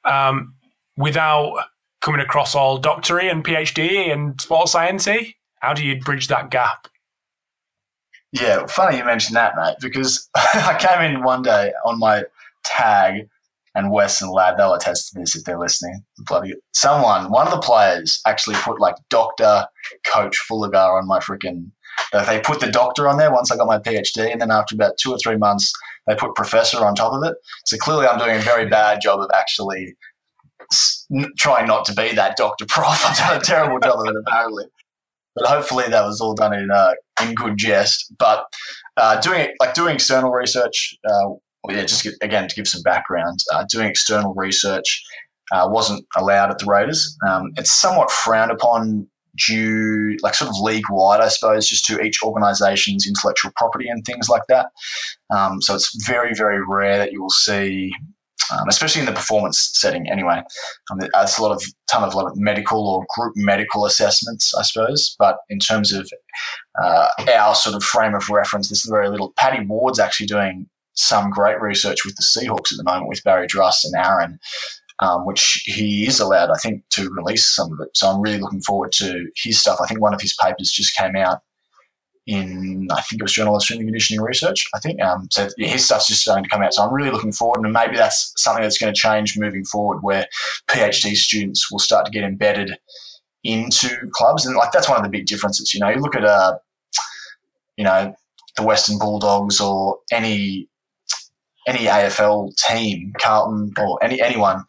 um, 0.04 0.54
without 0.98 1.64
coming 2.02 2.20
across 2.20 2.54
all 2.54 2.76
doctory 2.76 3.30
and 3.30 3.42
PhD 3.42 4.12
and 4.12 4.38
sports 4.38 4.74
sciencey? 4.74 5.34
How 5.60 5.72
do 5.72 5.84
you 5.84 5.98
bridge 5.98 6.28
that 6.28 6.50
gap? 6.50 6.88
Yeah, 8.32 8.66
funny 8.66 8.98
you 8.98 9.04
mentioned 9.04 9.36
that, 9.36 9.56
mate, 9.56 9.76
because 9.80 10.28
I 10.36 10.76
came 10.78 11.10
in 11.10 11.22
one 11.22 11.42
day 11.42 11.72
on 11.86 11.98
my 11.98 12.24
tag, 12.64 13.28
and 13.78 13.90
Wes 13.90 14.20
and 14.20 14.30
Lad, 14.30 14.56
they'll 14.56 14.74
attest 14.74 15.12
to 15.12 15.20
this 15.20 15.36
if 15.36 15.44
they're 15.44 15.58
listening. 15.58 16.04
Bloody 16.26 16.54
someone, 16.72 17.30
one 17.30 17.46
of 17.46 17.52
the 17.52 17.60
players 17.60 18.20
actually 18.26 18.56
put 18.56 18.80
like 18.80 18.96
Doctor 19.08 19.66
Coach 20.06 20.36
Fullagar 20.50 21.00
on 21.00 21.06
my 21.06 21.18
freaking. 21.20 21.70
They 22.12 22.40
put 22.40 22.60
the 22.60 22.70
doctor 22.70 23.08
on 23.08 23.16
there 23.16 23.32
once 23.32 23.50
I 23.50 23.56
got 23.56 23.66
my 23.66 23.78
PhD, 23.78 24.30
and 24.30 24.40
then 24.40 24.50
after 24.50 24.74
about 24.74 24.98
two 24.98 25.12
or 25.12 25.18
three 25.18 25.36
months, 25.36 25.72
they 26.06 26.14
put 26.14 26.34
professor 26.34 26.84
on 26.84 26.94
top 26.94 27.12
of 27.12 27.22
it. 27.24 27.34
So 27.64 27.76
clearly, 27.76 28.06
I'm 28.06 28.18
doing 28.18 28.36
a 28.36 28.40
very 28.40 28.66
bad 28.68 29.00
job 29.00 29.20
of 29.20 29.30
actually 29.34 29.96
trying 31.38 31.66
not 31.66 31.84
to 31.86 31.94
be 31.94 32.14
that 32.14 32.36
doctor 32.36 32.66
prof. 32.68 33.04
I've 33.04 33.16
done 33.16 33.36
a 33.36 33.40
terrible 33.40 33.78
job 33.80 34.00
of 34.00 34.06
it, 34.06 34.14
apparently 34.26 34.64
but 35.38 35.48
hopefully 35.48 35.84
that 35.88 36.04
was 36.04 36.20
all 36.20 36.34
done 36.34 36.52
in 36.52 36.70
uh, 36.70 36.92
in 37.22 37.34
good 37.34 37.56
jest. 37.56 38.12
But 38.18 38.44
uh, 38.96 39.20
doing 39.20 39.40
it 39.40 39.50
like 39.60 39.74
doing 39.74 39.94
external 39.94 40.30
research, 40.30 40.96
uh, 41.08 41.30
yeah, 41.76 41.84
just 41.84 42.04
get, 42.04 42.14
again 42.22 42.48
to 42.48 42.54
give 42.54 42.68
some 42.68 42.82
background, 42.82 43.40
uh, 43.52 43.64
doing 43.70 43.88
external 43.88 44.34
research 44.34 45.02
uh, 45.52 45.68
wasn't 45.70 46.04
allowed 46.16 46.50
at 46.50 46.58
the 46.58 46.66
Raiders. 46.66 47.16
Um, 47.26 47.52
it's 47.56 47.80
somewhat 47.80 48.10
frowned 48.10 48.50
upon 48.50 49.06
due, 49.46 50.16
like 50.22 50.34
sort 50.34 50.50
of 50.50 50.56
league 50.60 50.84
wide, 50.90 51.20
I 51.20 51.28
suppose, 51.28 51.68
just 51.68 51.84
to 51.86 52.00
each 52.00 52.22
organisation's 52.22 53.06
intellectual 53.06 53.52
property 53.56 53.88
and 53.88 54.04
things 54.04 54.28
like 54.28 54.42
that. 54.48 54.66
Um, 55.30 55.62
so 55.62 55.74
it's 55.74 56.06
very, 56.06 56.34
very 56.34 56.60
rare 56.66 56.98
that 56.98 57.12
you 57.12 57.22
will 57.22 57.30
see 57.30 57.92
um, 58.50 58.66
especially 58.68 59.00
in 59.00 59.06
the 59.06 59.12
performance 59.12 59.70
setting. 59.74 60.08
Anyway, 60.10 60.42
that's 61.12 61.38
a 61.38 61.42
lot 61.42 61.52
of 61.52 61.62
ton 61.90 62.02
of 62.02 62.14
lot 62.14 62.26
of 62.26 62.36
medical 62.36 62.88
or 62.88 63.04
group 63.14 63.34
medical 63.36 63.84
assessments, 63.84 64.54
I 64.58 64.62
suppose. 64.62 65.14
But 65.18 65.38
in 65.50 65.58
terms 65.58 65.92
of 65.92 66.10
uh, 66.82 67.08
our 67.36 67.54
sort 67.54 67.76
of 67.76 67.82
frame 67.82 68.14
of 68.14 68.28
reference, 68.30 68.68
there's 68.68 68.86
very 68.88 69.08
little. 69.08 69.32
Paddy 69.36 69.64
Ward's 69.66 69.98
actually 69.98 70.26
doing 70.26 70.66
some 70.98 71.30
great 71.30 71.60
research 71.60 72.04
with 72.04 72.16
the 72.16 72.22
Seahawks 72.22 72.72
at 72.72 72.76
the 72.76 72.84
moment 72.84 73.08
with 73.08 73.24
Barry 73.24 73.46
Druss 73.46 73.84
and 73.84 73.94
Aaron. 73.96 74.38
Um, 75.00 75.24
which 75.26 75.62
he 75.64 76.08
is 76.08 76.18
allowed, 76.18 76.50
I 76.50 76.56
think, 76.56 76.82
to 76.90 77.08
release 77.10 77.46
some 77.46 77.72
of 77.72 77.78
it. 77.80 77.96
So 77.96 78.08
I'm 78.08 78.20
really 78.20 78.40
looking 78.40 78.62
forward 78.62 78.90
to 78.94 79.28
his 79.36 79.60
stuff. 79.60 79.78
I 79.80 79.86
think 79.86 80.00
one 80.00 80.12
of 80.12 80.20
his 80.20 80.34
papers 80.34 80.72
just 80.72 80.96
came 80.96 81.14
out 81.14 81.38
in 82.28 82.88
I 82.92 83.00
think 83.02 83.20
it 83.20 83.22
was 83.22 83.32
Journal 83.32 83.56
of 83.56 83.62
Strength 83.62 83.80
and 83.80 83.88
Conditioning 83.88 84.20
Research. 84.20 84.68
I 84.74 84.80
think 84.80 85.00
um, 85.00 85.28
so. 85.30 85.48
His 85.56 85.84
stuff's 85.84 86.08
just 86.08 86.22
starting 86.22 86.44
to 86.44 86.50
come 86.50 86.62
out, 86.62 86.74
so 86.74 86.82
I'm 86.82 86.92
really 86.92 87.10
looking 87.10 87.32
forward, 87.32 87.64
and 87.64 87.72
maybe 87.72 87.96
that's 87.96 88.32
something 88.36 88.62
that's 88.62 88.76
going 88.76 88.92
to 88.92 89.00
change 89.00 89.38
moving 89.38 89.64
forward, 89.64 90.02
where 90.02 90.26
PhD 90.68 91.14
students 91.14 91.70
will 91.70 91.78
start 91.78 92.04
to 92.04 92.12
get 92.12 92.24
embedded 92.24 92.76
into 93.44 93.88
clubs, 94.12 94.44
and 94.44 94.56
like 94.56 94.72
that's 94.72 94.88
one 94.88 94.98
of 94.98 95.04
the 95.04 95.10
big 95.10 95.26
differences. 95.26 95.72
You 95.72 95.80
know, 95.80 95.88
you 95.88 96.00
look 96.00 96.14
at 96.14 96.24
uh, 96.24 96.58
you 97.78 97.84
know, 97.84 98.14
the 98.56 98.62
Western 98.62 98.98
Bulldogs 98.98 99.60
or 99.60 99.98
any 100.12 100.68
any 101.68 101.86
AFL 101.86 102.56
team, 102.56 103.12
Carlton 103.20 103.72
or 103.78 104.02
any 104.02 104.20
anyone, 104.20 104.64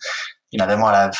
you 0.52 0.60
know, 0.60 0.68
they 0.68 0.78
might 0.78 0.96
have 0.96 1.16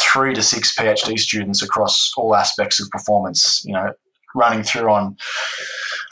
three 0.00 0.34
to 0.34 0.42
six 0.42 0.74
PhD 0.74 1.18
students 1.18 1.62
across 1.62 2.12
all 2.16 2.34
aspects 2.34 2.80
of 2.80 2.88
performance. 2.90 3.62
You 3.64 3.74
know, 3.74 3.92
running 4.34 4.64
through 4.64 4.90
on 4.90 5.16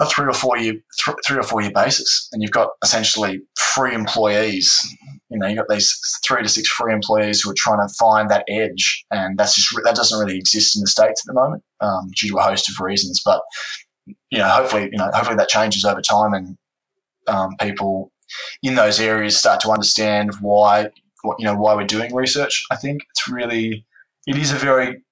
a 0.01 0.07
three 0.07 0.27
or 0.27 0.33
four 0.33 0.57
year 0.57 0.73
th- 0.73 1.17
three 1.27 1.39
or 1.39 1.43
four 1.43 1.61
year 1.61 1.73
basis, 1.75 2.29
and 2.33 2.43
you've 2.43 2.53
got 2.53 2.71
essentially 2.83 3.41
free 3.57 3.95
employees. 3.95 4.81
You 5.29 5.39
know, 5.39 5.49
you've 5.49 5.59
got 5.59 5.69
these 5.69 5.99
three 6.27 6.43
to 6.43 6.49
six 6.49 6.69
free 6.69 6.93
employees 6.93 7.41
who 7.41 7.51
are 7.51 7.57
trying 7.57 7.87
to 7.87 7.95
find 7.95 8.31
that 8.31 8.45
edge, 8.49 9.05
and 9.11 9.39
that's 9.39 9.55
just 9.55 9.75
that 9.85 9.97
doesn't 9.97 10.19
really 10.19 10.39
exist 10.39 10.77
in 10.77 10.81
the 10.81 10.87
states 10.87 11.23
at 11.23 11.27
the 11.27 11.41
moment 11.41 11.63
um, 11.81 12.11
due 12.17 12.31
to 12.31 12.39
a 12.39 12.43
host 12.43 12.69
of 12.69 12.85
reasons. 12.85 13.21
But 13.25 13.43
you 14.07 14.39
know, 14.39 14.49
hopefully, 14.49 14.89
you 14.93 14.99
know, 14.99 15.11
hopefully 15.13 15.37
that 15.37 15.49
changes 15.49 15.85
over 15.85 16.01
time, 16.01 16.35
and 16.35 16.57
um, 17.27 17.51
people 17.61 18.12
in 18.63 18.75
those 18.75 19.01
areas 19.01 19.37
start 19.37 19.61
to 19.61 19.71
understand 19.71 20.33
why 20.41 20.89
what, 21.23 21.39
you 21.39 21.47
know 21.47 21.57
why 21.57 21.75
we're 21.75 21.87
doing 21.87 22.15
research. 22.15 22.65
I 22.71 22.77
think 22.77 23.03
it's 23.11 23.29
really 23.29 23.85
it 24.27 24.37
is 24.37 24.53
a 24.53 24.57
very 24.57 25.03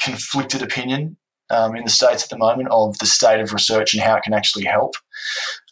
conflicted 0.00 0.62
opinion 0.62 1.16
um, 1.50 1.76
in 1.76 1.84
the 1.84 1.90
states 1.90 2.24
at 2.24 2.30
the 2.30 2.38
moment 2.38 2.68
of 2.70 2.98
the 2.98 3.06
state 3.06 3.40
of 3.40 3.52
research 3.52 3.94
and 3.94 4.02
how 4.02 4.16
it 4.16 4.22
can 4.22 4.34
actually 4.34 4.64
help. 4.64 4.94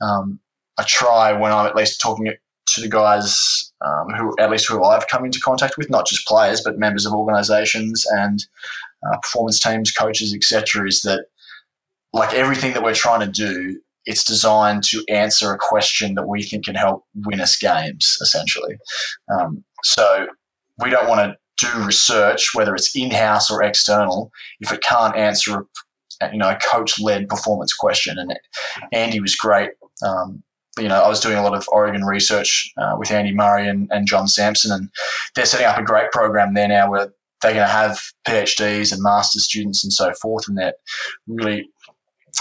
Um, 0.01 0.40
I 0.78 0.84
try 0.86 1.32
when 1.32 1.53
I'm 1.53 1.66
at 1.66 1.76
least 1.76 2.01
talking 2.01 2.26
to 2.26 2.80
the 2.80 2.88
guys 2.88 3.72
um, 3.84 4.09
who, 4.16 4.34
at 4.38 4.51
least 4.51 4.68
who 4.68 4.84
I've 4.84 5.09
come 5.09 5.24
into 5.24 5.40
contact 5.40 5.76
with, 5.78 5.90
not 5.90 6.07
just 6.07 6.26
players 6.26 6.61
but 6.61 6.78
members 6.78 7.07
of 7.07 7.12
organisations 7.12 8.05
and 8.11 8.44
uh, 9.07 9.16
performance 9.18 9.61
teams, 9.61 9.90
coaches, 9.90 10.34
etc. 10.34 10.86
Is 10.86 11.03
that 11.03 11.26
like 12.12 12.34
everything 12.34 12.72
that 12.74 12.82
we're 12.82 12.94
trying 12.94 13.20
to 13.20 13.26
do 13.26 13.80
it's 14.09 14.24
designed 14.24 14.82
to 14.84 15.04
answer 15.11 15.52
a 15.52 15.59
question 15.59 16.14
that 16.14 16.26
we 16.26 16.42
think 16.42 16.64
can 16.64 16.74
help 16.74 17.04
win 17.26 17.40
us 17.40 17.56
games, 17.59 18.16
essentially. 18.22 18.76
Um, 19.30 19.62
so 19.84 20.26
we 20.82 20.88
don't 20.88 21.09
want 21.09 21.20
to 21.20 21.66
do 21.66 21.84
research, 21.84 22.54
whether 22.54 22.74
it's 22.74 22.96
in-house 22.96 23.50
or 23.50 23.62
external, 23.62 24.30
if 24.61 24.72
it 24.72 24.82
can't 24.82 25.14
answer 25.14 25.66
a, 26.22 26.32
you 26.32 26.38
know 26.38 26.48
a 26.48 26.59
coach-led 26.72 27.28
performance 27.28 27.74
question. 27.74 28.18
And 28.18 28.32
Andy 28.92 29.20
was 29.20 29.36
great. 29.36 29.70
Um, 30.02 30.42
you 30.78 30.88
know, 30.88 31.02
I 31.02 31.09
was 31.09 31.20
doing 31.20 31.36
a 31.36 31.42
lot 31.42 31.56
of 31.56 31.68
Oregon 31.70 32.04
research 32.04 32.72
uh, 32.80 32.94
with 32.98 33.11
Andy 33.11 33.34
Murray 33.34 33.68
and, 33.68 33.88
and 33.90 34.06
John 34.06 34.26
Sampson, 34.26 34.72
and 34.72 34.88
they're 35.34 35.44
setting 35.44 35.66
up 35.66 35.76
a 35.76 35.82
great 35.82 36.11
program 36.12 36.54
there 36.54 36.68
now 36.68 36.90
where 36.90 37.12
they're 37.42 37.52
going 37.52 37.66
to 37.66 37.72
have 37.72 38.00
PhDs 38.26 38.92
and 38.92 39.02
master's 39.02 39.44
students 39.44 39.84
and 39.84 39.92
so 39.92 40.12
forth, 40.22 40.48
and 40.48 40.56
they're 40.56 40.74
really 41.26 41.68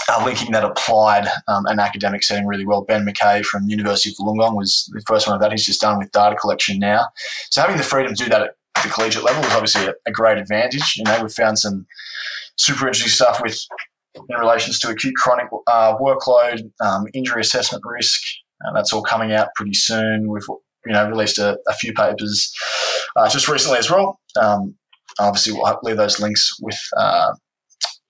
uh, 0.08 0.24
linking 0.24 0.52
that 0.52 0.64
applied 0.64 1.26
um, 1.48 1.66
and 1.66 1.80
academic 1.80 2.22
setting 2.22 2.46
really 2.46 2.66
well. 2.66 2.82
Ben 2.82 3.06
McKay 3.06 3.44
from 3.44 3.68
University 3.68 4.10
of 4.10 4.16
Wollongong 4.16 4.56
was 4.56 4.90
the 4.92 5.02
first 5.06 5.26
one 5.26 5.34
of 5.34 5.42
that. 5.42 5.52
He's 5.52 5.66
just 5.66 5.80
done 5.80 5.98
with 5.98 6.10
data 6.12 6.36
collection 6.36 6.78
now. 6.78 7.06
So 7.50 7.60
having 7.60 7.76
the 7.76 7.82
freedom 7.82 8.14
to 8.14 8.24
do 8.24 8.30
that 8.30 8.42
at 8.42 8.50
the 8.82 8.88
collegiate 8.88 9.24
level 9.24 9.44
is 9.44 9.52
obviously 9.52 9.86
a, 9.86 9.94
a 10.06 10.12
great 10.12 10.38
advantage. 10.38 10.96
You 10.96 11.04
know, 11.04 11.22
we've 11.22 11.32
found 11.32 11.58
some 11.58 11.86
super 12.56 12.86
interesting 12.86 13.10
stuff 13.10 13.40
with 13.42 13.58
in 14.14 14.36
relations 14.36 14.78
to 14.80 14.88
acute 14.88 15.14
chronic 15.16 15.46
uh, 15.66 15.96
workload, 15.98 16.70
um, 16.80 17.06
injury 17.14 17.40
assessment 17.40 17.84
risk. 17.86 18.20
Uh, 18.64 18.72
that's 18.74 18.92
all 18.92 19.02
coming 19.02 19.32
out 19.32 19.48
pretty 19.54 19.74
soon. 19.74 20.30
We've 20.30 20.46
you 20.86 20.92
know 20.92 21.08
released 21.08 21.38
a, 21.38 21.58
a 21.68 21.74
few 21.74 21.92
papers 21.92 22.52
uh, 23.16 23.28
just 23.28 23.48
recently 23.48 23.78
as 23.78 23.90
well. 23.90 24.20
Um, 24.40 24.74
obviously, 25.18 25.52
we'll 25.52 25.78
leave 25.82 25.96
those 25.96 26.20
links 26.20 26.56
with 26.60 26.78
uh, 26.96 27.32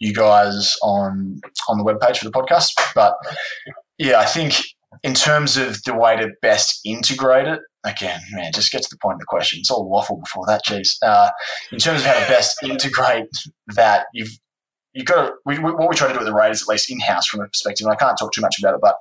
you 0.01 0.15
guys 0.15 0.77
on 0.83 1.41
on 1.69 1.79
the 1.79 1.85
webpage 1.85 2.19
for 2.19 2.25
the 2.25 2.31
podcast. 2.31 2.71
But 2.95 3.15
yeah, 3.99 4.19
I 4.19 4.25
think 4.25 4.55
in 5.03 5.15
terms 5.15 5.57
of 5.57 5.83
the 5.85 5.95
way 5.95 6.17
to 6.17 6.31
best 6.43 6.81
integrate 6.85 7.47
it, 7.47 7.61
again, 7.85 8.21
man, 8.33 8.53
just 8.53 8.73
get 8.73 8.83
to 8.83 8.89
the 8.91 8.99
point 8.99 9.15
of 9.15 9.21
the 9.21 9.27
question. 9.27 9.61
It's 9.61 9.71
all 9.71 9.89
waffle 9.89 10.17
before 10.17 10.45
that, 10.47 10.65
geez. 10.65 10.99
Uh, 11.03 11.31
in 11.73 11.79
terms 11.79 12.01
of 12.01 12.07
how 12.07 12.19
to 12.19 12.27
best 12.27 12.63
integrate 12.63 13.27
that, 13.75 14.07
you've 14.13 14.39
you 14.99 15.05
got 15.05 15.33
we, 15.47 15.61
what 15.61 15.89
we 15.89 15.95
try 15.95 16.09
to 16.09 16.13
do 16.13 16.19
with 16.19 16.27
the 16.27 16.35
Raiders, 16.35 16.63
at 16.63 16.69
least 16.69 16.91
in 16.91 16.99
house 16.99 17.27
from 17.27 17.41
a 17.41 17.47
perspective, 17.47 17.87
and 17.87 17.93
I 17.93 17.97
can't 17.97 18.19
talk 18.19 18.33
too 18.33 18.41
much 18.41 18.59
about 18.59 18.75
it, 18.75 18.81
but 18.81 18.97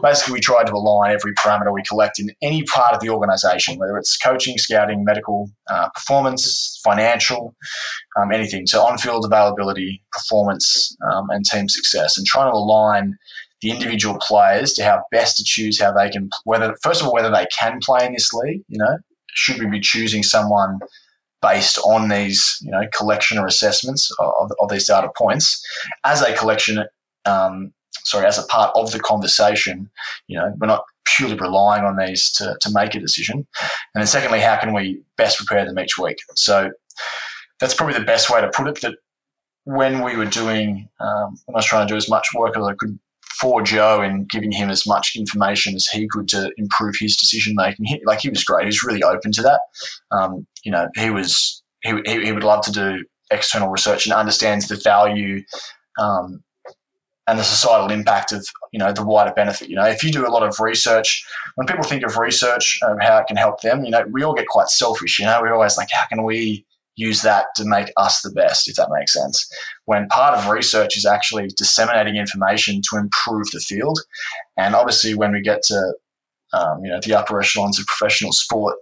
basically 0.00 0.34
we 0.34 0.40
tried 0.40 0.68
to 0.68 0.72
align 0.72 1.12
every 1.12 1.34
parameter 1.34 1.74
we 1.74 1.82
collect 1.82 2.20
in 2.20 2.30
any 2.40 2.62
part 2.62 2.94
of 2.94 3.00
the 3.00 3.08
organisation, 3.08 3.76
whether 3.76 3.98
it's 3.98 4.16
coaching, 4.16 4.58
scouting, 4.58 5.04
medical, 5.04 5.50
uh, 5.68 5.88
performance, 5.90 6.80
financial, 6.84 7.56
um, 8.16 8.30
anything. 8.32 8.68
So 8.68 8.86
on 8.86 8.96
field 8.96 9.24
availability, 9.24 10.04
performance, 10.12 10.96
um, 11.10 11.28
and 11.30 11.44
team 11.44 11.68
success, 11.68 12.16
and 12.16 12.24
trying 12.24 12.52
to 12.52 12.56
align 12.56 13.18
the 13.60 13.72
individual 13.72 14.18
players 14.20 14.72
to 14.74 14.84
how 14.84 15.02
best 15.10 15.36
to 15.38 15.44
choose 15.44 15.80
how 15.80 15.92
they 15.92 16.08
can, 16.10 16.30
whether, 16.44 16.76
first 16.82 17.00
of 17.00 17.08
all, 17.08 17.12
whether 17.12 17.30
they 17.30 17.46
can 17.58 17.80
play 17.82 18.06
in 18.06 18.12
this 18.12 18.32
league, 18.32 18.62
you 18.68 18.78
know, 18.78 18.98
should 19.34 19.58
we 19.58 19.66
be 19.66 19.80
choosing 19.80 20.22
someone 20.22 20.78
based 21.42 21.78
on 21.78 22.08
these, 22.08 22.58
you 22.62 22.70
know, 22.70 22.82
collection 22.96 23.38
or 23.38 23.46
assessments 23.46 24.10
of, 24.18 24.52
of 24.60 24.70
these 24.70 24.86
data 24.86 25.10
points 25.16 25.64
as 26.04 26.22
a 26.22 26.34
collection, 26.34 26.84
um, 27.24 27.72
sorry, 28.04 28.26
as 28.26 28.38
a 28.38 28.46
part 28.46 28.70
of 28.74 28.92
the 28.92 29.00
conversation. 29.00 29.90
You 30.28 30.38
know, 30.38 30.54
we're 30.58 30.66
not 30.66 30.84
purely 31.04 31.36
relying 31.36 31.84
on 31.84 31.96
these 31.96 32.30
to, 32.32 32.56
to 32.60 32.70
make 32.72 32.94
a 32.94 33.00
decision. 33.00 33.46
And 33.94 34.00
then 34.00 34.06
secondly, 34.06 34.40
how 34.40 34.56
can 34.58 34.72
we 34.72 35.02
best 35.16 35.38
prepare 35.38 35.64
them 35.64 35.78
each 35.78 35.98
week? 35.98 36.18
So 36.34 36.70
that's 37.58 37.74
probably 37.74 37.98
the 37.98 38.04
best 38.04 38.30
way 38.30 38.40
to 38.40 38.50
put 38.54 38.68
it. 38.68 38.80
That 38.82 38.96
when 39.64 40.02
we 40.02 40.16
were 40.16 40.26
doing, 40.26 40.88
um, 41.00 41.38
when 41.46 41.54
I 41.54 41.58
was 41.58 41.66
trying 41.66 41.86
to 41.86 41.92
do 41.92 41.96
as 41.96 42.08
much 42.08 42.28
work 42.34 42.56
as 42.56 42.64
I 42.64 42.74
could 42.74 42.98
for 43.40 43.62
Joe 43.62 44.00
and 44.00 44.28
giving 44.28 44.52
him 44.52 44.70
as 44.70 44.86
much 44.86 45.12
information 45.16 45.74
as 45.74 45.86
he 45.86 46.08
could 46.10 46.28
to 46.28 46.52
improve 46.56 46.94
his 46.98 47.16
decision 47.16 47.54
making. 47.56 47.86
Like 48.04 48.20
he 48.20 48.28
was 48.28 48.44
great. 48.44 48.64
He 48.64 48.66
was 48.66 48.82
really 48.82 49.02
open 49.02 49.32
to 49.32 49.42
that. 49.42 49.60
Um, 50.10 50.46
you 50.64 50.72
know, 50.72 50.88
he 50.96 51.10
was 51.10 51.62
he, 51.82 51.94
he 52.04 52.32
would 52.32 52.44
love 52.44 52.64
to 52.64 52.72
do 52.72 53.04
external 53.30 53.68
research 53.68 54.06
and 54.06 54.12
understands 54.12 54.68
the 54.68 54.76
value 54.76 55.42
um, 55.98 56.42
and 57.26 57.38
the 57.38 57.44
societal 57.44 57.90
impact 57.90 58.32
of 58.32 58.44
you 58.72 58.78
know 58.78 58.92
the 58.92 59.04
wider 59.04 59.32
benefit. 59.32 59.68
You 59.68 59.76
know, 59.76 59.86
if 59.86 60.02
you 60.02 60.10
do 60.10 60.26
a 60.26 60.30
lot 60.30 60.42
of 60.42 60.58
research, 60.60 61.24
when 61.54 61.66
people 61.66 61.84
think 61.84 62.02
of 62.02 62.16
research 62.16 62.78
of 62.82 62.98
how 63.00 63.18
it 63.18 63.26
can 63.26 63.36
help 63.36 63.60
them, 63.62 63.84
you 63.84 63.90
know, 63.90 64.04
we 64.10 64.22
all 64.22 64.34
get 64.34 64.48
quite 64.48 64.68
selfish. 64.68 65.18
You 65.18 65.26
know, 65.26 65.40
we're 65.40 65.54
always 65.54 65.78
like, 65.78 65.88
how 65.92 66.06
can 66.08 66.24
we 66.24 66.66
use 67.00 67.22
that 67.22 67.46
to 67.56 67.64
make 67.64 67.90
us 67.96 68.20
the 68.20 68.30
best, 68.30 68.68
if 68.68 68.76
that 68.76 68.90
makes 68.92 69.12
sense. 69.12 69.48
When 69.86 70.06
part 70.08 70.36
of 70.36 70.48
research 70.48 70.96
is 70.96 71.06
actually 71.06 71.48
disseminating 71.56 72.16
information 72.16 72.82
to 72.90 72.98
improve 72.98 73.46
the 73.52 73.60
field. 73.60 73.98
And 74.56 74.74
obviously, 74.74 75.14
when 75.14 75.32
we 75.32 75.40
get 75.40 75.62
to 75.64 75.94
um, 76.52 76.84
you 76.84 76.90
know 76.90 77.00
the 77.02 77.14
upper 77.14 77.40
echelons 77.40 77.78
of 77.78 77.86
professional 77.86 78.32
sport, 78.32 78.76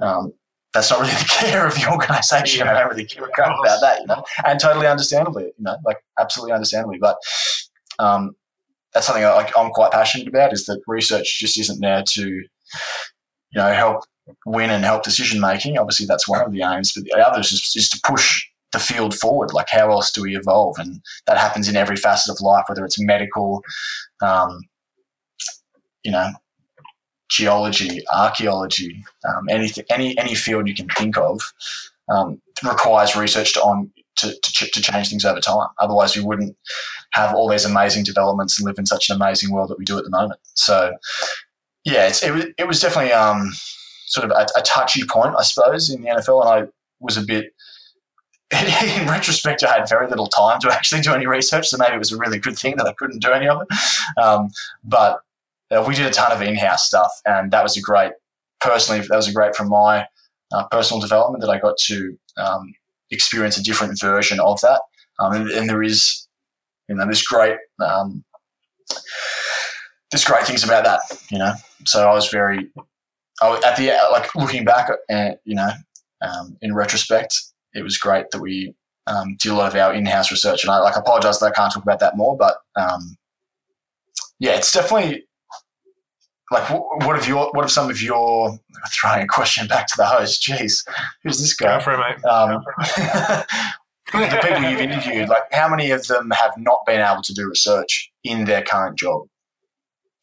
um, 0.00 0.32
that's 0.72 0.90
not 0.90 1.00
really 1.00 1.12
the 1.12 1.28
care 1.40 1.66
of 1.66 1.74
the 1.74 1.90
organisation. 1.90 2.64
Yeah. 2.64 2.72
I 2.72 2.80
don't 2.80 2.90
really 2.90 3.04
care 3.04 3.24
about 3.24 3.80
that, 3.80 4.00
you 4.00 4.06
know, 4.06 4.24
and 4.46 4.58
totally 4.58 4.86
understandably, 4.86 5.44
you 5.44 5.64
know, 5.64 5.76
like 5.84 5.98
absolutely 6.18 6.54
understandably. 6.54 6.98
But 6.98 7.18
um, 7.98 8.34
that's 8.94 9.06
something 9.06 9.24
I, 9.24 9.32
like 9.34 9.56
I'm 9.56 9.70
quite 9.70 9.92
passionate 9.92 10.28
about 10.28 10.52
is 10.52 10.64
that 10.66 10.80
research 10.86 11.38
just 11.38 11.58
isn't 11.58 11.80
there 11.80 12.02
to, 12.14 12.24
you 12.26 12.46
know, 13.54 13.72
help 13.72 14.04
win 14.46 14.70
and 14.70 14.84
help 14.84 15.02
decision 15.02 15.40
making. 15.40 15.78
Obviously, 15.78 16.06
that's 16.06 16.28
one 16.28 16.42
of 16.42 16.52
the 16.52 16.62
aims, 16.62 16.92
but 16.92 17.04
the 17.04 17.26
other 17.26 17.40
is 17.40 17.50
just, 17.50 17.76
is 17.76 17.88
to 17.90 18.00
push 18.04 18.44
the 18.72 18.78
field 18.78 19.14
forward. 19.14 19.52
Like, 19.52 19.68
how 19.70 19.90
else 19.90 20.10
do 20.10 20.22
we 20.22 20.36
evolve? 20.36 20.76
And 20.78 21.00
that 21.26 21.38
happens 21.38 21.68
in 21.68 21.76
every 21.76 21.96
facet 21.96 22.32
of 22.32 22.40
life, 22.40 22.64
whether 22.68 22.84
it's 22.84 23.00
medical, 23.00 23.62
um, 24.22 24.60
you 26.02 26.12
know, 26.12 26.30
geology, 27.28 28.02
archaeology, 28.12 29.04
um, 29.28 29.48
anything, 29.48 29.84
any 29.90 30.16
any 30.18 30.34
field 30.34 30.68
you 30.68 30.74
can 30.74 30.88
think 30.88 31.16
of, 31.16 31.40
um, 32.10 32.40
requires 32.64 33.16
research 33.16 33.54
to 33.54 33.62
on 33.62 33.90
to, 34.16 34.34
to, 34.42 34.66
to, 34.70 34.82
change 34.82 35.10
things 35.10 35.24
over 35.24 35.40
time. 35.40 35.68
Otherwise, 35.80 36.16
we 36.16 36.24
wouldn't 36.24 36.56
have 37.12 37.34
all 37.34 37.48
these 37.48 37.64
amazing 37.64 38.02
developments 38.02 38.58
and 38.58 38.66
live 38.66 38.76
in 38.76 38.84
such 38.84 39.08
an 39.08 39.14
amazing 39.14 39.52
world 39.52 39.70
that 39.70 39.78
we 39.78 39.84
do 39.84 39.96
at 39.96 40.02
the 40.02 40.10
moment. 40.10 40.40
So, 40.54 40.96
yeah, 41.84 42.10
it 42.10 42.54
it 42.58 42.66
was 42.66 42.80
definitely 42.80 43.12
um, 43.12 43.52
sort 44.08 44.24
of 44.24 44.30
a, 44.30 44.46
a 44.58 44.62
touchy 44.62 45.04
point, 45.04 45.34
I 45.38 45.42
suppose, 45.42 45.90
in 45.90 46.02
the 46.02 46.08
NFL, 46.08 46.40
and 46.40 46.50
I 46.50 46.70
was 47.00 47.16
a 47.16 47.22
bit. 47.22 47.54
In 48.50 49.06
retrospect, 49.06 49.62
I 49.62 49.74
had 49.74 49.88
very 49.90 50.08
little 50.08 50.26
time 50.26 50.58
to 50.60 50.72
actually 50.72 51.02
do 51.02 51.12
any 51.12 51.26
research, 51.26 51.68
so 51.68 51.76
maybe 51.76 51.94
it 51.94 51.98
was 51.98 52.12
a 52.12 52.16
really 52.16 52.38
good 52.38 52.58
thing 52.58 52.76
that 52.78 52.86
I 52.86 52.94
couldn't 52.94 53.20
do 53.20 53.30
any 53.30 53.46
of 53.46 53.60
it. 53.60 53.68
Um, 54.18 54.48
but 54.82 55.20
uh, 55.70 55.84
we 55.86 55.94
did 55.94 56.06
a 56.06 56.10
ton 56.10 56.32
of 56.32 56.40
in-house 56.40 56.86
stuff, 56.86 57.12
and 57.26 57.50
that 57.50 57.62
was 57.62 57.76
a 57.76 57.82
great. 57.82 58.12
Personally, 58.60 59.06
that 59.06 59.16
was 59.16 59.28
a 59.28 59.32
great 59.32 59.54
from 59.54 59.68
my 59.68 60.06
uh, 60.50 60.64
personal 60.68 60.98
development 60.98 61.42
that 61.42 61.50
I 61.50 61.58
got 61.58 61.76
to 61.76 62.18
um, 62.38 62.74
experience 63.10 63.58
a 63.58 63.62
different 63.62 64.00
version 64.00 64.40
of 64.40 64.60
that. 64.62 64.80
Um, 65.20 65.32
and, 65.34 65.50
and, 65.50 65.68
there 65.68 65.82
is, 65.82 66.26
you 66.88 66.94
know, 66.94 67.06
this 67.06 67.22
great, 67.22 67.56
um, 67.80 68.24
there's 70.10 70.24
great 70.24 70.46
things 70.46 70.64
about 70.64 70.84
that, 70.84 71.00
you 71.30 71.38
know. 71.38 71.52
So 71.84 72.08
I 72.08 72.14
was 72.14 72.30
very 72.30 72.70
oh, 73.42 73.60
at 73.64 73.76
the 73.76 73.92
like 74.12 74.34
looking 74.34 74.64
back, 74.64 74.90
uh, 75.10 75.30
you 75.44 75.54
know, 75.54 75.70
um, 76.22 76.56
in 76.62 76.74
retrospect, 76.74 77.34
it 77.74 77.82
was 77.82 77.98
great 77.98 78.30
that 78.30 78.40
we 78.40 78.74
um, 79.06 79.36
did 79.38 79.52
a 79.52 79.54
lot 79.54 79.72
of 79.72 79.78
our 79.78 79.94
in-house 79.94 80.30
research, 80.30 80.64
and 80.64 80.70
I 80.70 80.78
like 80.78 80.96
apologize 80.96 81.38
that 81.40 81.46
I 81.46 81.50
can't 81.50 81.72
talk 81.72 81.82
about 81.82 82.00
that 82.00 82.16
more, 82.16 82.36
but 82.36 82.56
um, 82.76 83.16
yeah, 84.38 84.56
it's 84.56 84.72
definitely 84.72 85.24
like 86.50 86.68
what 86.70 87.16
have 87.16 87.28
your 87.28 87.50
what 87.52 87.62
have 87.62 87.70
some 87.70 87.90
of 87.90 88.00
your 88.00 88.58
throwing 88.92 89.22
a 89.22 89.26
question 89.26 89.66
back 89.66 89.86
to 89.88 89.94
the 89.96 90.06
host? 90.06 90.42
Jeez, 90.42 90.86
who's 91.22 91.40
this 91.40 91.54
guy? 91.54 91.78
Go 91.78 91.84
for 91.84 91.94
it, 91.94 91.98
mate. 91.98 92.24
Um, 92.24 92.62
the 94.12 94.38
people 94.42 94.62
you've 94.62 94.80
interviewed, 94.80 95.28
like 95.28 95.42
how 95.52 95.68
many 95.68 95.90
of 95.90 96.06
them 96.06 96.30
have 96.30 96.52
not 96.56 96.80
been 96.86 97.00
able 97.00 97.22
to 97.22 97.34
do 97.34 97.48
research 97.48 98.10
in 98.24 98.44
their 98.44 98.62
current 98.62 98.98
job? 98.98 99.26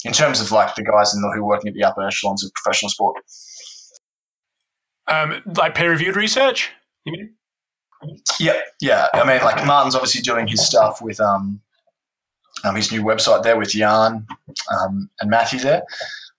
In 0.05 0.13
terms 0.13 0.39
of 0.39 0.51
like 0.51 0.75
the 0.75 0.83
guys 0.83 1.13
in 1.13 1.21
the, 1.21 1.31
who 1.35 1.41
are 1.41 1.47
working 1.47 1.67
at 1.67 1.73
the 1.73 1.83
upper 1.83 2.05
echelons 2.05 2.43
of 2.43 2.53
professional 2.53 2.89
sport? 2.89 3.17
Um, 5.07 5.41
like 5.57 5.75
peer 5.75 5.91
reviewed 5.91 6.15
research. 6.15 6.71
You 7.05 7.11
mean? 7.11 7.33
Yeah, 8.39 8.59
yeah. 8.81 9.07
I 9.13 9.25
mean, 9.25 9.41
like 9.43 9.65
Martin's 9.65 9.95
obviously 9.95 10.21
doing 10.21 10.47
his 10.47 10.65
stuff 10.65 11.01
with 11.01 11.19
um, 11.19 11.59
um 12.63 12.75
his 12.75 12.91
new 12.91 13.01
website 13.03 13.43
there 13.43 13.57
with 13.57 13.69
Jan 13.69 14.25
um, 14.71 15.09
and 15.21 15.29
Matthew 15.29 15.59
there, 15.59 15.83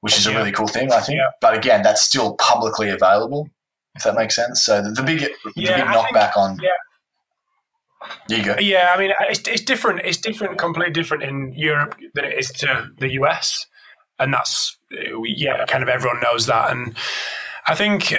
which 0.00 0.16
is 0.16 0.26
a 0.26 0.34
really 0.34 0.52
cool 0.52 0.68
thing, 0.68 0.92
I 0.92 1.00
think. 1.00 1.18
Yeah. 1.18 1.30
But 1.40 1.56
again, 1.56 1.82
that's 1.82 2.02
still 2.02 2.34
publicly 2.36 2.88
available, 2.88 3.48
if 3.96 4.04
that 4.04 4.14
makes 4.14 4.36
sense. 4.36 4.62
So 4.62 4.82
the, 4.82 4.90
the 4.90 5.02
big 5.02 5.20
the 5.20 5.28
yeah, 5.56 5.76
big 5.76 5.84
knockback 5.86 6.34
think, 6.34 6.36
on 6.36 6.58
yeah. 6.62 6.70
Yeah, 8.60 8.92
I 8.94 8.98
mean, 8.98 9.12
it's, 9.20 9.46
it's 9.48 9.62
different. 9.62 10.00
It's 10.04 10.18
different, 10.18 10.58
completely 10.58 10.92
different 10.92 11.22
in 11.22 11.52
Europe 11.52 11.96
than 12.14 12.24
it 12.24 12.38
is 12.38 12.50
to 12.52 12.90
the 12.98 13.12
US, 13.12 13.66
and 14.18 14.32
that's 14.32 14.76
yeah, 15.24 15.64
kind 15.66 15.82
of 15.82 15.88
everyone 15.88 16.20
knows 16.20 16.46
that. 16.46 16.70
And 16.70 16.96
I 17.66 17.74
think 17.74 18.14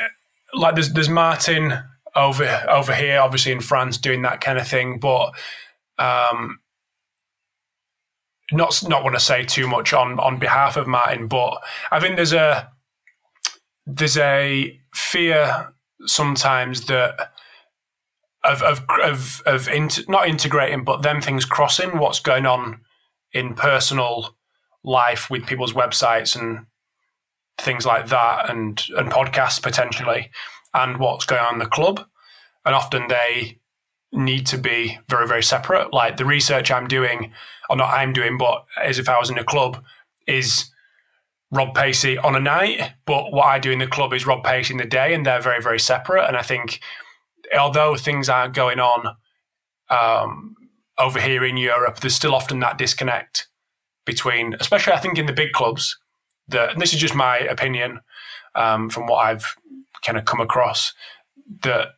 like 0.54 0.76
there's 0.76 0.94
there's 0.94 1.10
Martin 1.10 1.74
over 2.16 2.66
over 2.70 2.94
here, 2.94 3.20
obviously 3.20 3.52
in 3.52 3.62
France, 3.62 3.98
doing 3.98 4.24
that 4.24 4.42
kind 4.42 4.58
of 4.58 4.68
thing, 4.68 5.00
but 5.00 5.32
um, 6.00 6.60
not 8.52 8.82
not 8.88 9.04
want 9.04 9.16
to 9.16 9.20
say 9.20 9.44
too 9.44 9.68
much 9.68 9.94
on 9.94 10.20
on 10.20 10.40
behalf 10.40 10.78
of 10.78 10.88
Martin, 10.88 11.28
but 11.28 11.62
I 11.92 12.00
think 12.00 12.16
there's 12.16 12.34
a 12.34 12.72
there's 13.86 14.18
a 14.18 14.80
fear 14.94 15.74
sometimes 16.06 16.86
that 16.88 17.32
of 18.48 18.62
of 18.64 18.86
of, 19.04 19.42
of 19.46 19.68
inter, 19.68 20.04
not 20.08 20.28
integrating, 20.28 20.84
but 20.84 21.02
them 21.02 21.22
things 21.22 21.46
crossing 21.46 21.98
what's 21.98 22.20
going 22.20 22.46
on 22.46 22.82
in 23.34 23.54
personal 23.54 24.36
life 24.84 25.30
with 25.30 25.46
people's 25.46 25.74
websites 25.74 26.40
and 26.40 26.66
things 27.60 27.86
like 27.86 28.08
that, 28.08 28.50
and 28.50 28.86
and 28.98 29.12
podcasts 29.12 29.62
potentially, 29.62 30.30
and 30.74 30.98
what's 30.98 31.26
going 31.26 31.42
on 31.42 31.54
in 31.54 31.60
the 31.60 31.66
club, 31.66 32.06
and 32.66 32.74
often 32.74 33.08
they 33.08 33.60
need 34.14 34.46
to 34.48 34.58
be 34.58 34.98
very 35.10 35.28
very 35.28 35.44
separate. 35.44 35.94
Like 35.94 36.18
the 36.18 36.26
research 36.26 36.72
I'm 36.72 36.88
doing, 36.88 37.34
or 37.70 37.76
not 37.76 37.94
I'm 37.94 38.14
doing, 38.14 38.38
but 38.38 38.66
as 38.82 39.00
if 39.00 39.10
I 39.10 39.20
was 39.20 39.30
in 39.30 39.38
a 39.38 39.44
club, 39.44 39.84
is 40.28 40.72
Rob 41.52 41.74
Pacey 41.74 42.18
on 42.18 42.36
a 42.36 42.40
night, 42.40 42.94
but 43.06 43.32
what 43.32 43.46
I 43.46 43.60
do 43.60 43.72
in 43.72 43.80
the 43.80 43.88
club 43.88 44.14
is 44.14 44.28
Rob 44.28 44.44
Pacey 44.44 44.74
in 44.74 44.78
the 44.78 44.86
day, 44.86 45.14
and 45.14 45.26
they're 45.26 45.42
very, 45.42 45.62
very 45.62 45.80
separate. 45.80 46.28
And 46.28 46.36
I 46.36 46.42
think, 46.42 46.82
although 47.58 47.96
things 47.96 48.30
are 48.30 48.48
going 48.50 48.80
on 48.80 49.16
um, 49.90 50.56
over 50.98 51.20
here 51.20 51.44
in 51.46 51.58
Europe, 51.58 52.00
there's 52.00 52.16
still 52.16 52.36
often 52.36 52.60
that 52.60 52.78
disconnect 52.78 53.48
between, 54.06 54.56
especially 54.60 54.94
I 54.94 55.00
think 55.00 55.18
in 55.18 55.26
the 55.26 55.34
big 55.34 55.52
clubs, 55.52 55.98
that, 56.48 56.72
and 56.72 56.82
this 56.82 56.94
is 56.94 57.00
just 57.00 57.16
my 57.16 57.38
opinion 57.38 58.00
um, 58.56 58.90
from 58.90 59.06
what 59.08 59.18
I've 59.18 59.56
kind 60.02 60.18
of 60.18 60.26
come 60.26 60.40
across, 60.40 60.94
that 61.64 61.90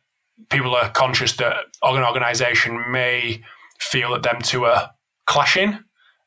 people 0.50 0.74
are 0.74 0.90
conscious 0.90 1.34
that 1.34 1.56
an 1.82 2.04
organization 2.04 2.90
may 2.90 3.42
feel 3.78 4.10
that 4.12 4.22
them 4.22 4.40
two 4.42 4.64
are 4.64 4.90
clashing 5.26 5.78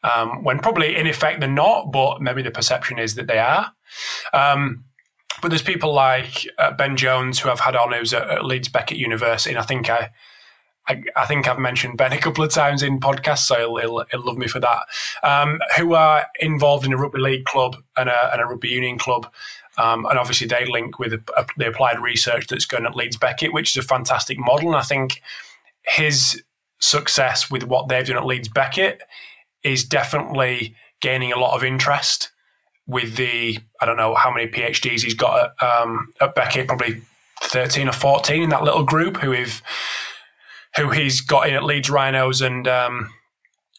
um, 0.03 0.43
when 0.43 0.59
probably 0.59 0.95
in 0.95 1.07
effect 1.07 1.39
they're 1.39 1.49
not, 1.49 1.91
but 1.91 2.21
maybe 2.21 2.41
the 2.41 2.51
perception 2.51 2.99
is 2.99 3.15
that 3.15 3.27
they 3.27 3.39
are. 3.39 3.71
Um, 4.33 4.85
but 5.43 5.49
there's 5.49 5.61
people 5.61 5.93
like 5.93 6.47
uh, 6.57 6.71
Ben 6.71 6.95
Jones 6.95 7.37
who 7.37 7.49
I've 7.49 7.59
had 7.59 7.75
on 7.75 7.91
who's 7.91 8.13
at, 8.13 8.29
at 8.29 8.45
Leeds 8.45 8.69
Beckett 8.69 8.97
University, 8.97 9.49
and 9.49 9.59
I 9.59 9.63
think 9.63 9.89
I, 9.89 10.09
I, 10.87 11.03
I, 11.17 11.25
think 11.25 11.49
I've 11.49 11.59
mentioned 11.59 11.97
Ben 11.97 12.13
a 12.13 12.17
couple 12.17 12.45
of 12.45 12.51
times 12.51 12.81
in 12.81 13.01
podcasts, 13.01 13.39
so 13.39 13.57
he'll, 13.57 13.75
he'll, 13.75 14.05
he'll 14.09 14.25
love 14.25 14.37
me 14.37 14.47
for 14.47 14.61
that. 14.61 14.85
Um, 15.21 15.59
who 15.75 15.95
are 15.95 16.27
involved 16.39 16.85
in 16.85 16.93
a 16.93 16.97
rugby 16.97 17.19
league 17.19 17.43
club 17.43 17.75
and 17.97 18.07
a, 18.07 18.31
and 18.31 18.41
a 18.41 18.45
rugby 18.45 18.69
union 18.69 18.97
club. 18.97 19.29
Um, 19.77 20.05
and 20.05 20.17
obviously, 20.17 20.47
they 20.47 20.65
link 20.65 20.97
with 20.97 21.11
a, 21.11 21.21
a, 21.35 21.45
the 21.57 21.67
applied 21.67 21.99
research 21.99 22.47
that's 22.47 22.65
going 22.65 22.85
at 22.85 22.95
Leeds 22.95 23.17
Beckett, 23.17 23.51
which 23.51 23.75
is 23.75 23.83
a 23.83 23.87
fantastic 23.87 24.39
model. 24.39 24.69
And 24.69 24.77
I 24.77 24.83
think 24.83 25.21
his 25.85 26.41
success 26.79 27.51
with 27.51 27.63
what 27.63 27.89
they've 27.89 28.07
done 28.07 28.15
at 28.15 28.25
Leeds 28.25 28.47
Beckett 28.47 29.01
is 29.61 29.83
definitely 29.83 30.73
gaining 31.01 31.33
a 31.33 31.39
lot 31.39 31.53
of 31.53 31.65
interest 31.65 32.29
with 32.87 33.15
the 33.15 33.59
I 33.79 33.85
don't 33.85 33.97
know 33.97 34.15
how 34.15 34.31
many 34.33 34.47
PhDs 34.47 35.03
he's 35.03 35.13
got 35.13 35.53
at, 35.61 35.65
um, 35.65 36.11
at 36.19 36.35
Beckett, 36.35 36.67
probably 36.67 37.01
thirteen 37.41 37.87
or 37.87 37.93
fourteen 37.93 38.43
in 38.43 38.49
that 38.49 38.63
little 38.63 38.83
group 38.83 39.17
who 39.17 39.31
have 39.31 39.61
who 40.75 40.89
he's 40.89 41.21
got 41.21 41.47
in 41.47 41.55
at 41.55 41.63
Leeds 41.63 41.89
Rhinos 41.89 42.41
and 42.41 42.67
um, 42.67 43.13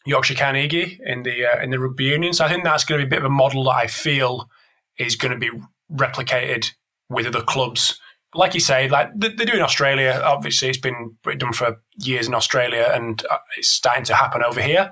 Yorkshire 0.05 0.35
Carnegie 0.35 0.99
in 1.05 1.23
the 1.23 1.45
uh, 1.45 1.61
in 1.61 1.69
the 1.69 1.79
rugby 1.79 2.05
union. 2.05 2.33
So 2.33 2.45
I 2.45 2.49
think 2.49 2.63
that's 2.63 2.83
going 2.83 2.99
to 2.99 3.05
be 3.05 3.07
a 3.07 3.15
bit 3.17 3.19
of 3.19 3.31
a 3.31 3.33
model 3.33 3.65
that 3.65 3.75
I 3.75 3.87
feel 3.87 4.49
is 4.97 5.15
going 5.15 5.31
to 5.31 5.37
be 5.37 5.51
replicated 5.91 6.71
with 7.09 7.25
other 7.27 7.41
clubs. 7.41 7.99
Like 8.33 8.53
you 8.53 8.59
say, 8.59 8.89
like 8.89 9.09
they 9.15 9.29
do 9.29 9.53
in 9.53 9.61
Australia. 9.61 10.21
Obviously, 10.23 10.69
it's 10.69 10.77
been 10.77 11.15
done 11.37 11.53
for 11.53 11.81
years 11.95 12.27
in 12.27 12.33
Australia, 12.33 12.91
and 12.93 13.23
uh, 13.29 13.37
it's 13.57 13.69
starting 13.69 14.03
to 14.05 14.15
happen 14.15 14.43
over 14.43 14.61
here. 14.61 14.91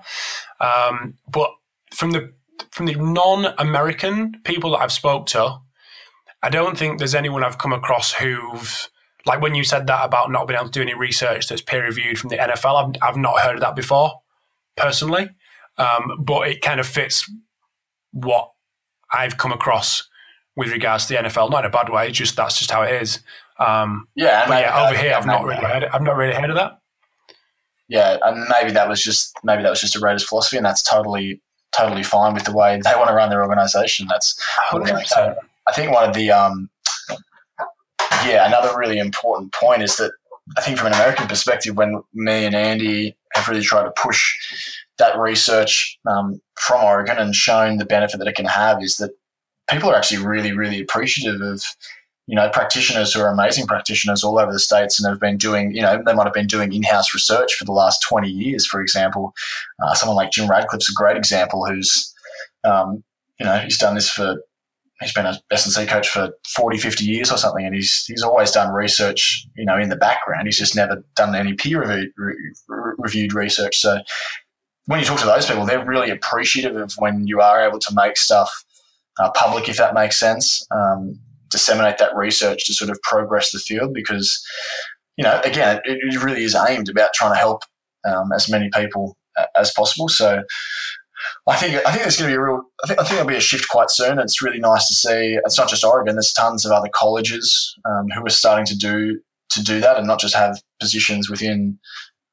Um, 0.60 1.16
but 1.28 1.52
from 1.92 2.12
the 2.12 2.34
from 2.72 2.86
the 2.86 2.96
non-American 2.96 4.42
people 4.44 4.72
that 4.72 4.80
I've 4.80 4.92
spoke 4.92 5.26
to, 5.28 5.60
I 6.42 6.50
don't 6.50 6.78
think 6.78 6.98
there's 6.98 7.16
anyone 7.16 7.44
I've 7.44 7.58
come 7.58 7.74
across 7.74 8.14
who've 8.14 8.90
like 9.26 9.40
when 9.42 9.56
you 9.56 9.64
said 9.64 9.88
that 9.88 10.04
about 10.04 10.32
not 10.32 10.48
being 10.48 10.60
able 10.60 10.70
to 10.70 10.72
do 10.72 10.82
any 10.82 10.94
research 10.94 11.48
that's 11.48 11.62
peer 11.62 11.86
reviewed 11.86 12.20
from 12.20 12.30
the 12.30 12.36
NFL. 12.36 12.84
I've, 12.84 13.10
I've 13.10 13.18
not 13.18 13.40
heard 13.40 13.56
of 13.56 13.62
that 13.62 13.74
before 13.74 14.22
personally, 14.76 15.30
um, 15.78 16.20
but 16.20 16.50
it 16.50 16.62
kind 16.62 16.82
of 16.82 16.86
fits 16.86 17.32
what 18.12 18.52
I've 19.10 19.38
come 19.38 19.54
across 19.54 20.10
with 20.58 20.72
regards 20.72 21.06
to 21.06 21.14
the 21.14 21.20
NFL. 21.22 21.52
Not 21.52 21.64
in 21.64 21.68
a 21.68 21.70
bad 21.70 21.88
way, 21.88 22.12
just 22.12 22.36
that's 22.36 22.58
just 22.58 22.70
how 22.70 22.82
it 22.82 23.02
is. 23.02 23.22
Um, 23.60 24.10
yeah, 24.14 24.46
but 24.46 24.62
yeah, 24.62 24.86
over 24.86 24.98
here 24.98 25.14
I've 25.14 25.26
not 25.26 25.46
really 25.46 25.64
heard. 25.64 25.84
It. 25.84 25.90
I've 25.94 26.02
not 26.02 26.18
really 26.18 26.34
heard 26.34 26.50
of 26.50 26.58
that 26.58 26.80
yeah, 27.94 28.18
and 28.24 28.48
maybe 28.50 28.72
that 28.72 28.88
was 28.88 29.02
just 29.02 29.38
maybe 29.44 29.64
that 29.64 29.70
was 29.70 29.82
just 29.82 29.96
a 29.96 30.00
Raiders 30.00 30.28
philosophy, 30.28 30.58
and 30.58 30.66
that's 30.66 30.82
totally 30.82 31.42
totally 31.78 32.04
fine 32.04 32.34
with 32.34 32.44
the 32.44 32.54
way 32.54 32.80
they 32.84 32.96
want 32.96 33.10
to 33.10 33.14
run 33.16 33.30
their 33.30 33.42
organization. 33.42 34.08
That's 34.10 34.40
100%. 34.72 35.36
I 35.68 35.72
think 35.74 35.92
one 35.92 36.08
of 36.08 36.16
the 36.16 36.32
um, 36.32 36.70
yeah 38.26 38.46
another 38.48 38.78
really 38.78 39.00
important 39.00 39.54
point 39.54 39.82
is 39.82 39.96
that 39.98 40.12
I 40.58 40.62
think 40.62 40.78
from 40.78 40.88
an 40.88 40.94
American 40.94 41.28
perspective, 41.28 41.78
when 41.78 42.04
me 42.14 42.46
and 42.46 42.54
Andy 42.54 43.16
have 43.34 43.48
really 43.48 43.62
tried 43.62 43.84
to 43.84 43.94
push 44.02 44.22
that 44.98 45.18
research 45.18 45.98
um, 46.06 46.42
from 46.56 46.84
Oregon 46.84 47.18
and 47.18 47.34
shown 47.34 47.78
the 47.78 47.86
benefit 47.86 48.20
that 48.20 48.28
it 48.28 48.36
can 48.36 48.46
have, 48.46 48.84
is 48.84 48.98
that 48.98 49.12
people 49.70 49.90
are 49.90 49.96
actually 49.96 50.26
really 50.26 50.52
really 50.52 50.82
appreciative 50.82 51.42
of 51.42 51.64
you 52.28 52.36
know, 52.36 52.50
practitioners 52.50 53.14
who 53.14 53.22
are 53.22 53.28
amazing 53.28 53.68
practitioners 53.68 54.24
all 54.24 54.40
over 54.40 54.52
the 54.52 54.60
states 54.60 55.00
and 55.00 55.10
have 55.10 55.20
been 55.20 55.38
doing, 55.38 55.76
you 55.76 55.82
know, 55.82 56.02
they 56.06 56.14
might 56.14 56.24
have 56.24 56.34
been 56.34 56.48
doing 56.48 56.72
in-house 56.72 57.14
research 57.14 57.54
for 57.56 57.66
the 57.66 57.74
last 57.74 58.06
20 58.08 58.30
years, 58.30 58.66
for 58.66 58.82
example. 58.82 59.34
Uh, 59.84 59.94
someone 59.94 60.16
like 60.16 60.32
Jim 60.32 60.50
Radcliffe's 60.50 60.90
a 60.90 60.94
great 60.96 61.18
example 61.18 61.66
who's, 61.66 62.14
um, 62.64 63.04
you 63.40 63.46
know, 63.46 63.58
he's 63.58 63.78
done 63.78 63.96
this 63.96 64.10
for, 64.10 64.38
he's 65.02 65.14
been 65.14 65.26
a 65.26 65.38
S&C 65.52 65.86
coach 65.86 66.08
for 66.08 66.32
40, 66.56 66.78
50 66.78 67.04
years 67.04 67.30
or 67.30 67.38
something, 67.38 67.66
and 67.66 67.76
he's, 67.76 68.06
he's 68.06 68.24
always 68.24 68.52
done 68.52 68.74
research, 68.74 69.46
you 69.58 69.66
know, 69.66 69.78
in 69.78 69.90
the 69.90 69.98
background. 69.98 70.48
He's 70.48 70.58
just 70.58 70.78
never 70.78 71.04
done 71.18 71.36
any 71.36 71.54
peer 71.56 71.82
reviewed, 72.98 73.34
re- 73.34 73.44
research. 73.44 73.76
So 73.76 74.00
when 74.86 75.00
you 75.00 75.06
talk 75.06 75.20
to 75.20 75.26
those 75.26 75.46
people, 75.46 75.66
they're 75.66 75.86
really 75.86 76.10
appreciative 76.10 76.78
of 76.78 76.94
when 77.00 77.28
you 77.28 77.42
are 77.42 77.68
able 77.68 77.80
to 77.80 77.94
make 77.94 78.16
stuff 78.16 78.64
uh, 79.20 79.30
public, 79.32 79.68
if 79.68 79.76
that 79.76 79.94
makes 79.94 80.18
sense. 80.18 80.66
Um, 80.72 81.20
disseminate 81.54 81.98
that 82.00 82.16
research 82.16 82.66
to 82.66 82.74
sort 82.74 82.90
of 82.90 83.00
progress 83.04 83.52
the 83.52 83.60
field 83.60 83.94
because, 83.94 84.44
you 85.16 85.24
know, 85.24 85.40
again, 85.46 85.80
it, 85.86 86.00
it 86.02 86.24
really 86.24 86.44
is 86.44 86.56
aimed 86.56 86.90
about 86.90 87.14
trying 87.14 87.32
to 87.32 87.40
help 87.40 87.62
um, 88.06 88.34
as 88.34 88.50
many 88.50 88.70
people 88.74 89.16
as 89.56 89.72
possible. 89.72 90.10
So 90.10 90.44
I 91.48 91.56
think 91.56 91.76
I 91.86 91.92
think 91.92 92.04
there's 92.04 92.18
going 92.18 92.30
to 92.30 92.36
be 92.36 92.38
a 92.38 92.42
real. 92.42 92.62
I 92.84 92.88
think, 92.88 93.00
I 93.00 93.04
think 93.04 93.16
there'll 93.16 93.28
be 93.28 93.36
a 93.36 93.42
shift 93.42 93.70
quite 93.70 93.90
soon. 93.90 94.20
It's 94.20 94.42
really 94.42 94.60
nice 94.60 94.88
to 94.88 94.94
see. 94.94 95.38
It's 95.46 95.58
not 95.58 95.70
just 95.70 95.86
Oregon. 95.86 96.16
There's 96.16 96.34
tons 96.34 96.66
of 96.66 96.72
other 96.72 96.90
colleges 96.94 97.74
um, 97.86 98.08
who 98.14 98.26
are 98.26 98.30
starting 98.30 98.66
to 98.66 98.78
do 98.78 99.22
to 99.52 99.64
do 99.64 99.80
that 99.80 99.98
and 99.98 100.08
not 100.08 100.20
just 100.20 100.36
have 100.36 100.62
positions 100.80 101.30
within 101.30 101.80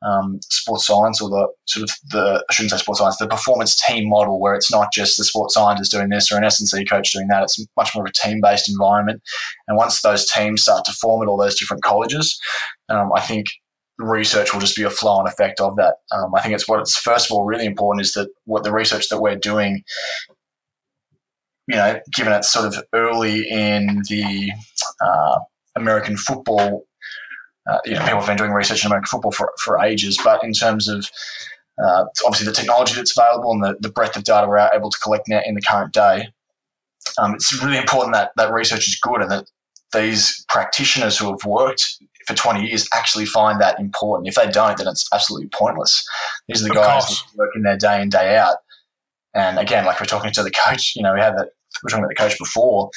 um, 0.02 0.40
sports 0.42 0.86
science 0.86 1.20
or 1.20 1.28
the 1.28 1.48
sort 1.66 1.82
of 1.82 1.90
the 2.10 2.44
I 2.48 2.52
shouldn't 2.52 2.70
say 2.70 2.78
sports 2.78 3.00
science, 3.00 3.18
the 3.18 3.26
performance 3.26 3.76
team 3.76 4.08
model 4.08 4.40
where 4.40 4.54
it's 4.54 4.72
not 4.72 4.92
just 4.92 5.16
the 5.16 5.24
sports 5.24 5.54
scientist 5.54 5.92
doing 5.92 6.08
this 6.08 6.32
or 6.32 6.38
an 6.38 6.44
S&C 6.44 6.84
coach 6.84 7.12
doing 7.12 7.28
that. 7.28 7.42
It's 7.42 7.64
much 7.76 7.94
more 7.94 8.04
of 8.04 8.10
a 8.10 8.12
team 8.12 8.40
based 8.42 8.68
environment. 8.68 9.22
And 9.68 9.76
once 9.76 10.00
those 10.00 10.26
teams 10.30 10.62
start 10.62 10.84
to 10.86 10.92
form 10.92 11.22
at 11.22 11.28
all 11.28 11.36
those 11.36 11.58
different 11.58 11.82
colleges, 11.82 12.38
um, 12.88 13.10
I 13.14 13.20
think 13.20 13.46
research 13.98 14.52
will 14.52 14.60
just 14.60 14.76
be 14.76 14.82
a 14.82 14.90
flow 14.90 15.12
on 15.12 15.28
effect 15.28 15.60
of 15.60 15.76
that. 15.76 15.96
Um, 16.12 16.34
I 16.34 16.40
think 16.40 16.54
it's 16.54 16.66
what 16.66 16.80
it's 16.80 16.96
first 16.96 17.30
of 17.30 17.36
all 17.36 17.44
really 17.44 17.66
important 17.66 18.04
is 18.04 18.12
that 18.14 18.28
what 18.44 18.64
the 18.64 18.72
research 18.72 19.08
that 19.08 19.20
we're 19.20 19.36
doing. 19.36 19.82
You 21.68 21.76
know, 21.76 22.00
given 22.16 22.32
it's 22.32 22.50
sort 22.50 22.66
of 22.66 22.82
early 22.94 23.48
in 23.48 24.02
the 24.08 24.50
uh, 25.00 25.38
American 25.76 26.16
football 26.16 26.84
uh, 27.70 27.78
you 27.84 27.94
know, 27.94 28.00
people 28.00 28.18
have 28.18 28.26
been 28.26 28.36
doing 28.36 28.50
research 28.50 28.84
in 28.84 28.88
American 28.88 29.06
football 29.06 29.32
for, 29.32 29.52
for 29.62 29.78
ages, 29.80 30.18
but 30.22 30.42
in 30.42 30.52
terms 30.52 30.88
of 30.88 31.06
uh, 31.82 32.04
obviously 32.26 32.46
the 32.46 32.52
technology 32.52 32.94
that's 32.94 33.16
available 33.16 33.52
and 33.52 33.62
the, 33.62 33.76
the 33.80 33.90
breadth 33.90 34.16
of 34.16 34.24
data 34.24 34.46
we're 34.48 34.58
able 34.74 34.90
to 34.90 34.98
collect 34.98 35.28
now 35.28 35.40
in 35.44 35.54
the 35.54 35.62
current 35.62 35.92
day, 35.92 36.28
um, 37.18 37.34
it's 37.34 37.62
really 37.62 37.78
important 37.78 38.14
that 38.14 38.32
that 38.36 38.52
research 38.52 38.88
is 38.88 38.98
good 39.00 39.22
and 39.22 39.30
that 39.30 39.46
these 39.92 40.44
practitioners 40.48 41.18
who 41.18 41.30
have 41.30 41.44
worked 41.44 41.98
for 42.26 42.34
20 42.34 42.66
years 42.66 42.88
actually 42.94 43.26
find 43.26 43.60
that 43.60 43.80
important. 43.80 44.28
If 44.28 44.34
they 44.34 44.50
don't, 44.50 44.76
then 44.76 44.86
it's 44.86 45.08
absolutely 45.12 45.48
pointless. 45.48 46.04
These 46.48 46.62
are 46.62 46.68
the 46.68 46.78
of 46.78 46.84
guys 46.84 47.24
working 47.34 47.62
their 47.62 47.76
day 47.76 48.02
in, 48.02 48.08
day 48.08 48.36
out. 48.36 48.58
And 49.34 49.58
again, 49.58 49.84
like 49.84 50.00
we're 50.00 50.06
talking 50.06 50.32
to 50.32 50.42
the 50.42 50.50
coach, 50.50 50.94
you 50.96 51.02
know, 51.02 51.14
we 51.14 51.20
had 51.20 51.36
that, 51.36 51.48
we 51.82 51.86
were 51.86 51.90
talking 51.90 52.04
about 52.04 52.10
the 52.10 52.22
coach 52.22 52.38
before 52.38 52.90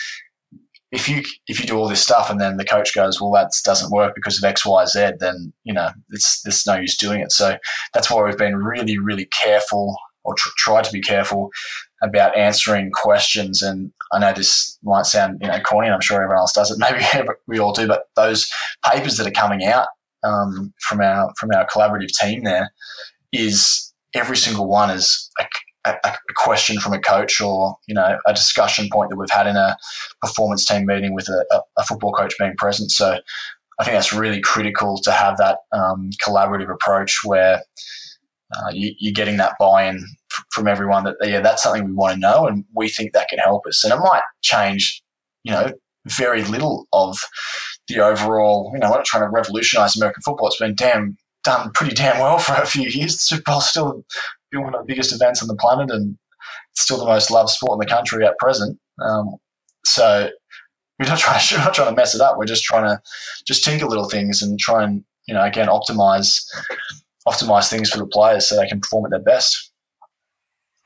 if 0.94 1.10
you 1.10 1.24
if 1.48 1.60
you 1.60 1.66
do 1.66 1.76
all 1.76 1.90
this 1.90 2.04
stuff 2.04 2.30
and 2.30 2.40
then 2.40 2.58
the 2.58 2.64
coach 2.64 2.94
goes, 2.94 3.20
well, 3.20 3.32
that 3.32 3.52
doesn't 3.66 3.92
work 3.92 4.14
because 4.14 4.38
of 4.38 4.48
X, 4.48 4.64
Y, 4.64 4.86
Z, 4.86 5.14
then 5.20 5.52
you 5.64 5.74
know 5.74 5.90
it's 6.12 6.42
there's 6.44 6.66
no 6.68 6.76
use 6.76 6.96
doing 6.96 7.20
it. 7.20 7.32
So 7.32 7.58
that's 7.94 8.12
why 8.12 8.24
we've 8.24 8.38
been 8.38 8.56
really, 8.56 9.00
really 9.00 9.28
careful 9.42 9.98
or 10.24 10.36
tr- 10.36 10.50
tried 10.58 10.84
to 10.86 10.92
be 10.92 11.02
careful 11.02 11.50
about 12.04 12.38
answering 12.38 12.92
questions. 12.92 13.62
And 13.62 13.92
I 14.14 14.20
know 14.20 14.34
this 14.34 14.78
might 14.84 15.08
sound 15.08 15.40
you 15.42 15.48
know 15.48 15.60
corny, 15.62 15.88
and 15.88 15.96
I'm 15.96 16.02
sure 16.02 16.18
everyone 16.18 16.38
else 16.38 16.54
does 16.54 16.70
it. 16.70 16.78
Maybe 17.18 17.28
we 17.48 17.60
all 17.60 17.74
do, 17.74 17.88
but 17.88 18.06
those 18.16 18.50
papers 18.86 19.18
that 19.18 19.28
are 19.28 19.32
coming 19.32 19.66
out 19.66 19.88
um, 20.24 20.74
from 20.80 21.02
our 21.02 21.34
from 21.40 21.50
our 21.56 21.68
collaborative 21.68 22.16
team 22.20 22.44
there 22.44 22.72
is 23.32 23.92
every 24.14 24.38
single 24.38 24.68
one 24.68 24.92
is 24.92 25.32
a 25.40 25.46
a, 25.86 25.96
a, 26.04 26.14
question 26.36 26.80
from 26.80 26.94
a 26.94 27.00
coach 27.00 27.42
or 27.42 27.76
you 27.88 27.94
know 27.94 28.18
a 28.28 28.34
discussion 28.34 28.88
point 28.92 29.10
that 29.10 29.18
we've 29.18 29.30
had 29.30 29.48
in 29.48 29.56
a 29.56 29.76
performance 30.22 30.66
team 30.66 30.86
meeting 30.86 31.14
with 31.14 31.28
a, 31.30 31.64
a 31.78 31.84
football 31.84 32.12
coach 32.14 32.34
being 32.40 32.56
present. 32.58 32.92
So 32.92 33.20
I 33.80 33.84
think 33.84 33.96
that's 33.96 34.14
really 34.14 34.42
critical 34.42 34.98
to 35.00 35.12
have 35.12 35.38
that 35.38 35.60
um, 35.72 36.10
collaborative 36.26 36.72
approach 36.72 37.20
where 37.24 37.62
uh, 38.56 38.72
you, 38.72 39.10
are 39.10 39.14
getting 39.14 39.38
that 39.38 39.56
buy-in 39.60 40.06
from 40.52 40.68
everyone 40.68 41.04
that 41.04 41.16
yeah 41.24 41.42
that's 41.42 41.64
something 41.64 41.86
we 41.86 41.94
want 41.94 42.14
to 42.14 42.20
know 42.20 42.48
and 42.48 42.66
we 42.76 42.90
think 42.90 43.14
that 43.14 43.30
can 43.30 43.40
help 43.40 43.66
us. 43.68 43.84
And 43.84 43.94
it 43.94 43.98
might 43.98 44.24
change 44.42 45.04
you 45.44 45.52
know 45.52 45.72
very 46.06 46.44
little 46.44 46.88
of 46.94 47.18
the 47.88 48.00
overall 48.00 48.72
you 48.74 48.80
know 48.80 48.90
we're 48.90 48.98
not 48.98 49.06
trying 49.06 49.24
to 49.24 49.30
revolutionize 49.30 49.96
American 49.96 50.22
football. 50.22 50.48
It's 50.48 50.58
been 50.60 50.76
damn 50.76 51.18
done 51.44 51.72
pretty 51.72 51.94
damn 51.94 52.20
well 52.20 52.40
for 52.40 52.54
a 52.54 52.66
few 52.66 52.90
years. 52.90 53.14
The 53.14 53.20
Super 53.20 53.44
Bowl 53.52 53.62
still 53.62 54.04
one 54.62 54.76
of 54.76 54.82
the 54.82 54.88
biggest 54.88 55.14
events 55.14 55.42
on 55.42 55.48
the 55.48 55.56
planet 55.56 55.90
and 55.92 56.18
it's 56.72 56.82
still 56.82 56.98
the 56.98 57.06
most 57.06 57.32
loved 57.32 57.50
sport 57.50 57.76
in 57.76 57.80
the 57.80 57.94
country 57.94 58.26
at 58.26 58.38
present 58.38 58.78
um, 59.02 59.36
so 59.86 60.30
we're 61.00 61.08
not 61.08 61.20
trying 61.20 61.42
we're 61.52 61.64
not 61.64 61.74
trying 61.74 61.90
to 61.90 61.96
mess 61.96 62.16
it 62.16 62.22
up 62.22 62.38
we're 62.38 62.46
just 62.46 62.64
trying 62.64 62.84
to 62.84 63.02
just 63.46 63.64
tinker 63.64 63.86
little 63.86 64.10
things 64.10 64.42
and 64.42 64.60
try 64.60 64.84
and 64.84 65.04
you 65.28 65.34
know 65.34 65.44
again 65.44 65.68
optimize 65.68 66.42
optimize 67.28 67.70
things 67.70 67.90
for 67.90 67.98
the 67.98 68.06
players 68.06 68.48
so 68.48 68.56
they 68.56 68.68
can 68.68 68.80
perform 68.80 69.06
at 69.06 69.12
their 69.12 69.20
best. 69.20 69.72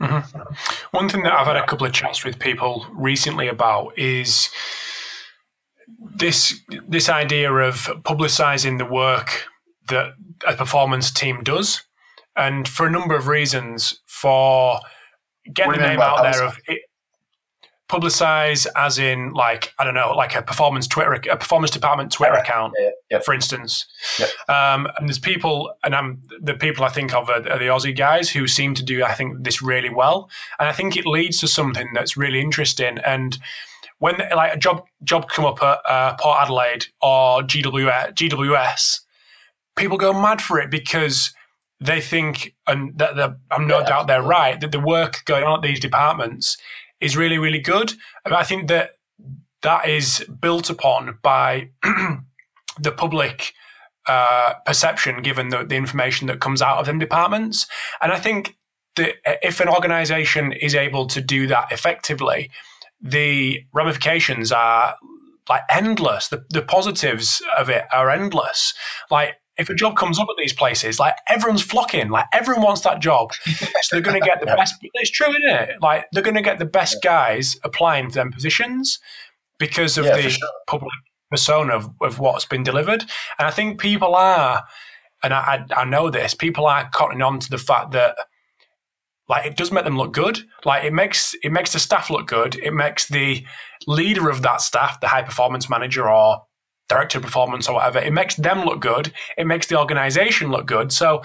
Mm-hmm. 0.01 0.39
One 0.91 1.09
thing 1.09 1.23
that 1.23 1.33
I've 1.33 1.47
had 1.47 1.55
a 1.55 1.65
couple 1.65 1.87
of 1.87 1.93
chats 1.93 2.23
with 2.23 2.37
people 2.37 2.85
recently 2.91 3.47
about 3.47 3.97
is 3.97 4.49
this 5.99 6.59
this 6.87 7.09
idea 7.09 7.51
of 7.51 7.87
publicizing 8.03 8.77
the 8.77 8.85
work 8.85 9.45
that 9.89 10.13
a 10.47 10.53
performance 10.53 11.09
team 11.09 11.43
does, 11.43 11.81
and 12.37 12.67
for 12.67 12.85
a 12.85 12.91
number 12.91 13.15
of 13.15 13.27
reasons, 13.27 13.99
for 14.05 14.79
getting 15.51 15.73
the 15.73 15.79
name 15.79 15.99
out 15.99 16.21
there 16.21 16.43
of 16.43 16.57
it, 16.67 16.81
publicize 17.89 18.67
as 18.75 18.99
in 18.99 19.33
like 19.33 19.73
I 19.79 19.83
don't 19.83 19.93
know, 19.93 20.11
like 20.11 20.35
a 20.35 20.41
performance 20.41 20.87
Twitter, 20.87 21.13
a 21.13 21.37
performance 21.37 21.71
department 21.71 22.11
Twitter 22.11 22.33
account, 22.33 22.73
yeah, 22.77 22.89
yeah. 23.11 23.19
for 23.19 23.33
instance. 23.33 23.85
Um, 24.49 24.87
and 24.97 25.07
there's 25.07 25.19
people, 25.19 25.73
and 25.83 25.95
I'm 25.95 26.21
the 26.41 26.53
people 26.53 26.83
I 26.83 26.89
think 26.89 27.13
of 27.13 27.29
are, 27.29 27.49
are, 27.49 27.59
the 27.59 27.65
Aussie 27.65 27.97
guys 27.97 28.29
who 28.29 28.47
seem 28.47 28.73
to 28.75 28.83
do 28.83 29.03
I 29.03 29.13
think 29.13 29.43
this 29.43 29.61
really 29.61 29.89
well, 29.89 30.29
and 30.59 30.67
I 30.67 30.73
think 30.73 30.95
it 30.95 31.05
leads 31.05 31.39
to 31.39 31.47
something 31.47 31.89
that's 31.93 32.17
really 32.17 32.41
interesting. 32.41 32.97
And 32.99 33.37
when 33.99 34.17
like 34.35 34.53
a 34.53 34.57
job 34.57 34.85
job 35.03 35.29
come 35.29 35.45
up 35.45 35.61
at 35.63 35.79
uh, 35.85 36.15
Port 36.19 36.37
Adelaide 36.41 36.87
or 37.01 37.41
GWS, 37.41 38.13
GWS, 38.13 39.01
people 39.75 39.97
go 39.97 40.13
mad 40.13 40.41
for 40.41 40.59
it 40.59 40.69
because 40.69 41.33
they 41.79 42.01
think, 42.01 42.55
and 42.65 42.97
that 42.97 43.37
I'm 43.51 43.67
no 43.67 43.79
yeah, 43.79 43.85
doubt 43.85 44.07
they're 44.07 44.21
right, 44.21 44.59
that 44.59 44.71
the 44.71 44.79
work 44.79 45.23
going 45.25 45.43
on 45.43 45.57
at 45.57 45.61
these 45.61 45.79
departments 45.79 46.57
is 46.99 47.15
really, 47.15 47.37
really 47.37 47.59
good. 47.59 47.93
And 48.25 48.33
I 48.33 48.43
think 48.43 48.67
that 48.67 48.91
that 49.61 49.87
is 49.87 50.25
built 50.41 50.69
upon 50.69 51.19
by 51.21 51.69
the 52.79 52.91
public 52.91 53.53
uh, 54.07 54.53
perception, 54.65 55.21
given 55.21 55.49
the, 55.49 55.63
the 55.63 55.75
information 55.75 56.27
that 56.27 56.39
comes 56.39 56.61
out 56.61 56.77
of 56.77 56.85
them 56.85 56.99
departments. 56.99 57.67
And 58.01 58.11
I 58.11 58.19
think 58.19 58.55
that 58.95 59.15
if 59.45 59.59
an 59.59 59.69
organization 59.69 60.51
is 60.53 60.73
able 60.73 61.05
to 61.07 61.21
do 61.21 61.47
that 61.47 61.71
effectively, 61.71 62.49
the 63.01 63.63
ramifications 63.73 64.51
are 64.51 64.95
like 65.49 65.61
endless. 65.69 66.29
The, 66.29 66.45
the 66.49 66.61
positives 66.61 67.41
of 67.57 67.69
it 67.69 67.85
are 67.93 68.09
endless. 68.09 68.73
Like 69.11 69.35
if 69.57 69.69
a 69.69 69.75
job 69.75 69.95
comes 69.95 70.19
up 70.19 70.27
at 70.29 70.35
these 70.37 70.53
places, 70.53 70.99
like 70.99 71.15
everyone's 71.27 71.61
flocking, 71.61 72.09
like 72.09 72.25
everyone 72.33 72.63
wants 72.63 72.81
that 72.81 72.99
job. 72.99 73.31
So 73.81 73.95
they're 73.95 74.01
going 74.01 74.19
to 74.19 74.25
get 74.25 74.39
the 74.39 74.47
best. 74.47 74.75
It's 74.81 75.11
true, 75.11 75.29
isn't 75.29 75.69
it? 75.69 75.81
Like 75.81 76.05
they're 76.11 76.23
going 76.23 76.35
to 76.35 76.41
get 76.41 76.59
the 76.59 76.65
best 76.65 77.01
guys 77.01 77.57
applying 77.63 78.09
for 78.09 78.15
them 78.15 78.31
positions 78.31 78.99
because 79.59 79.97
of 79.97 80.05
yeah, 80.05 80.17
the 80.17 80.29
sure. 80.29 80.49
public 80.67 80.91
persona 81.31 81.73
of, 81.73 81.89
of, 82.01 82.19
what's 82.19 82.45
been 82.45 82.63
delivered. 82.63 83.01
And 83.39 83.47
I 83.47 83.51
think 83.51 83.79
people 83.79 84.15
are, 84.15 84.63
and 85.23 85.33
I, 85.33 85.65
I 85.75 85.85
know 85.85 86.09
this, 86.09 86.33
people 86.33 86.65
are 86.65 86.89
cottoning 86.89 87.25
on 87.25 87.39
to 87.39 87.49
the 87.49 87.57
fact 87.57 87.91
that 87.91 88.15
like 89.29 89.45
it 89.45 89.57
does 89.57 89.71
make 89.71 89.83
them 89.83 89.97
look 89.97 90.13
good. 90.13 90.39
Like 90.65 90.83
it 90.83 90.93
makes 90.93 91.35
it 91.43 91.51
makes 91.51 91.73
the 91.73 91.79
staff 91.79 92.09
look 92.09 92.27
good. 92.27 92.55
It 92.55 92.73
makes 92.73 93.07
the 93.07 93.45
leader 93.85 94.29
of 94.29 94.41
that 94.41 94.61
staff, 94.61 94.99
the 94.99 95.07
high 95.07 95.23
performance 95.23 95.69
manager 95.69 96.09
or 96.09 96.43
director 96.89 97.19
performance 97.19 97.67
or 97.67 97.75
whatever. 97.75 97.99
It 97.99 98.13
makes 98.13 98.35
them 98.35 98.63
look 98.63 98.79
good. 98.79 99.13
It 99.37 99.47
makes 99.47 99.67
the 99.67 99.77
organization 99.77 100.49
look 100.49 100.65
good. 100.65 100.91
So 100.91 101.23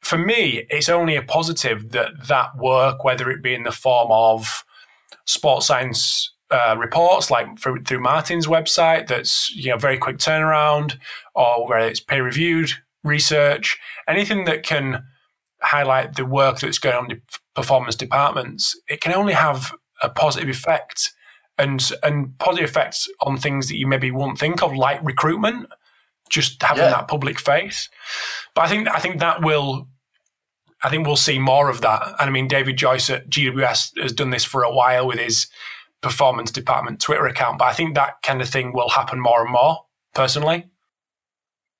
for 0.00 0.18
me, 0.18 0.66
it's 0.70 0.88
only 0.88 1.16
a 1.16 1.22
positive 1.22 1.90
that 1.92 2.28
that 2.28 2.56
work, 2.56 3.04
whether 3.04 3.30
it 3.30 3.42
be 3.42 3.54
in 3.54 3.64
the 3.64 3.72
form 3.72 4.08
of 4.10 4.64
sports 5.24 5.66
science 5.66 6.32
uh, 6.50 6.76
reports, 6.78 7.30
like 7.30 7.58
through, 7.58 7.82
through 7.82 8.00
Martin's 8.00 8.46
website, 8.46 9.08
that's 9.08 9.54
you 9.54 9.70
know 9.70 9.76
very 9.76 9.98
quick 9.98 10.18
turnaround, 10.18 10.98
or 11.34 11.66
whether 11.66 11.86
it's 11.86 12.00
peer 12.00 12.22
reviewed 12.22 12.70
research, 13.02 13.78
anything 14.08 14.44
that 14.44 14.62
can 14.62 15.02
highlight 15.62 16.14
the 16.14 16.24
work 16.24 16.60
that's 16.60 16.78
going 16.78 16.96
on 16.96 17.10
in 17.10 17.22
performance 17.54 17.96
departments, 17.96 18.78
it 18.88 19.00
can 19.00 19.12
only 19.12 19.32
have 19.32 19.72
a 20.02 20.08
positive 20.08 20.48
effect 20.48 21.12
and 21.58 21.90
and 22.02 22.38
positive 22.38 22.68
effects 22.68 23.08
on 23.22 23.38
things 23.38 23.68
that 23.68 23.76
you 23.76 23.86
maybe 23.86 24.10
won't 24.10 24.38
think 24.38 24.62
of, 24.62 24.74
like 24.74 25.02
recruitment, 25.04 25.68
just 26.30 26.62
having 26.62 26.84
yeah. 26.84 26.90
that 26.90 27.08
public 27.08 27.38
face. 27.38 27.88
But 28.54 28.62
I 28.62 28.68
think 28.68 28.88
I 28.88 28.98
think 28.98 29.20
that 29.20 29.42
will. 29.42 29.88
I 30.82 30.90
think 30.90 31.06
we'll 31.06 31.16
see 31.16 31.38
more 31.38 31.70
of 31.70 31.80
that. 31.80 32.06
And 32.06 32.28
I 32.28 32.30
mean, 32.30 32.48
David 32.48 32.76
Joyce 32.76 33.08
at 33.08 33.30
GWS 33.30 33.98
has 34.00 34.12
done 34.12 34.30
this 34.30 34.44
for 34.44 34.62
a 34.62 34.72
while 34.72 35.06
with 35.06 35.18
his 35.18 35.48
performance 36.02 36.50
department 36.50 37.00
Twitter 37.00 37.26
account. 37.26 37.58
But 37.58 37.64
I 37.64 37.72
think 37.72 37.94
that 37.94 38.22
kind 38.22 38.42
of 38.42 38.48
thing 38.48 38.72
will 38.74 38.90
happen 38.90 39.18
more 39.18 39.42
and 39.42 39.50
more. 39.50 39.78
Personally. 40.14 40.66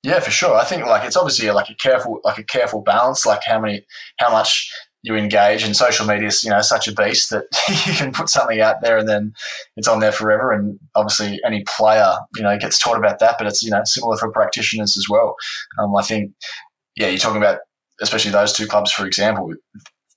Yeah, 0.03 0.21
for 0.21 0.31
sure. 0.31 0.55
I 0.55 0.65
think 0.65 0.87
like 0.87 1.05
it's 1.05 1.17
obviously 1.17 1.51
like 1.51 1.69
a 1.69 1.75
careful 1.75 2.21
like 2.23 2.39
a 2.39 2.45
careful 2.45 2.81
balance. 2.83 3.27
Like 3.27 3.43
how 3.45 3.61
many, 3.61 3.85
how 4.19 4.31
much 4.31 4.71
you 5.07 5.15
engage 5.15 5.63
and 5.63 5.77
social 5.77 6.05
media 6.05 6.27
is 6.27 6.43
you 6.43 6.51
know 6.51 6.61
such 6.61 6.89
a 6.89 6.93
beast 6.93 7.31
that 7.31 7.45
you 7.87 7.93
can 7.95 8.13
put 8.13 8.29
something 8.29 8.61
out 8.61 8.83
there 8.83 8.99
and 8.99 9.09
then 9.09 9.33
it's 9.77 9.87
on 9.87 10.01
there 10.01 10.11
forever. 10.11 10.51
And 10.51 10.81
obviously 10.97 11.41
any 11.47 11.63
player 11.63 12.17
you 12.35 12.43
know 12.43 12.59
gets 12.59 12.79
taught 12.79 12.99
about 12.99 13.21
that 13.21 13.37
but 13.39 13.47
it's 13.47 13.63
you 13.63 13.71
know 13.71 13.83
similar 13.85 14.17
for 14.17 14.33
practitioners 14.33 14.97
as 14.97 15.07
well. 15.09 15.37
Um, 15.79 15.97
i 15.97 16.03
think 16.03 16.33
yeah 16.97 17.07
you're 17.07 17.19
talking 17.19 17.41
about 17.41 17.61
especially 18.01 18.33
those 18.33 18.53
two 18.53 18.67
clubs 18.67 18.91
for 18.91 19.07
example. 19.07 19.55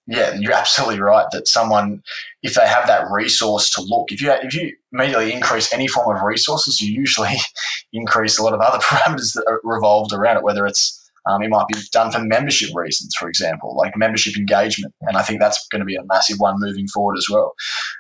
Yeah 0.08 0.34
you're 0.40 0.54
absolutely 0.54 1.00
right 1.00 1.28
that 1.34 1.48
someone 1.48 2.02
if 2.42 2.56
they 2.56 2.68
have 2.68 2.88
that 2.88 3.06
resource 3.12 3.70
to 3.76 3.82
look 3.82 4.12
if 4.12 4.20
you 4.24 4.32
if 4.32 4.56
you 4.56 4.74
immediately 4.92 5.32
increase 5.32 5.72
any 5.72 5.88
form 5.88 6.18
of 6.18 6.24
resources 6.24 6.82
you 6.82 6.92
usually 6.92 7.36
increase 7.94 8.40
a 8.40 8.44
lot 8.44 8.56
of 8.56 8.60
other 8.60 8.80
parameters 8.84 9.34
that 9.36 9.46
are 9.48 9.62
revolved 9.64 10.14
around 10.14 10.38
it 10.38 10.44
whether 10.44 10.66
it's 10.66 10.99
um, 11.28 11.42
it 11.44 11.50
might 11.50 11.68
be 11.68 11.80
done 11.92 12.12
for 12.12 12.20
membership 12.20 12.70
reasons, 12.74 13.16
for 13.16 13.28
example, 13.28 13.76
like 13.76 13.98
membership 13.98 14.38
engagement. 14.38 14.94
And 15.02 15.18
I 15.18 15.22
think 15.22 15.40
that's 15.40 15.68
going 15.72 15.80
to 15.80 15.86
be 15.86 15.96
a 15.96 16.06
massive 16.06 16.40
one 16.40 16.56
moving 16.60 16.88
forward 16.88 17.18
as 17.18 17.28
well. 17.30 17.54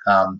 Um, 0.07 0.39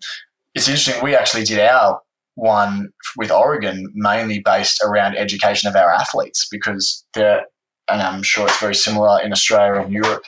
it's 0.56 0.68
interesting. 0.68 1.04
We 1.04 1.16
actually 1.16 1.44
did 1.44 1.60
our 1.60 2.02
one 2.36 2.90
with 3.18 3.32
Oregon 3.32 3.92
mainly 3.94 4.40
based 4.40 4.82
around 4.84 5.16
education 5.16 5.70
of 5.70 5.76
our 5.76 5.92
athletes 5.92 6.48
because 6.50 7.06
they're, 7.14 7.46
and 7.90 8.02
I'm 8.02 8.24
sure 8.24 8.48
it's 8.48 8.60
very 8.60 8.76
similar 8.76 9.22
in 9.22 9.32
Australia 9.32 9.82
and 9.82 9.92
Europe 9.92 10.24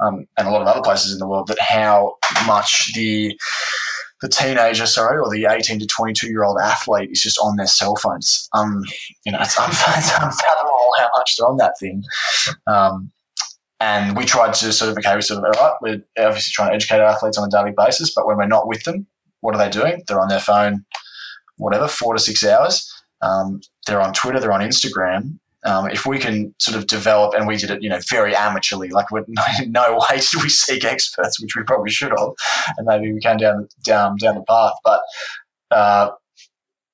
um, 0.00 0.26
and 0.38 0.48
a 0.48 0.50
lot 0.50 0.62
of 0.62 0.68
other 0.68 0.82
places 0.82 1.12
in 1.12 1.18
the 1.18 1.28
world, 1.28 1.48
that 1.48 1.60
how 1.60 2.16
much 2.46 2.92
the 2.94 3.38
the 4.24 4.28
teenager, 4.30 4.86
sorry, 4.86 5.18
or 5.18 5.30
the 5.30 5.44
18 5.44 5.78
to 5.80 5.86
22 5.86 6.28
year 6.28 6.44
old 6.44 6.58
athlete 6.58 7.10
is 7.10 7.20
just 7.20 7.38
on 7.38 7.56
their 7.56 7.66
cell 7.66 7.94
phones. 7.96 8.48
Um, 8.54 8.82
you 9.26 9.32
know, 9.32 9.38
it's, 9.40 9.58
unfathomable 9.58 10.12
how 10.14 10.26
much 10.26 10.34
they're 11.36 11.48
on 11.48 11.56
that 11.58 11.74
thing. 11.78 12.02
Um, 12.66 13.10
and 13.80 14.16
we 14.16 14.24
tried 14.24 14.54
to 14.54 14.72
sort 14.72 14.92
of, 14.92 14.98
okay, 14.98 15.14
we 15.14 15.22
sort 15.22 15.44
of, 15.44 15.44
all 15.44 15.62
right, 15.62 15.76
we're 15.82 16.26
obviously 16.26 16.52
trying 16.52 16.70
to 16.70 16.74
educate 16.74 17.00
athletes 17.00 17.36
on 17.36 17.46
a 17.46 17.50
daily 17.50 17.74
basis, 17.76 18.14
but 18.14 18.26
when 18.26 18.36
we're 18.36 18.46
not 18.46 18.68
with 18.68 18.82
them, 18.84 19.06
what 19.40 19.54
are 19.54 19.58
they 19.58 19.68
doing? 19.68 20.02
They're 20.06 20.20
on 20.20 20.28
their 20.28 20.40
phone, 20.40 20.84
whatever, 21.56 21.88
four 21.88 22.14
to 22.14 22.20
six 22.20 22.44
hours. 22.44 22.90
Um, 23.20 23.60
they're 23.86 24.00
on 24.00 24.12
Twitter, 24.14 24.40
they're 24.40 24.52
on 24.52 24.60
Instagram, 24.60 25.38
um, 25.64 25.88
if 25.90 26.04
we 26.04 26.18
can 26.18 26.54
sort 26.58 26.76
of 26.76 26.86
develop, 26.86 27.34
and 27.34 27.46
we 27.46 27.56
did 27.56 27.70
it, 27.70 27.82
you 27.82 27.88
know, 27.88 27.98
very 28.10 28.34
amateurly, 28.34 28.90
like 28.90 29.10
with 29.10 29.24
no, 29.28 29.42
no 29.66 29.94
way 29.94 30.18
did 30.18 30.42
we 30.42 30.48
seek 30.48 30.84
experts, 30.84 31.40
which 31.40 31.56
we 31.56 31.62
probably 31.62 31.90
should 31.90 32.10
have, 32.10 32.30
and 32.76 32.86
maybe 32.86 33.12
we 33.12 33.20
came 33.20 33.38
down 33.38 33.68
down 33.82 34.16
down 34.16 34.34
the 34.34 34.42
path. 34.42 34.74
But 34.84 35.00
uh, 35.70 36.10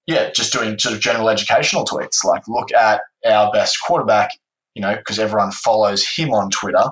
yeah, 0.07 0.30
just 0.30 0.53
doing 0.53 0.78
sort 0.78 0.94
of 0.94 1.01
general 1.01 1.28
educational 1.28 1.84
tweets, 1.84 2.24
like 2.24 2.46
look 2.48 2.72
at 2.72 3.01
our 3.26 3.53
best 3.53 3.78
quarterback, 3.86 4.30
you 4.74 4.82
know, 4.82 4.96
because 4.96 5.18
everyone 5.18 5.53
follows 5.53 6.07
him 6.07 6.32
on 6.32 6.51
Twitter 6.51 6.84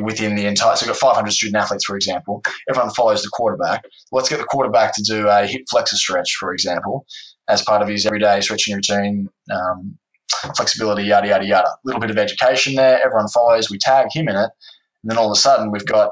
within 0.00 0.34
the 0.34 0.46
entire. 0.46 0.76
So 0.76 0.86
we've 0.86 0.92
got 0.92 1.00
500 1.00 1.30
student 1.30 1.56
athletes, 1.56 1.84
for 1.84 1.96
example. 1.96 2.42
Everyone 2.68 2.92
follows 2.92 3.22
the 3.22 3.30
quarterback. 3.32 3.84
Let's 4.12 4.28
get 4.28 4.38
the 4.38 4.44
quarterback 4.44 4.94
to 4.94 5.02
do 5.02 5.28
a 5.28 5.46
hip 5.46 5.62
flexor 5.70 5.96
stretch, 5.96 6.36
for 6.36 6.52
example, 6.52 7.06
as 7.48 7.62
part 7.62 7.82
of 7.82 7.88
his 7.88 8.06
everyday 8.06 8.40
stretching 8.40 8.74
routine. 8.74 9.28
Um, 9.50 9.98
flexibility, 10.56 11.04
yada, 11.04 11.28
yada, 11.28 11.46
yada. 11.46 11.68
A 11.68 11.78
little 11.84 12.00
bit 12.00 12.10
of 12.10 12.18
education 12.18 12.74
there. 12.74 13.00
Everyone 13.04 13.28
follows. 13.28 13.70
We 13.70 13.78
tag 13.78 14.08
him 14.12 14.28
in 14.28 14.36
it. 14.36 14.50
And 15.02 15.10
then 15.10 15.18
all 15.18 15.30
of 15.30 15.36
a 15.36 15.40
sudden, 15.40 15.70
we've 15.70 15.86
got 15.86 16.10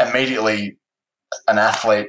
immediately 0.00 0.76
an 1.48 1.58
athlete 1.58 2.08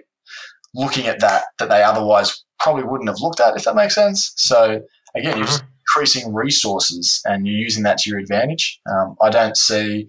looking 0.76 1.08
at 1.08 1.20
that 1.20 1.46
that 1.60 1.70
they 1.70 1.84
otherwise 1.84 2.43
probably 2.64 2.84
wouldn't 2.84 3.10
have 3.10 3.20
looked 3.20 3.40
at, 3.40 3.56
if 3.56 3.66
that 3.66 3.76
makes 3.76 3.94
sense. 3.94 4.34
So 4.38 4.82
again, 5.16 5.38
you're 5.38 5.46
just 5.46 5.64
increasing 5.96 6.34
resources 6.34 7.22
and 7.26 7.46
you're 7.46 7.58
using 7.58 7.84
that 7.84 7.98
to 8.00 8.10
your 8.10 8.20
advantage. 8.20 8.80
Um, 8.90 9.16
I 9.22 9.30
don't 9.30 9.58
see 9.58 10.08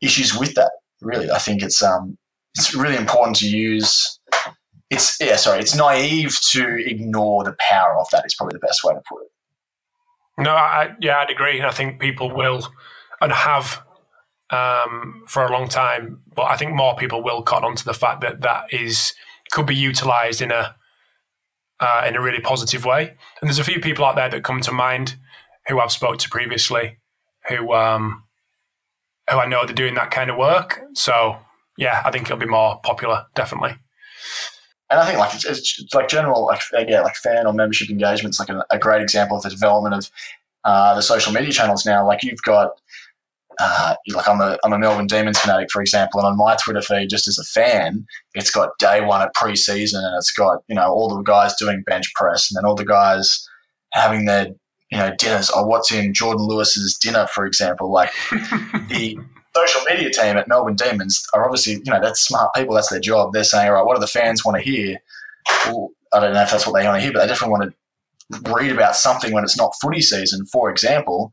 issues 0.00 0.36
with 0.36 0.54
that. 0.54 0.72
Really, 1.02 1.30
I 1.30 1.38
think 1.38 1.62
it's 1.62 1.82
um, 1.82 2.18
it's 2.56 2.74
really 2.74 2.96
important 2.96 3.36
to 3.36 3.48
use. 3.48 4.18
It's 4.90 5.18
yeah, 5.20 5.36
sorry, 5.36 5.60
it's 5.60 5.74
naive 5.74 6.38
to 6.50 6.76
ignore 6.84 7.44
the 7.44 7.56
power 7.70 7.96
of 7.98 8.06
that. 8.10 8.24
Is 8.26 8.34
probably 8.34 8.54
the 8.54 8.66
best 8.66 8.82
way 8.82 8.94
to 8.94 9.00
put 9.08 9.22
it. 9.22 9.28
No, 10.42 10.52
I, 10.52 10.94
yeah, 11.00 11.18
I'd 11.18 11.30
agree. 11.30 11.58
And 11.58 11.66
I 11.66 11.70
think 11.70 12.00
people 12.00 12.34
will 12.34 12.66
and 13.20 13.32
have 13.32 13.82
um, 14.50 15.22
for 15.26 15.44
a 15.44 15.52
long 15.52 15.68
time, 15.68 16.20
but 16.34 16.44
I 16.44 16.56
think 16.56 16.74
more 16.74 16.96
people 16.96 17.22
will 17.22 17.42
cotton 17.42 17.64
onto 17.64 17.84
the 17.84 17.94
fact 17.94 18.20
that 18.22 18.40
that 18.40 18.72
is 18.72 19.14
could 19.52 19.66
be 19.66 19.74
utilised 19.74 20.40
in 20.42 20.50
a 20.50 20.74
uh, 21.80 22.04
in 22.06 22.16
a 22.16 22.20
really 22.20 22.40
positive 22.40 22.84
way. 22.84 23.08
And 23.40 23.48
there's 23.48 23.58
a 23.58 23.64
few 23.64 23.80
people 23.80 24.04
out 24.04 24.16
there 24.16 24.28
that 24.28 24.44
come 24.44 24.60
to 24.62 24.72
mind 24.72 25.16
who 25.68 25.80
I've 25.80 25.92
spoke 25.92 26.18
to 26.18 26.28
previously, 26.28 26.98
who 27.48 27.72
um, 27.72 28.24
who 29.30 29.38
I 29.38 29.46
know 29.46 29.64
they're 29.64 29.74
doing 29.74 29.94
that 29.94 30.10
kind 30.10 30.30
of 30.30 30.36
work. 30.36 30.80
So 30.94 31.38
yeah, 31.76 32.02
I 32.04 32.10
think 32.10 32.26
it'll 32.26 32.36
be 32.36 32.46
more 32.46 32.80
popular, 32.82 33.26
definitely. 33.34 33.76
And 34.90 34.98
I 34.98 35.06
think 35.06 35.18
like 35.18 35.34
it's, 35.34 35.44
it's 35.44 35.94
like 35.94 36.08
general 36.08 36.46
like 36.46 36.60
yeah 36.88 37.00
like 37.00 37.14
fan 37.14 37.46
or 37.46 37.52
membership 37.52 37.90
engagements 37.90 38.40
like 38.40 38.48
a, 38.48 38.64
a 38.70 38.78
great 38.78 39.02
example 39.02 39.36
of 39.36 39.44
the 39.44 39.50
development 39.50 39.94
of 39.94 40.10
uh, 40.64 40.94
the 40.94 41.02
social 41.02 41.32
media 41.32 41.52
channels 41.52 41.86
now. 41.86 42.06
Like 42.06 42.22
you've 42.22 42.42
got 42.42 42.79
uh, 43.60 43.94
like 44.14 44.26
I'm 44.26 44.40
a, 44.40 44.56
I'm 44.64 44.72
a 44.72 44.78
Melbourne 44.78 45.06
Demons 45.06 45.38
fanatic, 45.38 45.70
for 45.70 45.82
example, 45.82 46.20
and 46.20 46.26
on 46.26 46.36
my 46.36 46.56
Twitter 46.56 46.80
feed, 46.80 47.10
just 47.10 47.28
as 47.28 47.38
a 47.38 47.44
fan, 47.44 48.06
it's 48.34 48.50
got 48.50 48.70
day 48.78 49.02
one 49.02 49.20
at 49.20 49.34
preseason, 49.34 49.98
and 49.98 50.16
it's 50.16 50.32
got 50.32 50.62
you 50.68 50.74
know 50.74 50.90
all 50.90 51.14
the 51.14 51.22
guys 51.22 51.54
doing 51.56 51.82
bench 51.86 52.10
press, 52.14 52.50
and 52.50 52.56
then 52.56 52.64
all 52.64 52.74
the 52.74 52.86
guys 52.86 53.46
having 53.92 54.24
their 54.24 54.46
you 54.90 54.98
know 54.98 55.12
dinners. 55.18 55.50
Or 55.50 55.68
what's 55.68 55.92
in 55.92 56.14
Jordan 56.14 56.46
Lewis's 56.46 56.96
dinner, 56.96 57.26
for 57.26 57.44
example. 57.44 57.92
Like 57.92 58.10
the 58.30 59.18
social 59.54 59.82
media 59.90 60.10
team 60.10 60.38
at 60.38 60.48
Melbourne 60.48 60.76
Demons 60.76 61.22
are 61.34 61.44
obviously 61.44 61.74
you 61.74 61.92
know 61.92 62.00
that's 62.00 62.20
smart 62.20 62.54
people. 62.54 62.74
That's 62.74 62.88
their 62.88 63.00
job. 63.00 63.34
They're 63.34 63.44
saying, 63.44 63.68
all 63.68 63.74
right, 63.74 63.84
what 63.84 63.94
do 63.94 64.00
the 64.00 64.06
fans 64.06 64.42
want 64.42 64.56
to 64.56 64.64
hear? 64.64 64.96
Well, 65.66 65.90
I 66.14 66.20
don't 66.20 66.32
know 66.32 66.42
if 66.42 66.50
that's 66.50 66.66
what 66.66 66.80
they 66.80 66.86
want 66.86 66.98
to 66.98 67.02
hear, 67.02 67.12
but 67.12 67.20
they 67.20 67.26
definitely 67.26 67.52
want 67.58 67.74
to 68.32 68.52
read 68.54 68.72
about 68.72 68.96
something 68.96 69.34
when 69.34 69.44
it's 69.44 69.58
not 69.58 69.74
footy 69.82 70.00
season. 70.00 70.46
For 70.46 70.70
example 70.70 71.32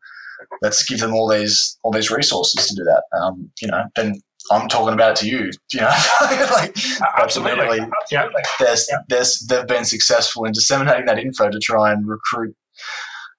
let's 0.61 0.83
give 0.83 0.99
them 0.99 1.13
all 1.13 1.27
these 1.27 1.77
all 1.83 1.91
these 1.91 2.11
resources 2.11 2.67
to 2.67 2.75
do 2.75 2.83
that. 2.83 3.03
Um, 3.17 3.49
you 3.61 3.67
know, 3.67 3.83
then 3.95 4.21
I'm 4.51 4.67
talking 4.67 4.93
about 4.93 5.11
it 5.11 5.17
to 5.17 5.27
you. 5.27 5.51
You 5.73 5.81
know, 5.81 5.93
like 6.51 6.75
absolutely, 7.17 7.79
yeah. 8.11 8.27
There's 8.59 8.87
yeah. 8.89 8.97
there's 9.09 9.39
they've 9.49 9.67
been 9.67 9.85
successful 9.85 10.45
in 10.45 10.51
disseminating 10.51 11.05
that 11.05 11.19
info 11.19 11.49
to 11.49 11.59
try 11.59 11.91
and 11.91 12.07
recruit, 12.07 12.55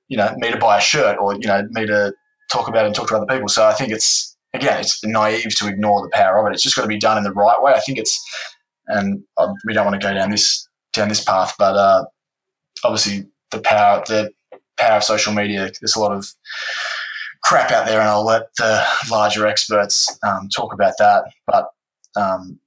you 0.09 0.16
know, 0.16 0.32
me 0.36 0.51
to 0.51 0.59
buy 0.59 0.78
a 0.78 0.80
shirt 0.80 1.16
or 1.20 1.34
you 1.34 1.46
know 1.46 1.66
me 1.70 1.86
to 1.86 2.12
talk 2.51 2.68
about 2.68 2.84
it 2.84 2.88
and 2.88 2.94
talk 2.94 3.09
to 3.09 3.16
other 3.16 3.26
people. 3.26 3.49
So 3.49 3.66
I 3.66 3.72
think 3.72 3.92
it's 3.92 4.36
again, 4.55 4.80
it's 4.80 5.03
naive 5.05 5.57
to 5.57 5.68
ignore 5.68 6.03
the 6.03 6.11
power 6.12 6.38
of 6.38 6.46
it. 6.46 6.55
It's 6.55 6.62
just 6.62 6.76
got 6.76 6.82
to 6.82 6.88
be 6.88 6.99
done 6.99 7.18
in 7.18 7.24
the 7.24 7.32
right 7.32 7.61
way. 7.62 7.72
I 7.72 7.80
think 7.80 7.99
it's, 7.99 8.18
and 8.86 9.22
we 9.66 9.74
don't 9.74 9.86
want 9.86 10.01
to 10.01 10.07
go 10.07 10.14
down 10.14 10.30
this 10.30 10.66
down 10.94 11.09
this 11.09 11.22
path, 11.22 11.55
but 11.59 11.76
uh, 11.76 12.05
obviously 12.84 13.26
the 13.51 13.61
power 13.61 14.03
the 14.07 14.30
power 14.78 14.96
of 14.96 15.04
social 15.04 15.32
media. 15.32 15.70
There's 15.80 15.96
a 15.96 16.00
lot 16.00 16.12
of 16.12 16.26
crap 17.44 17.70
out 17.70 17.86
there, 17.86 18.00
and 18.00 18.08
I'll 18.08 18.24
let 18.24 18.54
the 18.56 18.84
larger 19.10 19.46
experts 19.46 20.06
um, 20.26 20.48
talk 20.54 20.72
about 20.72 20.94
that. 20.98 21.24
But 21.46 21.70
um, 22.16 22.58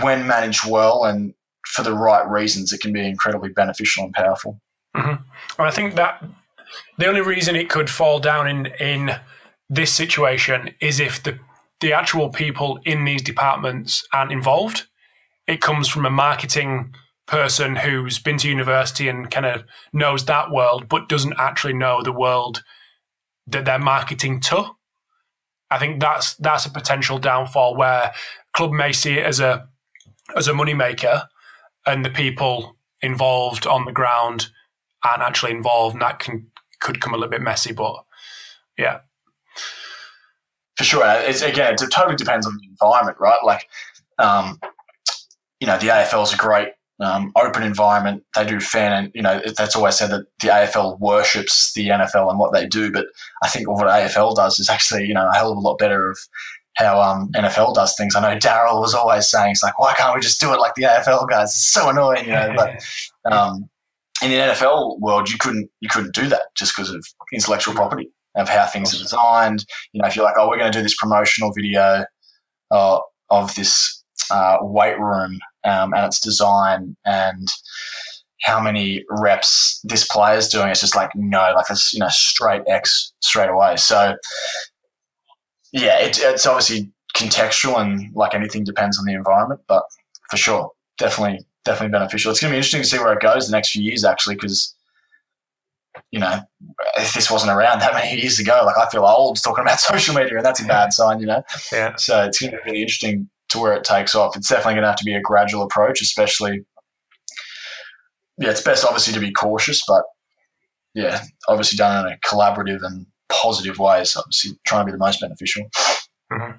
when 0.00 0.26
managed 0.26 0.68
well 0.68 1.04
and 1.04 1.34
for 1.66 1.82
the 1.82 1.94
right 1.94 2.28
reasons, 2.28 2.72
it 2.72 2.80
can 2.80 2.92
be 2.92 3.06
incredibly 3.06 3.50
beneficial 3.50 4.04
and 4.04 4.12
powerful. 4.12 4.60
Mm-hmm. 4.96 5.22
And 5.58 5.68
I 5.68 5.70
think 5.70 5.94
that 5.96 6.24
the 6.98 7.06
only 7.06 7.20
reason 7.20 7.56
it 7.56 7.68
could 7.68 7.90
fall 7.90 8.20
down 8.20 8.46
in 8.46 8.66
in 8.78 9.16
this 9.68 9.92
situation 9.92 10.74
is 10.80 11.00
if 11.00 11.22
the 11.22 11.38
the 11.80 11.92
actual 11.92 12.28
people 12.28 12.78
in 12.84 13.04
these 13.04 13.22
departments 13.22 14.06
aren't 14.12 14.32
involved. 14.32 14.86
It 15.46 15.60
comes 15.60 15.88
from 15.88 16.06
a 16.06 16.10
marketing 16.10 16.94
person 17.26 17.76
who's 17.76 18.18
been 18.18 18.38
to 18.38 18.48
university 18.48 19.08
and 19.08 19.30
kind 19.30 19.46
of 19.46 19.64
knows 19.92 20.24
that 20.26 20.50
world, 20.50 20.88
but 20.88 21.08
doesn't 21.08 21.34
actually 21.38 21.72
know 21.72 22.02
the 22.02 22.12
world 22.12 22.62
that 23.46 23.64
they're 23.64 23.78
marketing 23.78 24.40
to. 24.40 24.70
I 25.70 25.78
think 25.78 26.00
that's 26.00 26.34
that's 26.34 26.66
a 26.66 26.70
potential 26.70 27.18
downfall 27.18 27.76
where 27.76 28.12
club 28.52 28.72
may 28.72 28.92
see 28.92 29.14
it 29.14 29.26
as 29.26 29.40
a 29.40 29.68
as 30.36 30.48
a 30.48 30.52
moneymaker, 30.52 31.26
and 31.86 32.04
the 32.04 32.10
people 32.10 32.76
involved 33.00 33.66
on 33.66 33.84
the 33.84 33.92
ground 33.92 34.48
aren't 35.04 35.22
actually 35.22 35.52
involved, 35.52 35.94
and 35.94 36.02
that 36.02 36.18
can 36.18 36.50
could 36.80 37.00
come 37.00 37.14
a 37.14 37.16
little 37.16 37.30
bit 37.30 37.42
messy. 37.42 37.72
But 37.72 38.04
yeah, 38.78 39.00
for 40.76 40.84
sure. 40.84 41.04
It's, 41.06 41.42
again, 41.42 41.74
it 41.74 41.90
totally 41.90 42.16
depends 42.16 42.46
on 42.46 42.56
the 42.56 42.68
environment, 42.68 43.18
right? 43.20 43.38
Like, 43.44 43.68
um, 44.18 44.58
you 45.60 45.66
know, 45.66 45.78
the 45.78 45.88
AFL 45.88 46.24
is 46.24 46.32
a 46.32 46.36
great 46.36 46.68
um, 47.00 47.32
open 47.36 47.62
environment. 47.62 48.22
They 48.34 48.44
do 48.44 48.60
fan, 48.60 48.92
and 48.92 49.12
you 49.14 49.22
know 49.22 49.40
that's 49.56 49.76
always 49.76 49.96
said 49.96 50.10
that 50.10 50.26
the 50.40 50.48
AFL 50.48 50.98
worships 51.00 51.72
the 51.74 51.88
NFL 51.88 52.30
and 52.30 52.38
what 52.38 52.52
they 52.52 52.66
do. 52.66 52.92
But 52.92 53.06
I 53.42 53.48
think 53.48 53.68
what 53.68 53.86
AFL 53.86 54.36
does 54.36 54.58
is 54.58 54.68
actually 54.70 55.06
you 55.06 55.14
know 55.14 55.28
a 55.28 55.34
hell 55.34 55.52
of 55.52 55.58
a 55.58 55.60
lot 55.60 55.78
better 55.78 56.10
of 56.10 56.18
how 56.76 57.00
um, 57.00 57.30
NFL 57.32 57.74
does 57.74 57.94
things. 57.96 58.16
I 58.16 58.20
know 58.20 58.38
Daryl 58.38 58.80
was 58.80 58.94
always 58.94 59.28
saying, 59.28 59.52
"It's 59.52 59.62
like 59.62 59.78
why 59.78 59.94
can't 59.94 60.14
we 60.14 60.20
just 60.20 60.40
do 60.40 60.52
it 60.52 60.60
like 60.60 60.74
the 60.74 60.84
AFL 60.84 61.28
guys? 61.28 61.50
It's 61.50 61.72
so 61.72 61.88
annoying," 61.88 62.26
you 62.26 62.32
know. 62.32 62.54
But 62.54 62.84
um, 63.32 63.68
in 64.22 64.30
the 64.30 64.36
NFL 64.36 65.00
world, 65.00 65.30
you 65.30 65.38
couldn't 65.38 65.70
you 65.80 65.88
couldn't 65.88 66.14
do 66.14 66.28
that 66.28 66.42
just 66.56 66.76
because 66.76 66.90
of 66.90 67.04
intellectual 67.32 67.74
property 67.74 68.10
of 68.36 68.48
how 68.48 68.66
things 68.66 68.94
are 68.94 68.98
designed. 68.98 69.64
You 69.92 70.02
know, 70.02 70.08
if 70.08 70.14
you're 70.14 70.24
like, 70.24 70.36
"Oh, 70.38 70.48
we're 70.48 70.58
going 70.58 70.70
to 70.70 70.78
do 70.78 70.82
this 70.82 70.96
promotional 70.96 71.52
video 71.52 72.04
uh, 72.70 73.00
of 73.30 73.54
this 73.56 74.04
uh, 74.30 74.58
weight 74.60 74.98
room 74.98 75.38
um, 75.64 75.92
and 75.94 76.04
its 76.06 76.20
design 76.20 76.96
and 77.04 77.48
how 78.42 78.60
many 78.60 79.04
reps 79.08 79.80
this 79.84 80.06
player 80.06 80.36
is 80.36 80.48
doing. 80.48 80.68
It's 80.68 80.80
just 80.80 80.96
like 80.96 81.10
no, 81.14 81.52
like 81.54 81.66
it's 81.70 81.92
you 81.92 82.00
know 82.00 82.08
straight 82.10 82.62
X 82.68 83.12
straight 83.20 83.48
away. 83.48 83.76
So 83.76 84.16
yeah, 85.72 85.98
it, 86.00 86.18
it's 86.20 86.46
obviously 86.46 86.90
contextual 87.16 87.80
and 87.80 88.14
like 88.14 88.34
anything 88.34 88.64
depends 88.64 88.98
on 88.98 89.04
the 89.04 89.14
environment, 89.14 89.60
but 89.66 89.84
for 90.30 90.36
sure, 90.36 90.70
definitely 90.98 91.44
definitely 91.64 91.92
beneficial. 91.92 92.30
It's 92.30 92.40
going 92.40 92.50
to 92.50 92.54
be 92.54 92.58
interesting 92.58 92.82
to 92.82 92.88
see 92.88 92.98
where 92.98 93.12
it 93.14 93.20
goes 93.20 93.46
the 93.46 93.52
next 93.52 93.70
few 93.70 93.82
years 93.82 94.04
actually 94.04 94.34
because 94.34 94.74
you 96.10 96.18
know, 96.18 96.40
if 96.96 97.12
this 97.14 97.30
wasn't 97.30 97.52
around 97.52 97.80
that 97.80 97.94
many 97.94 98.20
years 98.20 98.38
ago, 98.38 98.62
like 98.64 98.76
I 98.76 98.88
feel 98.90 99.04
old 99.04 99.42
talking 99.42 99.62
about 99.62 99.80
social 99.80 100.14
media, 100.14 100.36
and 100.36 100.44
that's 100.44 100.60
a 100.60 100.64
bad 100.64 100.92
sign, 100.92 101.20
you 101.20 101.26
know. 101.26 101.42
Yeah. 101.72 101.94
So 101.96 102.24
it's 102.24 102.40
going 102.40 102.52
to 102.52 102.58
be 102.58 102.62
really 102.66 102.82
interesting 102.82 103.28
to 103.54 103.60
where 103.60 103.72
it 103.72 103.84
takes 103.84 104.14
off. 104.14 104.36
It's 104.36 104.48
definitely 104.48 104.74
going 104.74 104.82
to 104.82 104.88
have 104.88 104.98
to 104.98 105.04
be 105.04 105.14
a 105.14 105.20
gradual 105.20 105.62
approach, 105.62 106.02
especially. 106.02 106.64
Yeah, 108.38 108.50
it's 108.50 108.60
best 108.60 108.84
obviously 108.84 109.14
to 109.14 109.20
be 109.20 109.32
cautious, 109.32 109.82
but 109.86 110.02
yeah, 110.94 111.22
obviously 111.48 111.76
done 111.76 112.06
in 112.06 112.12
a 112.12 112.18
collaborative 112.28 112.84
and 112.84 113.06
positive 113.30 113.78
way. 113.78 114.04
So 114.04 114.20
obviously 114.20 114.58
trying 114.66 114.82
to 114.82 114.86
be 114.86 114.92
the 114.92 114.98
most 114.98 115.20
beneficial. 115.20 115.64
Mm-hmm. 116.32 116.58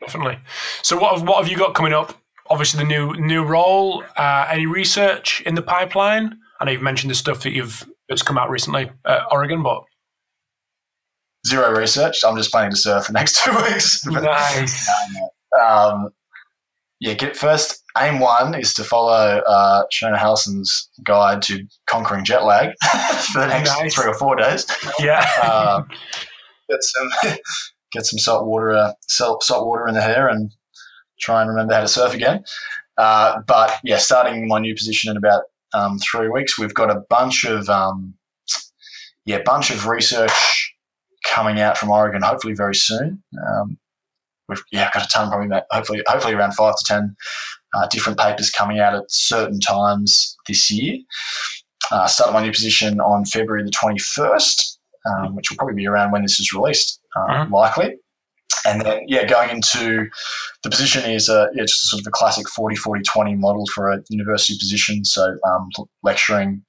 Definitely. 0.00 0.38
So 0.82 0.98
what 0.98 1.16
have, 1.16 1.26
what 1.26 1.42
have 1.42 1.50
you 1.50 1.56
got 1.56 1.74
coming 1.74 1.92
up? 1.92 2.14
Obviously 2.50 2.78
the 2.82 2.88
new 2.88 3.14
new 3.14 3.44
role. 3.44 4.04
Uh, 4.16 4.46
any 4.48 4.66
research 4.66 5.42
in 5.46 5.54
the 5.54 5.62
pipeline? 5.62 6.38
I 6.60 6.64
know 6.64 6.72
you've 6.72 6.82
mentioned 6.82 7.10
the 7.10 7.14
stuff 7.14 7.42
that 7.42 7.52
you've 7.52 7.88
that's 8.08 8.22
come 8.22 8.36
out 8.36 8.50
recently 8.50 8.90
at 9.06 9.22
Oregon, 9.30 9.62
but 9.62 9.82
zero 11.46 11.76
research. 11.76 12.18
I'm 12.24 12.36
just 12.36 12.50
planning 12.50 12.72
to 12.72 12.76
surf 12.76 13.06
the 13.06 13.12
next 13.12 13.42
two 13.44 13.54
weeks. 13.56 14.04
nice. 14.06 14.88
Um, 15.60 16.10
yeah, 17.02 17.14
get 17.14 17.36
first. 17.36 17.82
Aim 17.98 18.20
one 18.20 18.54
is 18.54 18.72
to 18.74 18.84
follow 18.84 19.42
uh, 19.46 19.82
Shona 19.92 20.16
Halson's 20.16 20.88
guide 21.04 21.42
to 21.42 21.66
conquering 21.86 22.24
jet 22.24 22.44
lag 22.44 22.70
for 23.32 23.40
the 23.40 23.48
next 23.48 23.76
nice. 23.76 23.94
three 23.94 24.06
or 24.06 24.14
four 24.14 24.36
days. 24.36 24.66
Yeah, 25.00 25.28
uh, 25.42 25.82
get 26.70 26.78
some 26.80 27.36
get 27.92 28.06
some 28.06 28.18
salt 28.18 28.46
water 28.46 28.70
uh, 28.70 28.92
salt, 29.08 29.42
salt 29.42 29.66
water 29.66 29.88
in 29.88 29.94
the 29.94 30.00
hair 30.00 30.28
and 30.28 30.52
try 31.20 31.40
and 31.40 31.50
remember 31.50 31.74
how 31.74 31.80
to 31.80 31.88
surf 31.88 32.14
again. 32.14 32.44
Uh, 32.96 33.40
but 33.48 33.80
yeah, 33.82 33.98
starting 33.98 34.46
my 34.46 34.60
new 34.60 34.74
position 34.74 35.10
in 35.10 35.16
about 35.16 35.42
um, 35.74 35.98
three 35.98 36.28
weeks, 36.28 36.56
we've 36.56 36.74
got 36.74 36.88
a 36.88 37.02
bunch 37.10 37.44
of 37.44 37.68
um, 37.68 38.14
yeah, 39.24 39.40
bunch 39.44 39.70
of 39.70 39.88
research 39.88 40.74
coming 41.26 41.60
out 41.60 41.78
from 41.78 41.90
Oregon. 41.90 42.22
Hopefully, 42.22 42.54
very 42.54 42.76
soon. 42.76 43.22
Um, 43.48 43.78
we've 44.52 44.64
yeah 44.72 44.90
got 44.92 45.04
a 45.04 45.08
ton 45.08 45.28
probably 45.28 45.48
hopefully 45.70 46.02
hopefully 46.06 46.34
around 46.34 46.52
five 46.52 46.74
to 46.76 46.84
ten 46.84 47.16
uh, 47.74 47.86
different 47.88 48.18
papers 48.18 48.50
coming 48.50 48.78
out 48.78 48.94
at 48.94 49.04
certain 49.08 49.60
times 49.60 50.36
this 50.46 50.70
year. 50.70 50.98
Uh, 51.90 52.06
started 52.06 52.32
my 52.32 52.42
new 52.42 52.52
position 52.52 53.00
on 53.00 53.24
February 53.24 53.64
the 53.64 53.70
twenty 53.70 53.98
first, 53.98 54.78
um, 55.06 55.34
which 55.34 55.50
will 55.50 55.56
probably 55.56 55.74
be 55.74 55.86
around 55.86 56.12
when 56.12 56.22
this 56.22 56.38
is 56.38 56.52
released, 56.52 57.00
uh, 57.16 57.32
mm-hmm. 57.32 57.54
likely. 57.54 57.96
and 58.64 58.82
then 58.82 59.02
yeah, 59.08 59.26
going 59.26 59.50
into 59.50 60.08
the 60.62 60.70
position 60.70 61.08
is 61.10 61.28
a 61.28 61.48
yeah, 61.54 61.62
just 61.62 61.88
sort 61.88 62.00
of 62.00 62.06
a 62.06 62.10
classic 62.10 62.48
40 62.48 62.76
40 62.76 63.02
20 63.02 63.34
model 63.34 63.66
for 63.74 63.90
a 63.90 64.02
university 64.08 64.56
position. 64.58 65.04
So 65.04 65.36
um, 65.46 65.68
lecturing, 66.02 66.62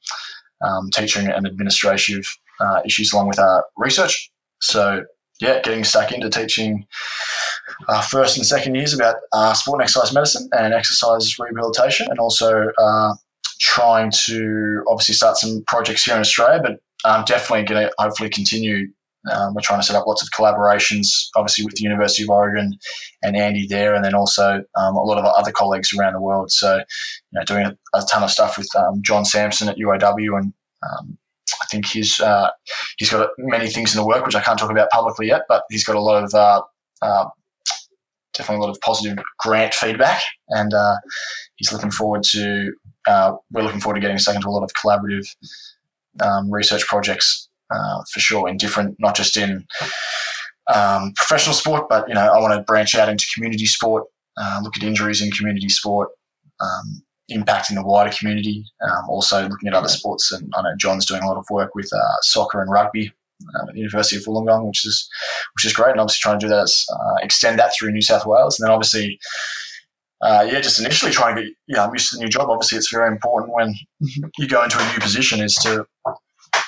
um, 0.66 0.90
teaching, 0.94 1.28
and 1.28 1.46
administrative 1.46 2.26
uh, 2.60 2.82
issues 2.86 3.14
along 3.14 3.28
with 3.28 3.40
our 3.40 3.60
uh, 3.60 3.62
research. 3.78 4.32
So 4.62 5.04
yeah, 5.42 5.62
getting 5.62 5.84
stuck 5.84 6.12
into 6.12 6.30
teaching 6.30 6.86
uh, 7.88 8.02
first 8.02 8.38
and 8.38 8.46
second 8.46 8.76
years 8.76 8.94
about 8.94 9.16
uh, 9.32 9.54
sport 9.54 9.80
and 9.80 9.84
exercise 9.84 10.14
medicine 10.14 10.50
and 10.54 10.74
exercise 10.74 11.38
rehabilitation, 11.40 12.08
and 12.10 12.20
also 12.20 12.72
uh, 12.78 13.14
trying 13.60 14.12
to 14.12 14.84
obviously 14.88 15.16
start 15.16 15.38
some 15.38 15.64
projects 15.68 16.04
here 16.04 16.16
in 16.16 16.22
Australia, 16.22 16.62
but 16.62 16.80
I'm 17.06 17.26
definitely 17.26 17.66
going 17.66 17.88
to 17.88 17.94
hopefully 17.98 18.30
continue. 18.30 18.88
Um, 19.32 19.54
we're 19.54 19.62
trying 19.62 19.80
to 19.80 19.86
set 19.86 19.96
up 19.96 20.06
lots 20.06 20.22
of 20.22 20.30
collaborations, 20.38 21.30
obviously 21.38 21.64
with 21.64 21.76
the 21.76 21.84
University 21.84 22.24
of 22.24 22.30
Oregon 22.30 22.78
and 23.22 23.38
Andy 23.38 23.66
there, 23.66 23.94
and 23.94 24.04
then 24.04 24.14
also 24.14 24.62
um, 24.76 24.96
a 24.98 25.04
lot 25.04 25.18
of 25.18 25.24
other 25.24 25.52
colleagues 25.52 25.94
around 25.94 26.14
the 26.14 26.20
world. 26.20 26.52
So, 26.52 26.76
you 26.76 27.40
know, 27.40 27.46
doing 27.46 27.66
a, 27.66 27.78
a 27.98 28.02
ton 28.12 28.22
of 28.22 28.32
stuff 28.32 28.58
with 28.58 28.68
um, 28.76 29.02
John 29.02 29.24
Sampson 29.24 29.70
at 29.70 29.78
UOW 29.78 30.38
and 30.38 30.54
um, 30.84 31.18
I 31.62 31.66
think 31.72 31.86
he's 31.88 32.20
uh, 32.20 32.50
he's 32.98 33.10
got 33.10 33.30
many 33.38 33.70
things 33.70 33.96
in 33.96 34.02
the 34.02 34.08
work 34.08 34.26
which 34.26 34.36
I 34.36 34.42
can't 34.42 34.60
talk 34.60 34.72
about 34.72 34.90
publicly 34.90 35.28
yet, 35.28 35.44
but 35.48 35.64
he's 35.70 35.84
got 35.84 35.96
a 35.96 36.02
lot 36.02 36.24
of 36.24 36.34
uh, 36.34 36.62
uh, 37.02 37.26
definitely 38.34 38.64
a 38.64 38.66
lot 38.66 38.70
of 38.70 38.82
positive 38.82 39.24
grant 39.40 39.74
feedback, 39.74 40.22
and 40.50 40.74
uh, 40.74 40.96
he's 41.56 41.72
looking 41.72 41.92
forward 41.92 42.24
to 42.24 42.74
uh, 43.08 43.34
we're 43.52 43.64
looking 43.64 43.80
forward 43.80 43.96
to 43.96 44.02
getting 44.02 44.18
stuck 44.18 44.36
into 44.36 44.48
a 44.48 44.52
lot 44.52 44.64
of 44.64 44.72
collaborative 44.74 45.28
um, 46.22 46.52
research 46.52 46.86
projects 46.88 47.50
uh, 47.72 48.02
for 48.12 48.20
sure 48.20 48.48
in 48.48 48.58
different, 48.58 48.96
not 49.00 49.16
just 49.16 49.36
in 49.36 49.66
um, 50.74 51.14
professional 51.16 51.56
sport, 51.56 51.88
but 51.90 52.08
you 52.08 52.14
know 52.14 52.22
I 52.22 52.40
want 52.40 52.54
to 52.54 52.64
branch 52.64 52.96
out 52.96 53.10
into 53.10 53.26
community 53.34 53.66
sport, 53.66 54.04
look 54.64 54.78
at 54.78 54.84
injuries 54.84 55.22
in 55.22 55.32
community 55.32 55.70
sport. 55.70 56.10
Um, 56.62 57.04
impacting 57.32 57.76
the 57.76 57.84
wider 57.84 58.14
community. 58.16 58.66
Um, 58.82 59.10
also 59.10 59.48
looking 59.48 59.68
at 59.68 59.74
other 59.74 59.88
sports, 59.88 60.32
and 60.32 60.52
I 60.56 60.62
know 60.62 60.76
John's 60.78 61.06
doing 61.06 61.24
a 61.24 61.28
lot 61.28 61.38
of 61.38 61.46
work 61.50 61.74
with 61.74 61.90
uh, 61.94 62.16
soccer 62.22 62.62
and 62.62 62.70
rugby 62.70 63.12
um, 63.60 63.70
at 63.70 63.74
the 63.74 63.80
University 63.80 64.18
of 64.18 64.24
Wollongong, 64.24 64.68
which 64.68 64.86
is 64.86 65.10
which 65.56 65.66
is 65.66 65.74
great, 65.74 65.92
and 65.92 66.00
obviously 66.00 66.22
trying 66.22 66.40
to 66.40 66.46
do 66.46 66.50
that, 66.50 66.64
is, 66.64 66.86
uh, 66.92 67.16
extend 67.22 67.60
that 67.60 67.74
through 67.74 67.92
New 67.92 68.02
South 68.02 68.26
Wales, 68.26 68.60
and 68.60 68.68
then 68.68 68.74
obviously. 68.74 69.20
Uh, 70.22 70.48
yeah, 70.50 70.62
just 70.62 70.80
initially 70.80 71.12
trying 71.12 71.36
to 71.36 71.42
get 71.42 71.52
yeah, 71.68 71.84
I'm 71.84 71.92
used 71.92 72.10
to 72.10 72.16
the 72.16 72.24
new 72.24 72.30
job. 72.30 72.50
Obviously, 72.50 72.78
it's 72.78 72.90
very 72.90 73.10
important 73.10 73.52
when 73.54 73.76
you 74.38 74.48
go 74.48 74.64
into 74.64 74.80
a 74.80 74.94
new 74.94 75.00
position 75.02 75.42
is 75.42 75.54
to 75.56 75.86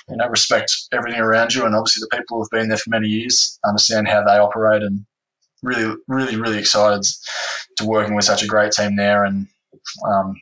you 0.10 0.18
know 0.18 0.28
respect 0.28 0.76
everything 0.92 1.22
around 1.22 1.54
you, 1.54 1.66
and 1.66 1.74
obviously 1.74 2.02
the 2.02 2.18
people 2.18 2.38
who've 2.38 2.50
been 2.50 2.68
there 2.68 2.78
for 2.78 2.90
many 2.90 3.08
years 3.08 3.58
understand 3.66 4.10
how 4.10 4.26
they 4.26 4.38
operate, 4.38 4.84
and 4.84 5.06
really, 5.64 5.96
really, 6.08 6.36
really 6.36 6.60
excited 6.60 7.06
to 7.78 7.86
working 7.86 8.16
with 8.16 8.26
such 8.26 8.44
a 8.44 8.48
great 8.48 8.72
team 8.72 8.96
there, 8.96 9.24
and 9.24 9.48
um, 10.08 10.36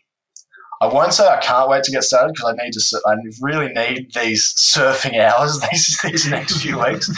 I 0.83 0.87
won't 0.93 1.13
say 1.13 1.25
I 1.25 1.37
can't 1.37 1.69
wait 1.69 1.85
to 1.85 1.91
get 1.91 2.03
started 2.03 2.33
because 2.33 2.53
I 2.53 2.61
need 2.61 2.73
to. 2.73 3.01
I 3.05 3.15
really 3.39 3.71
need 3.71 4.13
these 4.13 4.53
surfing 4.57 5.17
hours 5.17 5.61
these 5.71 5.97
these 6.03 6.27
next 6.29 6.61
few 6.61 6.77
weeks. 6.77 7.09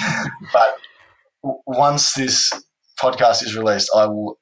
But 0.53 0.77
once 1.65 2.13
this 2.13 2.51
podcast 3.01 3.43
is 3.43 3.57
released, 3.57 3.89
I 3.95 4.05
will 4.05 4.37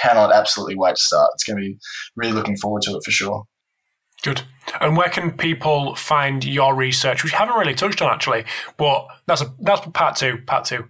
cannot 0.00 0.32
absolutely 0.32 0.76
wait 0.76 0.94
to 0.94 1.00
start. 1.00 1.30
It's 1.34 1.42
going 1.42 1.56
to 1.56 1.62
be 1.62 1.78
really 2.14 2.32
looking 2.32 2.56
forward 2.56 2.82
to 2.82 2.96
it 2.96 3.02
for 3.04 3.10
sure. 3.10 3.44
Good. 4.22 4.42
And 4.80 4.96
where 4.96 5.08
can 5.08 5.32
people 5.32 5.96
find 5.96 6.44
your 6.44 6.72
research, 6.72 7.24
which 7.24 7.32
you 7.32 7.38
haven't 7.38 7.56
really 7.56 7.74
touched 7.74 8.00
on 8.00 8.12
actually, 8.12 8.44
but 8.76 9.08
that's 9.26 9.42
a 9.42 9.52
that's 9.58 9.84
part 9.88 10.14
two. 10.14 10.38
Part 10.46 10.66
two. 10.66 10.84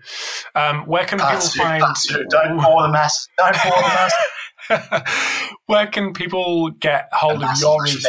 Um, 0.55 0.85
where 0.87 1.07
can 1.07 1.19
part 1.19 1.37
people 1.37 1.49
two, 1.49 1.59
find? 1.59 1.83
Part 1.83 1.99
two. 2.07 2.25
Don't 2.29 2.63
bore 2.63 2.83
the 2.83 2.91
mass. 2.91 3.27
Don't 3.39 3.57
bore 3.63 3.77
the 3.77 3.89
mass. 3.89 4.13
Where 5.67 5.87
can 5.87 6.13
people 6.13 6.71
get 6.71 7.09
hold 7.13 7.43
of 7.43 7.61
your 7.61 7.83
research? 7.83 8.05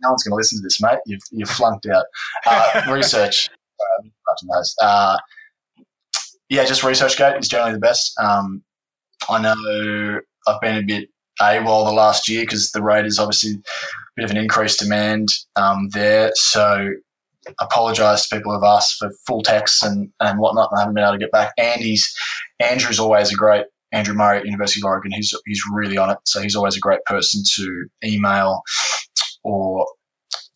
No 0.00 0.10
one's 0.10 0.22
going 0.22 0.32
to 0.32 0.36
listen 0.36 0.58
to 0.58 0.62
this, 0.62 0.80
mate. 0.80 0.98
You've, 1.06 1.22
you've 1.30 1.50
flunked 1.50 1.86
out. 1.86 2.04
Uh, 2.46 2.86
research. 2.90 3.50
Uh, 4.80 5.18
yeah, 6.48 6.64
just 6.64 6.82
ResearchGate 6.82 7.40
is 7.40 7.48
generally 7.48 7.72
the 7.72 7.80
best. 7.80 8.12
Um, 8.20 8.62
I 9.28 9.40
know 9.40 10.20
I've 10.46 10.60
been 10.60 10.76
a 10.76 10.82
bit 10.82 11.08
AWOL 11.40 11.86
the 11.86 11.92
last 11.92 12.28
year 12.28 12.42
because 12.42 12.70
the 12.70 12.82
Raiders 12.82 13.18
obviously 13.18 13.52
a 13.52 13.60
bit 14.16 14.24
of 14.24 14.30
an 14.30 14.36
increased 14.36 14.78
demand 14.78 15.30
um, 15.56 15.88
there. 15.90 16.30
So 16.34 16.90
apologise 17.60 18.26
to 18.26 18.36
people 18.36 18.54
who've 18.54 18.64
asked 18.64 18.96
for 18.98 19.10
full 19.26 19.42
text 19.42 19.82
and, 19.82 20.10
and 20.20 20.38
whatnot 20.38 20.70
and 20.70 20.78
I 20.78 20.82
haven't 20.82 20.94
been 20.94 21.04
able 21.04 21.14
to 21.14 21.18
get 21.18 21.32
back. 21.32 21.52
Andy's 21.58 22.14
Andrew's 22.60 22.98
always 22.98 23.32
a 23.32 23.36
great 23.36 23.66
Andrew 23.94 24.14
Murray 24.14 24.38
at 24.38 24.44
University 24.44 24.80
of 24.80 24.86
Oregon. 24.86 25.12
He's 25.12 25.34
he's 25.46 25.62
really 25.72 25.96
on 25.96 26.10
it, 26.10 26.18
so 26.26 26.40
he's 26.40 26.56
always 26.56 26.76
a 26.76 26.80
great 26.80 27.04
person 27.06 27.42
to 27.54 27.86
email 28.04 28.62
or 29.42 29.86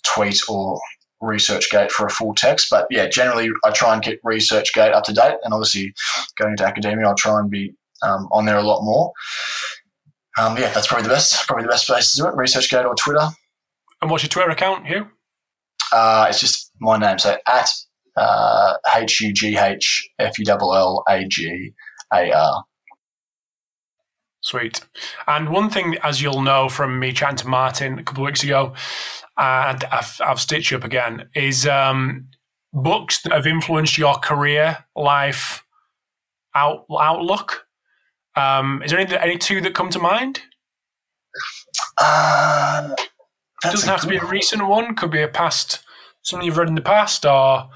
tweet 0.05 0.41
or 0.49 0.81
ResearchGate 1.23 1.91
for 1.91 2.07
a 2.07 2.11
full 2.11 2.35
text. 2.35 2.69
But 2.71 2.87
yeah, 2.91 3.07
generally 3.09 3.51
I 3.65 3.71
try 3.71 3.95
and 3.95 4.03
keep 4.03 4.21
ResearchGate 4.23 4.93
up 4.93 5.05
to 5.05 5.13
date, 5.13 5.37
and 5.45 5.55
obviously 5.55 5.95
going 6.37 6.53
into 6.53 6.67
academia, 6.67 7.07
I'll 7.07 7.15
try 7.15 7.39
and 7.39 7.51
be 7.51 7.75
um, 8.03 8.29
on 8.33 8.45
there 8.45 8.59
a 8.59 8.63
lot 8.63 8.83
more. 8.83 9.13
Um, 10.39 10.57
yeah, 10.57 10.73
that's 10.73 10.87
probably 10.87 11.05
the 11.05 11.15
best, 11.15 11.47
probably 11.47 11.65
the 11.65 11.71
best 11.71 11.87
place 11.87 12.13
to 12.13 12.23
do 12.23 12.29
it. 12.29 12.35
ResearchGate 12.35 12.85
or 12.85 12.95
Twitter. 12.95 13.29
And 14.01 14.11
what's 14.11 14.23
your 14.23 14.29
Twitter 14.29 14.51
account, 14.51 14.87
Hugh? 14.87 15.09
Uh, 15.93 16.27
it's 16.29 16.41
just 16.41 16.71
my 16.81 16.99
name, 16.99 17.19
so 17.19 17.37
at 17.47 17.69
uh, 18.17 18.75
H 18.95 19.21
U 19.21 19.33
G 19.33 19.57
H 19.57 20.09
F 20.19 20.39
U 20.39 20.45
L 20.49 20.75
L 20.75 21.05
A 21.09 21.25
G 21.27 21.73
A 22.13 22.33
R. 22.33 22.65
Sweet. 24.49 24.81
And 25.27 25.51
one 25.51 25.69
thing, 25.69 25.99
as 26.03 26.23
you'll 26.23 26.41
know 26.41 26.71
from 26.71 26.99
me 26.99 27.13
chatting 27.13 27.37
to 27.37 27.49
Martin 27.49 27.99
a 27.99 28.03
couple 28.03 28.23
of 28.23 28.29
weeks 28.29 28.43
ago, 28.43 28.73
and 29.37 29.85
I've, 29.85 30.19
I've 30.25 30.41
stitched 30.41 30.71
you 30.71 30.79
up 30.79 30.85
again, 30.85 31.29
is 31.35 31.67
um, 31.67 32.29
books 32.73 33.21
that 33.23 33.33
have 33.35 33.47
influenced 33.47 33.99
your 33.99 34.15
career, 34.15 34.87
life, 34.97 35.63
out, 36.55 36.87
outlook. 36.99 37.67
Um, 38.37 38.83
is 38.83 38.91
there 38.91 39.01
any, 39.01 39.15
any 39.19 39.37
two 39.37 39.61
that 39.61 39.75
come 39.75 39.91
to 39.91 39.99
mind? 39.99 40.41
Uh, 42.01 42.95
it 42.97 43.71
doesn't 43.71 43.91
have 43.91 44.01
to 44.01 44.09
be 44.09 44.17
a 44.17 44.25
recent 44.25 44.67
one. 44.67 44.95
Could 44.95 45.11
be 45.11 45.21
a 45.21 45.29
past, 45.29 45.81
something 46.23 46.47
you've 46.47 46.57
read 46.57 46.69
in 46.69 46.75
the 46.75 46.81
past, 46.81 47.27
or 47.27 47.69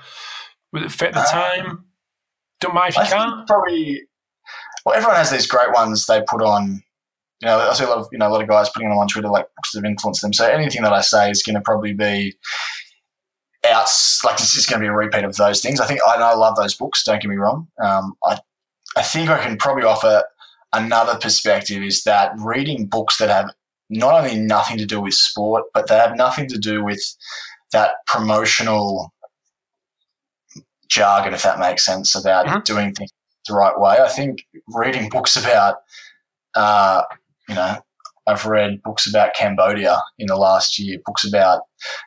would 0.73 0.85
it 0.85 0.91
fit 0.91 1.13
the 1.13 1.21
uh, 1.21 1.31
time? 1.31 1.85
Don't 2.61 2.75
mind 2.75 2.95
if 2.95 2.97
you 2.97 3.03
I 3.03 3.09
can't. 3.09 3.47
Probably 3.47 4.05
well, 4.85 4.97
everyone 4.97 5.17
has 5.17 5.31
these 5.31 5.47
great 5.47 5.73
ones 5.73 6.07
they 6.07 6.23
put 6.27 6.43
on. 6.43 6.83
You 7.41 7.49
know, 7.49 7.59
I 7.59 7.73
see 7.75 7.85
a 7.85 7.89
lot 7.89 7.99
of 7.99 8.09
you 8.13 8.19
know 8.19 8.29
a 8.29 8.31
lot 8.31 8.43
of 8.43 8.49
guys 8.49 8.71
putting 8.71 8.89
them 8.89 8.99
on 8.99 9.09
Twitter 9.09 9.29
like 9.29 9.47
books 9.57 9.73
that 9.73 9.79
have 9.79 9.91
influenced 9.91 10.23
them. 10.23 10.33
So 10.33 10.47
anything 10.47 10.83
that 10.83 10.93
I 10.93 11.01
say 11.01 11.31
is 11.31 11.43
going 11.43 11.57
to 11.57 11.61
probably 11.61 11.93
be 11.93 12.35
out 13.69 13.89
like 14.25 14.37
this 14.39 14.57
is 14.57 14.67
going 14.67 14.81
to 14.81 14.85
be 14.85 14.89
a 14.89 14.93
repeat 14.93 15.25
of 15.25 15.37
those 15.37 15.61
things. 15.61 15.81
I 15.81 15.87
think 15.87 16.01
I, 16.07 16.15
I 16.15 16.35
love 16.35 16.57
those 16.57 16.75
books. 16.75 17.05
Don't 17.05 17.21
get 17.21 17.29
me 17.29 17.37
wrong. 17.37 17.69
Um, 17.83 18.15
I 18.25 18.39
I 18.97 19.03
think 19.03 19.29
I 19.31 19.43
can 19.43 19.57
probably 19.57 19.85
offer 19.85 20.25
another 20.73 21.19
perspective 21.19 21.83
is 21.83 22.05
that 22.05 22.33
reading 22.39 22.87
books 22.87 23.19
that 23.19 23.29
have 23.29 23.51
not 23.91 24.15
only 24.15 24.39
nothing 24.39 24.79
to 24.79 24.87
do 24.87 25.01
with 25.01 25.15
sport, 25.15 25.65
but 25.75 25.87
they 25.87 25.97
have 25.97 26.17
nothing 26.17 26.49
to 26.49 26.59
do 26.59 26.83
with 26.83 27.03
that 27.73 27.95
promotional 28.07 29.13
jargon, 30.89 31.35
if 31.35 31.43
that 31.43 31.59
makes 31.59 31.85
sense, 31.85 32.15
about 32.15 32.47
mm-hmm. 32.47 32.61
doing 32.65 32.93
things 32.95 33.11
the 33.47 33.55
right 33.55 33.79
way. 33.79 33.99
I 33.99 34.09
think 34.09 34.47
reading 34.69 35.09
books 35.09 35.37
about, 35.37 35.77
uh, 36.55 37.03
you 37.49 37.55
know, 37.55 37.77
I've 38.27 38.47
read 38.47 38.83
books 38.83 39.07
about 39.09 39.35
Cambodia 39.35 39.99
in 40.19 40.29
the 40.29 40.37
last 40.37 40.79
year, 40.79 40.99
books 41.05 41.25
about 41.25 41.63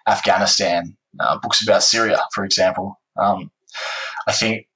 Afghanistan, 0.07 0.95
uh, 1.19 1.37
books 1.41 1.61
about 1.61 1.83
Syria, 1.83 2.21
for 2.33 2.45
example. 2.45 2.99
Um, 3.17 3.51
I 4.27 4.31
think 4.31 4.67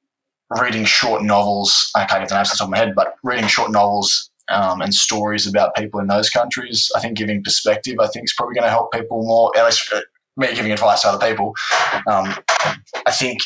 reading 0.61 0.85
short 0.85 1.23
novels, 1.23 1.91
I 1.95 2.05
can't 2.05 2.21
get 2.21 2.29
the 2.29 2.35
names 2.35 2.49
off 2.49 2.53
the 2.53 2.57
top 2.57 2.67
of 2.67 2.71
my 2.71 2.77
head, 2.77 2.93
but 2.95 3.15
reading 3.23 3.47
short 3.47 3.71
novels 3.71 4.29
um, 4.49 4.81
and 4.81 4.93
stories 4.93 5.47
about 5.47 5.75
people 5.75 5.99
in 5.99 6.07
those 6.07 6.29
countries, 6.29 6.91
I 6.95 6.99
think 6.99 7.17
giving 7.17 7.43
perspective, 7.43 7.97
I 7.99 8.07
think 8.07 8.25
is 8.25 8.33
probably 8.33 8.55
going 8.55 8.65
to 8.65 8.71
help 8.71 8.91
people 8.91 9.23
more, 9.23 9.51
at 9.57 9.65
least 9.65 9.91
uh, 9.93 10.01
me 10.39 10.55
giving 10.55 10.71
advice 10.71 11.01
to 11.01 11.09
other 11.09 11.27
people. 11.27 11.53
Um, 12.07 12.33
I 13.05 13.11
think 13.11 13.39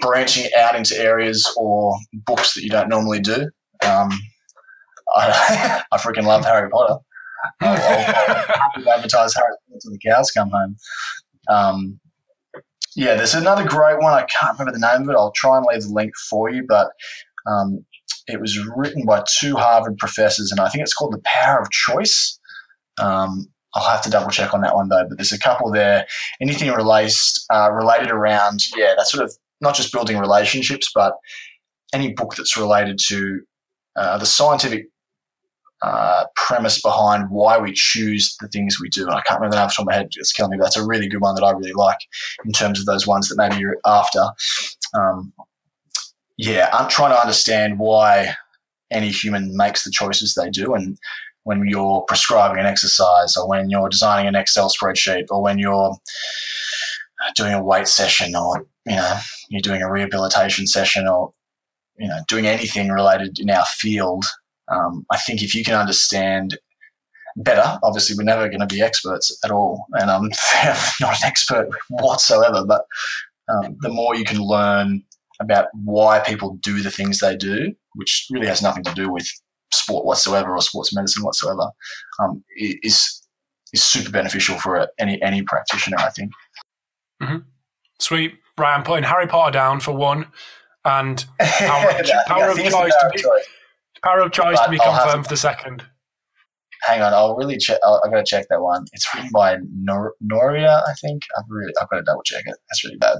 branching 0.00 0.50
out 0.58 0.76
into 0.76 0.96
areas 0.98 1.50
or 1.56 1.96
books 2.12 2.54
that 2.54 2.62
you 2.62 2.70
don't 2.70 2.88
normally 2.88 3.20
do. 3.20 3.50
Um, 3.84 4.10
I, 5.14 5.82
I 5.92 5.98
freaking 5.98 6.24
love 6.24 6.44
Harry 6.44 6.70
Potter. 6.70 6.98
I'll, 7.60 7.76
I'll, 8.76 8.90
advertise 8.90 9.34
Harry 9.34 9.50
Potter 9.50 9.72
until 9.72 9.92
the 9.92 9.98
cows 10.04 10.30
come 10.30 10.50
home. 10.50 10.76
Um, 11.48 12.00
yeah, 12.96 13.14
there's 13.14 13.34
another 13.34 13.66
great 13.66 13.98
one. 14.00 14.14
I 14.14 14.22
can't 14.22 14.58
remember 14.58 14.78
the 14.78 14.86
name 14.86 15.02
of 15.02 15.14
it. 15.14 15.18
I'll 15.18 15.32
try 15.32 15.58
and 15.58 15.66
leave 15.66 15.82
the 15.82 15.92
link 15.92 16.12
for 16.30 16.50
you, 16.50 16.64
but 16.66 16.88
um, 17.46 17.84
it 18.26 18.40
was 18.40 18.58
written 18.74 19.04
by 19.04 19.22
two 19.38 19.54
Harvard 19.56 19.98
professors, 19.98 20.50
and 20.50 20.60
I 20.60 20.68
think 20.68 20.82
it's 20.82 20.94
called 20.94 21.12
The 21.12 21.22
Power 21.24 21.60
of 21.60 21.70
Choice. 21.70 22.38
Um, 22.98 23.46
I'll 23.76 23.90
have 23.90 24.02
to 24.02 24.10
double 24.10 24.30
check 24.30 24.54
on 24.54 24.62
that 24.62 24.74
one 24.74 24.88
though. 24.88 25.06
But 25.08 25.18
there's 25.18 25.32
a 25.32 25.38
couple 25.38 25.70
there. 25.70 26.06
Anything 26.40 26.72
related 26.72 27.14
uh, 27.52 27.70
related 27.72 28.10
around 28.10 28.62
yeah, 28.76 28.94
that 28.96 29.06
sort 29.06 29.22
of 29.22 29.32
not 29.60 29.74
just 29.74 29.92
building 29.92 30.18
relationships, 30.18 30.90
but 30.94 31.14
any 31.92 32.12
book 32.12 32.34
that's 32.36 32.56
related 32.56 32.98
to 33.08 33.40
uh, 33.96 34.18
the 34.18 34.26
scientific 34.26 34.86
uh, 35.82 36.24
premise 36.36 36.80
behind 36.80 37.28
why 37.30 37.58
we 37.58 37.72
choose 37.74 38.36
the 38.40 38.48
things 38.48 38.80
we 38.80 38.88
do. 38.88 39.02
And 39.02 39.14
I 39.14 39.20
can't 39.20 39.40
remember 39.40 39.56
name 39.56 39.64
off 39.64 39.72
the 39.72 39.76
top 39.76 39.82
of 39.84 39.86
my 39.88 39.94
head. 39.94 40.08
It's 40.16 40.32
killing 40.32 40.52
me. 40.52 40.58
That's 40.60 40.76
a 40.76 40.86
really 40.86 41.08
good 41.08 41.20
one 41.20 41.34
that 41.34 41.44
I 41.44 41.50
really 41.52 41.74
like 41.74 41.98
in 42.44 42.52
terms 42.52 42.80
of 42.80 42.86
those 42.86 43.06
ones 43.06 43.28
that 43.28 43.36
maybe 43.36 43.60
you're 43.60 43.76
after. 43.84 44.24
Um, 44.94 45.32
yeah, 46.38 46.70
I'm 46.72 46.88
trying 46.88 47.10
to 47.12 47.20
understand 47.20 47.78
why 47.78 48.34
any 48.90 49.10
human 49.10 49.56
makes 49.56 49.84
the 49.84 49.90
choices 49.90 50.34
they 50.34 50.50
do. 50.50 50.74
And 50.74 50.98
when 51.46 51.64
you're 51.64 52.02
prescribing 52.08 52.58
an 52.58 52.66
exercise 52.66 53.36
or 53.36 53.48
when 53.48 53.70
you're 53.70 53.88
designing 53.88 54.26
an 54.26 54.34
Excel 54.34 54.68
spreadsheet 54.68 55.26
or 55.30 55.40
when 55.40 55.60
you're 55.60 55.94
doing 57.36 57.54
a 57.54 57.62
weight 57.62 57.86
session 57.86 58.34
or, 58.34 58.66
you 58.84 58.96
know, 58.96 59.16
you're 59.48 59.60
doing 59.60 59.80
a 59.80 59.90
rehabilitation 59.90 60.66
session 60.66 61.06
or, 61.06 61.32
you 61.98 62.08
know, 62.08 62.18
doing 62.26 62.48
anything 62.48 62.88
related 62.88 63.38
in 63.38 63.48
our 63.48 63.64
field, 63.64 64.24
um, 64.66 65.06
I 65.12 65.18
think 65.18 65.40
if 65.40 65.54
you 65.54 65.62
can 65.62 65.74
understand 65.74 66.58
better, 67.36 67.78
obviously 67.84 68.16
we're 68.16 68.24
never 68.24 68.48
going 68.48 68.58
to 68.58 68.66
be 68.66 68.82
experts 68.82 69.38
at 69.44 69.52
all. 69.52 69.86
And 69.92 70.10
I'm 70.10 70.24
not 71.00 71.22
an 71.22 71.26
expert 71.26 71.68
whatsoever, 71.90 72.64
but 72.66 72.86
um, 73.48 73.76
the 73.82 73.88
more 73.88 74.16
you 74.16 74.24
can 74.24 74.40
learn 74.40 75.04
about 75.40 75.66
why 75.74 76.18
people 76.18 76.58
do 76.60 76.82
the 76.82 76.90
things 76.90 77.20
they 77.20 77.36
do, 77.36 77.72
which 77.94 78.26
really 78.32 78.48
has 78.48 78.62
nothing 78.62 78.82
to 78.82 78.94
do 78.94 79.12
with 79.12 79.28
sport 79.72 80.04
whatsoever 80.04 80.54
or 80.54 80.60
sports 80.60 80.94
medicine 80.94 81.24
whatsoever, 81.24 81.70
um, 82.20 82.42
is 82.56 83.22
is 83.72 83.82
super 83.82 84.10
beneficial 84.10 84.58
for 84.58 84.88
any 84.98 85.20
any 85.22 85.42
practitioner. 85.42 85.96
I 85.98 86.10
think. 86.10 86.32
Mm-hmm. 87.22 87.38
Sweet? 87.98 88.34
I'm 88.58 88.82
putting 88.82 89.04
Harry 89.04 89.26
Potter 89.26 89.52
down 89.52 89.80
for 89.80 89.92
one, 89.92 90.26
and 90.84 91.24
power, 91.38 91.92
power 92.26 92.50
of 92.50 92.56
choice 92.56 92.72
to 92.72 93.10
be 93.12 93.22
choice. 93.22 93.46
power 94.02 94.20
of 94.20 94.32
choice 94.32 94.58
but 94.58 94.66
to 94.66 94.70
be 94.70 94.78
confirmed 94.78 95.24
for 95.24 95.30
the 95.30 95.36
second. 95.36 95.84
Hang 96.84 97.02
on, 97.02 97.12
I'll 97.12 97.36
really 97.36 97.56
check. 97.58 97.78
i 97.84 97.98
have 98.04 98.12
got 98.12 98.18
to 98.18 98.24
check 98.24 98.46
that 98.48 98.60
one. 98.60 98.84
It's 98.92 99.12
written 99.12 99.30
by 99.32 99.56
Nor- 99.74 100.14
Nohria, 100.22 100.82
I 100.86 100.92
think. 101.00 101.22
I've 101.36 101.44
really, 101.48 101.72
I've 101.80 101.88
got 101.88 101.96
to 101.96 102.02
double 102.02 102.22
check 102.22 102.44
it. 102.46 102.54
That's 102.68 102.84
really 102.84 102.98
bad. 102.98 103.16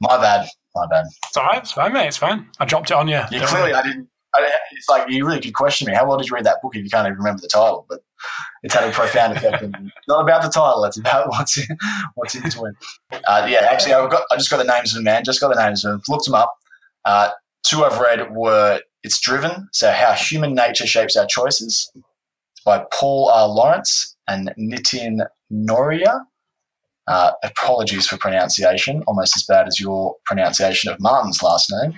My 0.00 0.18
bad. 0.18 0.46
My 0.74 0.86
bad. 0.90 1.06
It's 1.26 1.36
all 1.36 1.46
right. 1.46 1.58
It's 1.58 1.72
fine, 1.72 1.92
mate. 1.92 2.08
It's 2.08 2.16
fine. 2.16 2.48
I 2.58 2.64
dropped 2.64 2.90
it 2.90 2.96
on 2.96 3.08
you. 3.08 3.22
Yeah, 3.30 3.46
clearly 3.46 3.72
I 3.72 3.82
didn't. 3.82 4.08
I, 4.34 4.50
it's 4.72 4.88
like 4.88 5.10
you 5.10 5.26
really 5.26 5.40
could 5.40 5.54
question 5.54 5.86
me. 5.86 5.94
How 5.94 6.06
well 6.06 6.18
did 6.18 6.28
you 6.28 6.34
read 6.34 6.44
that 6.44 6.60
book 6.62 6.76
if 6.76 6.84
you 6.84 6.90
can't 6.90 7.06
even 7.06 7.18
remember 7.18 7.40
the 7.40 7.48
title? 7.48 7.86
But 7.88 8.00
it's 8.62 8.74
had 8.74 8.88
a 8.88 8.92
profound 8.92 9.36
effect. 9.36 9.62
not 10.08 10.22
about 10.22 10.42
the 10.42 10.48
title. 10.48 10.84
It's 10.84 10.98
about 10.98 11.28
what's 11.28 11.56
in, 11.56 11.76
what's 12.14 12.34
in 12.34 12.42
between. 12.42 12.74
Uh, 13.12 13.46
yeah, 13.48 13.66
actually, 13.70 13.94
I've 13.94 14.10
got. 14.10 14.24
I 14.30 14.36
just 14.36 14.50
got 14.50 14.58
the 14.58 14.64
names 14.64 14.92
of 14.92 14.96
them, 14.96 15.04
man. 15.04 15.24
Just 15.24 15.40
got 15.40 15.54
the 15.54 15.62
names 15.62 15.84
of 15.84 15.92
them. 15.92 16.02
Looked 16.08 16.26
them 16.26 16.34
up. 16.34 16.54
Uh, 17.04 17.30
two 17.62 17.84
I've 17.84 17.98
read 17.98 18.34
were 18.34 18.80
"It's 19.02 19.20
Driven," 19.20 19.68
so 19.72 19.90
how 19.92 20.12
human 20.12 20.54
nature 20.54 20.86
shapes 20.86 21.16
our 21.16 21.26
choices, 21.26 21.90
by 22.64 22.84
Paul 22.92 23.30
R. 23.30 23.48
Lawrence 23.48 24.16
and 24.28 24.52
Nitin 24.58 25.26
Nohria. 25.50 26.24
Uh, 27.06 27.32
apologies 27.42 28.06
for 28.06 28.18
pronunciation, 28.18 29.02
almost 29.06 29.34
as 29.34 29.42
bad 29.44 29.66
as 29.66 29.80
your 29.80 30.14
pronunciation 30.26 30.92
of 30.92 31.00
Martin's 31.00 31.42
last 31.42 31.72
name. 31.72 31.94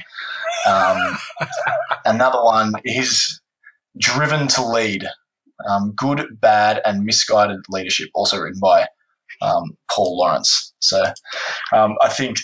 Um, 0.69 1.19
another 2.05 2.43
one 2.43 2.75
is 2.85 3.41
Driven 3.99 4.49
to 4.49 4.65
Lead 4.65 5.07
um, 5.69 5.93
Good, 5.97 6.41
Bad, 6.41 6.81
and 6.85 7.05
Misguided 7.05 7.61
Leadership, 7.69 8.09
also 8.15 8.39
written 8.39 8.61
by 8.61 8.87
um, 9.43 9.77
Paul 9.91 10.19
Lawrence. 10.19 10.73
So 10.81 11.05
um, 11.73 11.97
I 12.03 12.09
think 12.09 12.39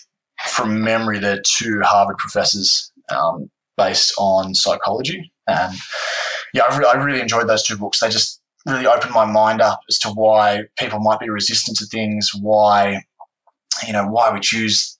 from 0.48 0.82
memory, 0.82 1.18
they're 1.18 1.42
two 1.46 1.80
Harvard 1.82 2.18
professors 2.18 2.92
um, 3.10 3.50
based 3.76 4.12
on 4.18 4.54
psychology. 4.54 5.32
And 5.46 5.74
yeah, 6.52 6.64
I, 6.68 6.76
re- 6.76 6.86
I 6.86 6.94
really 6.94 7.20
enjoyed 7.20 7.48
those 7.48 7.62
two 7.62 7.76
books. 7.76 8.00
They 8.00 8.08
just 8.08 8.40
really 8.66 8.86
opened 8.86 9.12
my 9.12 9.24
mind 9.24 9.60
up 9.60 9.80
as 9.88 9.98
to 10.00 10.08
why 10.10 10.62
people 10.78 10.98
might 10.98 11.20
be 11.20 11.30
resistant 11.30 11.76
to 11.78 11.86
things, 11.86 12.30
why 12.40 13.02
you 13.86 13.92
know 13.92 14.06
why 14.06 14.32
we 14.32 14.40
choose 14.40 14.95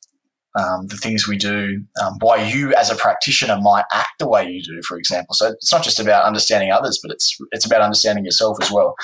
um, 0.56 0.86
the 0.86 0.96
things 0.96 1.28
we 1.28 1.36
do, 1.36 1.82
um, 2.02 2.14
why 2.20 2.36
you 2.42 2.74
as 2.74 2.90
a 2.90 2.96
practitioner 2.96 3.60
might 3.60 3.84
act 3.92 4.18
the 4.18 4.28
way 4.28 4.48
you 4.48 4.62
do, 4.62 4.80
for 4.82 4.96
example. 4.96 5.34
So 5.34 5.48
it's 5.48 5.70
not 5.70 5.84
just 5.84 6.00
about 6.00 6.24
understanding 6.24 6.72
others, 6.72 6.98
but 7.02 7.12
it's 7.12 7.36
it's 7.52 7.66
about 7.66 7.82
understanding 7.82 8.24
yourself 8.24 8.56
as 8.62 8.70
well. 8.70 8.94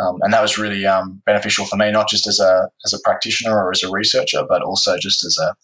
Um, 0.00 0.18
and 0.22 0.32
that 0.32 0.42
was 0.42 0.58
really 0.58 0.86
um, 0.86 1.22
beneficial 1.24 1.64
for 1.64 1.76
me, 1.76 1.90
not 1.90 2.08
just 2.08 2.26
as 2.26 2.38
a 2.38 2.68
as 2.84 2.92
a 2.92 3.00
practitioner 3.02 3.56
or 3.56 3.70
as 3.70 3.82
a 3.82 3.90
researcher, 3.90 4.44
but 4.46 4.62
also 4.62 4.98
just 4.98 5.24
as 5.24 5.38
a 5.38 5.54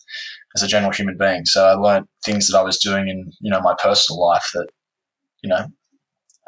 as 0.55 0.63
a 0.63 0.69
general 0.69 0.93
human 0.93 1.19
being. 1.19 1.45
So 1.45 1.67
I 1.67 1.75
learned 1.75 2.09
things 2.25 2.49
that 2.49 2.59
I 2.59 2.63
was 2.63 2.79
doing 2.79 3.09
in 3.09 3.31
you 3.41 3.51
know 3.51 3.61
my 3.61 3.77
personal 3.83 4.19
life 4.19 4.51
that 4.55 4.69
you 5.43 5.51
know 5.51 5.67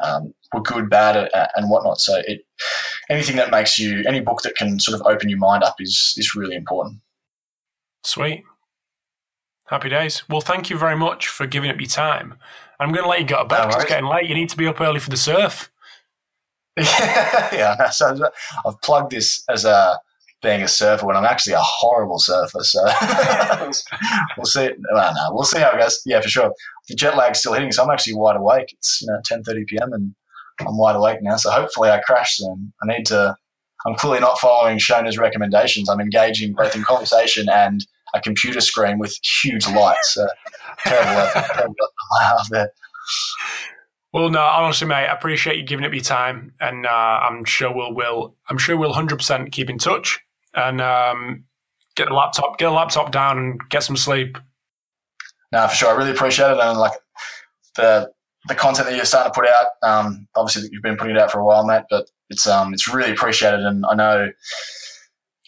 um, 0.03 0.32
were 0.55 0.62
good, 0.62 0.89
bad, 0.89 1.28
and 1.57 1.68
whatnot. 1.68 2.01
So 2.01 2.22
it 2.26 2.41
anything 3.11 3.36
that 3.36 3.51
makes 3.51 3.78
you 3.78 4.03
any 4.07 4.20
book 4.20 4.41
that 4.43 4.57
can 4.57 4.80
sort 4.80 4.99
of 4.99 5.07
open 5.07 5.28
your 5.28 5.39
mind 5.39 5.62
up 5.62 5.76
is 5.78 6.14
is 6.16 6.34
really 6.34 6.57
important. 6.57 7.01
Sweet. 8.03 8.45
Happy 9.69 9.91
days. 9.91 10.23
Well, 10.31 10.41
thank 10.41 10.71
you 10.71 10.79
very 10.79 10.97
much 10.97 11.29
for 11.29 11.47
giving 11.47 11.71
up 11.71 11.79
your 11.79 11.89
time. 11.89 12.35
I'm 12.81 12.91
going 12.91 13.03
to 13.03 13.09
let 13.09 13.21
you 13.21 13.27
go 13.27 13.43
to 13.43 13.45
bed 13.45 13.66
it's 13.69 13.85
getting 13.85 14.09
late. 14.09 14.27
You 14.27 14.35
need 14.35 14.49
to 14.49 14.57
be 14.57 14.66
up 14.66 14.81
early 14.81 14.99
for 14.99 15.11
the 15.11 15.16
surf. 15.16 15.71
yeah, 16.79 17.91
so 17.91 18.16
I've 18.64 18.81
plugged 18.81 19.11
this 19.11 19.45
as 19.51 19.64
a 19.64 19.99
being 20.43 20.62
a 20.62 20.69
surfer 20.69 21.05
when 21.05 21.16
I'm 21.16 21.25
actually 21.25 21.55
a 21.55 21.61
horrible 21.61 22.19
surfer. 22.19 22.62
So 22.62 22.83
we'll 24.39 24.47
see. 24.47 24.71
Well, 24.95 25.14
no, 25.14 25.35
we'll 25.35 25.45
see 25.45 25.59
how 25.59 25.73
it 25.73 25.81
goes. 25.81 26.01
Yeah, 26.07 26.21
for 26.21 26.29
sure. 26.29 26.53
The 26.89 26.95
jet 26.95 27.16
lag's 27.16 27.41
still 27.41 27.53
hitting, 27.53 27.73
so 27.73 27.83
I'm 27.83 27.91
actually 27.91 28.14
wide 28.14 28.37
awake. 28.37 28.73
It's 28.73 29.03
you 29.03 29.09
know 29.09 29.21
10:30 29.31 29.66
p.m. 29.66 29.93
and 29.93 30.14
I'm 30.61 30.79
wide 30.79 30.97
awake 30.97 31.19
now. 31.21 31.37
So 31.37 31.51
hopefully 31.51 31.91
I 31.91 31.99
crash 31.99 32.37
soon. 32.37 32.73
I 32.83 32.87
need 32.87 33.07
to. 33.07 33.37
I'm 33.87 33.97
clearly 33.97 34.21
not 34.21 34.39
following 34.39 34.79
Shona's 34.79 35.19
recommendations. 35.19 35.89
I'm 35.89 36.01
engaging 36.01 36.55
both 36.55 36.75
in 36.75 36.83
conversation 36.83 37.49
and 37.49 37.85
a 38.14 38.20
computer 38.20 38.61
screen 38.61 38.98
with 38.98 39.16
huge 39.42 39.66
lights. 39.68 40.16
Uh, 40.16 40.26
terrible, 40.84 41.32
terrible 41.54 41.74
out 42.22 42.40
there. 42.50 42.72
Well, 44.12 44.30
no, 44.30 44.40
honestly, 44.40 44.86
mate, 44.86 45.06
I 45.06 45.12
appreciate 45.12 45.56
you 45.56 45.64
giving 45.64 45.84
up 45.84 45.92
your 45.92 46.02
time, 46.02 46.54
and 46.61 46.86
uh, 46.86 46.88
I'm 46.88 47.44
sure 47.44 47.72
we'll 47.72 47.94
will 47.94 48.34
I'm 48.48 48.59
sure 48.59 48.76
we'll 48.76 48.94
hundred 48.94 49.16
percent 49.16 49.52
keep 49.52 49.68
in 49.68 49.78
touch 49.78 50.18
and 50.54 50.80
um, 50.80 51.44
get 51.94 52.09
the 52.09 52.14
laptop 52.14 52.59
get 52.59 52.70
a 52.70 52.72
laptop 52.72 53.12
down 53.12 53.38
and 53.38 53.61
get 53.68 53.82
some 53.82 53.96
sleep. 53.96 54.38
No, 55.52 55.66
for 55.68 55.74
sure, 55.74 55.90
I 55.90 55.96
really 55.96 56.11
appreciate 56.11 56.50
it, 56.50 56.59
and 56.59 56.78
like 56.78 56.92
the 57.76 58.11
the 58.48 58.54
content 58.54 58.88
that 58.88 58.96
you're 58.96 59.04
starting 59.04 59.32
to 59.32 59.38
put 59.38 59.48
out. 59.48 59.66
Um, 59.82 60.26
obviously, 60.34 60.68
you've 60.72 60.82
been 60.82 60.96
putting 60.96 61.16
it 61.16 61.20
out 61.20 61.30
for 61.30 61.40
a 61.40 61.44
while, 61.44 61.66
mate, 61.66 61.84
but 61.90 62.11
it's 62.30 62.46
um 62.46 62.72
it's 62.72 62.88
really 62.88 63.12
appreciated, 63.12 63.61
and 63.61 63.84
I 63.86 63.94
know 63.94 64.30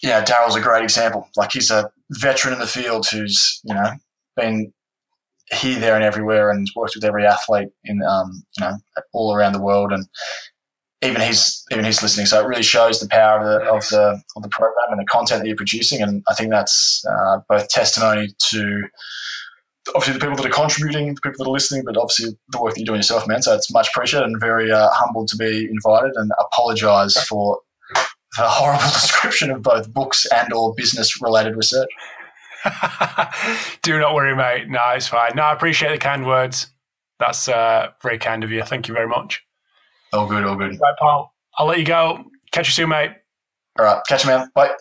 yeah, 0.03 0.25
Daryl's 0.25 0.57
a 0.57 0.61
great 0.61 0.83
example. 0.83 1.29
Like 1.37 1.53
he's 1.53 1.71
a 1.71 1.91
veteran 2.11 2.55
in 2.55 2.61
the 2.61 2.67
field 2.67 3.07
who's 3.09 3.61
you 3.65 3.75
know 3.75 3.93
been 4.37 4.73
here, 5.53 5.79
there, 5.79 5.95
and 5.95 6.05
everywhere, 6.05 6.51
and 6.51 6.69
worked 6.77 6.95
with 6.95 7.05
every 7.05 7.27
athlete 7.27 7.69
in 7.85 8.03
um, 8.03 8.45
you 8.59 8.65
know 8.65 8.77
all 9.13 9.35
around 9.35 9.53
the 9.53 9.61
world, 9.61 9.93
and 9.93 10.07
even 11.03 11.21
he's 11.21 11.65
even 11.71 11.85
he's 11.85 12.03
listening. 12.03 12.27
So 12.27 12.41
it 12.41 12.47
really 12.47 12.63
shows 12.63 13.01
the 13.01 13.09
power 13.09 13.39
of 13.39 13.45
the 13.45 13.71
of 13.71 13.89
the 13.89 14.23
of 14.37 14.43
the 14.43 14.49
program 14.49 14.91
and 14.91 15.01
the 15.01 15.07
content 15.07 15.43
that 15.43 15.47
you're 15.47 15.57
producing, 15.57 16.03
and 16.03 16.23
I 16.29 16.35
think 16.35 16.51
that's 16.51 17.05
uh, 17.07 17.41
both 17.49 17.69
testimony 17.69 18.29
to 18.51 18.83
obviously 19.95 20.15
the 20.15 20.21
people 20.21 20.37
that 20.37 20.47
are 20.47 20.51
contributing, 20.51 21.15
the 21.15 21.21
people 21.21 21.45
that 21.45 21.51
are 21.51 21.53
listening, 21.53 21.85
but 21.85 21.97
obviously 21.97 22.37
the 22.51 22.61
work 22.61 22.75
that 22.75 22.81
you're 22.81 22.87
doing 22.87 22.99
yourself, 22.99 23.27
man. 23.27 23.43
So 23.43 23.55
it's 23.55 23.73
much 23.73 23.89
appreciated 23.89 24.27
and 24.27 24.39
very 24.39 24.71
uh, 24.71 24.89
humbled 24.93 25.29
to 25.29 25.37
be 25.37 25.69
invited, 25.71 26.13
and 26.17 26.31
apologise 26.39 27.23
for 27.25 27.59
the 28.37 28.49
horrible 28.49 28.85
description 28.93 29.51
of 29.51 29.63
both 29.63 29.93
books 29.93 30.27
and 30.27 30.53
or 30.53 30.75
business 30.75 31.21
related 31.21 31.57
research. 31.57 31.89
Do 33.83 33.99
not 33.99 34.15
worry, 34.15 34.37
mate. 34.37 34.69
No, 34.69 34.81
it's 34.95 35.09
fine. 35.09 35.33
No, 35.35 35.43
I 35.43 35.53
appreciate 35.53 35.93
the 35.93 35.99
kind 35.99 36.27
words. 36.27 36.69
That's 37.19 37.49
uh, 37.49 37.89
very 38.03 38.19
kind 38.19 38.45
of 38.45 38.51
you. 38.51 38.63
Thank 38.63 38.89
you 38.89 38.95
very 38.95 39.09
much. 39.09 39.43
All 40.13 40.27
good, 40.27 40.45
all 40.45 40.57
good. 40.57 40.79
Right, 40.81 40.95
Paul. 40.99 41.35
I'll 41.59 41.67
let 41.67 41.79
you 41.79 41.85
go. 41.85 42.25
Catch 42.53 42.69
you 42.69 42.73
soon, 42.73 42.89
mate. 42.89 43.13
All 43.79 43.85
right. 43.85 44.01
Catch 44.09 44.25
you, 44.25 44.31
man. 44.31 44.51
Bye. 44.55 44.73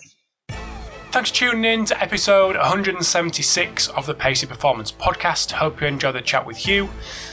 Thanks 1.11 1.31
for 1.31 1.37
tuning 1.37 1.65
in 1.65 1.85
to 1.85 2.01
episode 2.01 2.55
176 2.55 3.87
of 3.89 4.05
the 4.05 4.13
Pacey 4.13 4.45
Performance 4.45 4.91
Podcast. 4.91 5.51
Hope 5.51 5.81
you 5.81 5.87
enjoyed 5.87 6.15
the 6.15 6.21
chat 6.21 6.45
with 6.45 6.57
Hugh. 6.57 6.89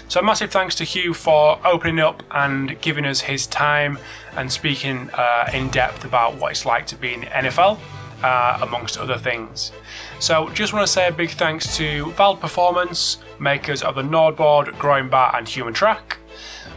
So, 0.08 0.22
massive 0.22 0.52
thanks 0.52 0.76
to 0.76 0.84
Hugh 0.84 1.14
for 1.14 1.58
opening 1.66 1.98
up 1.98 2.22
and 2.30 2.80
giving 2.80 3.04
us 3.04 3.22
his 3.22 3.46
time 3.46 3.98
and 4.36 4.52
speaking 4.52 5.10
uh, 5.12 5.50
in 5.52 5.68
depth 5.70 6.04
about 6.04 6.36
what 6.36 6.52
it's 6.52 6.64
like 6.64 6.86
to 6.88 6.96
be 6.96 7.12
in 7.12 7.20
the 7.22 7.26
NFL, 7.26 7.78
uh, 8.22 8.58
amongst 8.62 8.98
other 8.98 9.18
things. 9.18 9.72
So, 10.20 10.48
just 10.50 10.72
want 10.72 10.86
to 10.86 10.92
say 10.92 11.08
a 11.08 11.12
big 11.12 11.30
thanks 11.30 11.76
to 11.78 12.06
Vald 12.12 12.40
Performance, 12.40 13.18
makers 13.40 13.82
of 13.82 13.96
the 13.96 14.02
NordBord, 14.02 14.78
Growing 14.78 15.08
Bar, 15.08 15.34
and 15.34 15.44
HumanTrak, 15.46 16.18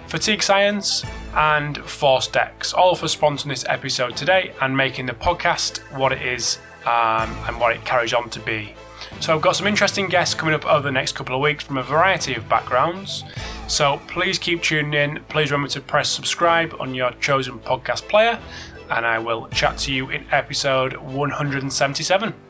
Fatigue 0.07 0.41
Science, 0.41 1.05
and 1.35 1.77
ForceDecks, 1.77 2.73
all 2.73 2.95
for 2.95 3.05
sponsoring 3.05 3.49
this 3.49 3.65
episode 3.69 4.17
today 4.17 4.53
and 4.59 4.75
making 4.75 5.05
the 5.05 5.13
podcast 5.13 5.77
what 5.95 6.11
it 6.11 6.23
is 6.23 6.57
um, 6.87 7.29
and 7.47 7.59
what 7.59 7.75
it 7.75 7.85
carries 7.85 8.13
on 8.13 8.31
to 8.31 8.39
be. 8.39 8.73
So 9.19 9.35
I've 9.35 9.41
got 9.41 9.55
some 9.55 9.67
interesting 9.67 10.07
guests 10.07 10.33
coming 10.33 10.55
up 10.55 10.65
over 10.65 10.81
the 10.81 10.91
next 10.91 11.13
couple 11.13 11.35
of 11.35 11.41
weeks 11.41 11.63
from 11.63 11.77
a 11.77 11.83
variety 11.83 12.35
of 12.35 12.47
backgrounds. 12.47 13.23
So 13.67 14.01
please 14.07 14.39
keep 14.39 14.63
tuning 14.63 14.93
in. 14.93 15.23
Please 15.29 15.51
remember 15.51 15.69
to 15.69 15.81
press 15.81 16.09
subscribe 16.09 16.75
on 16.79 16.95
your 16.95 17.11
chosen 17.13 17.59
podcast 17.59 18.07
player, 18.07 18.39
and 18.89 19.05
I 19.05 19.19
will 19.19 19.47
chat 19.49 19.77
to 19.79 19.93
you 19.93 20.09
in 20.09 20.25
episode 20.31 20.95
177. 20.97 22.48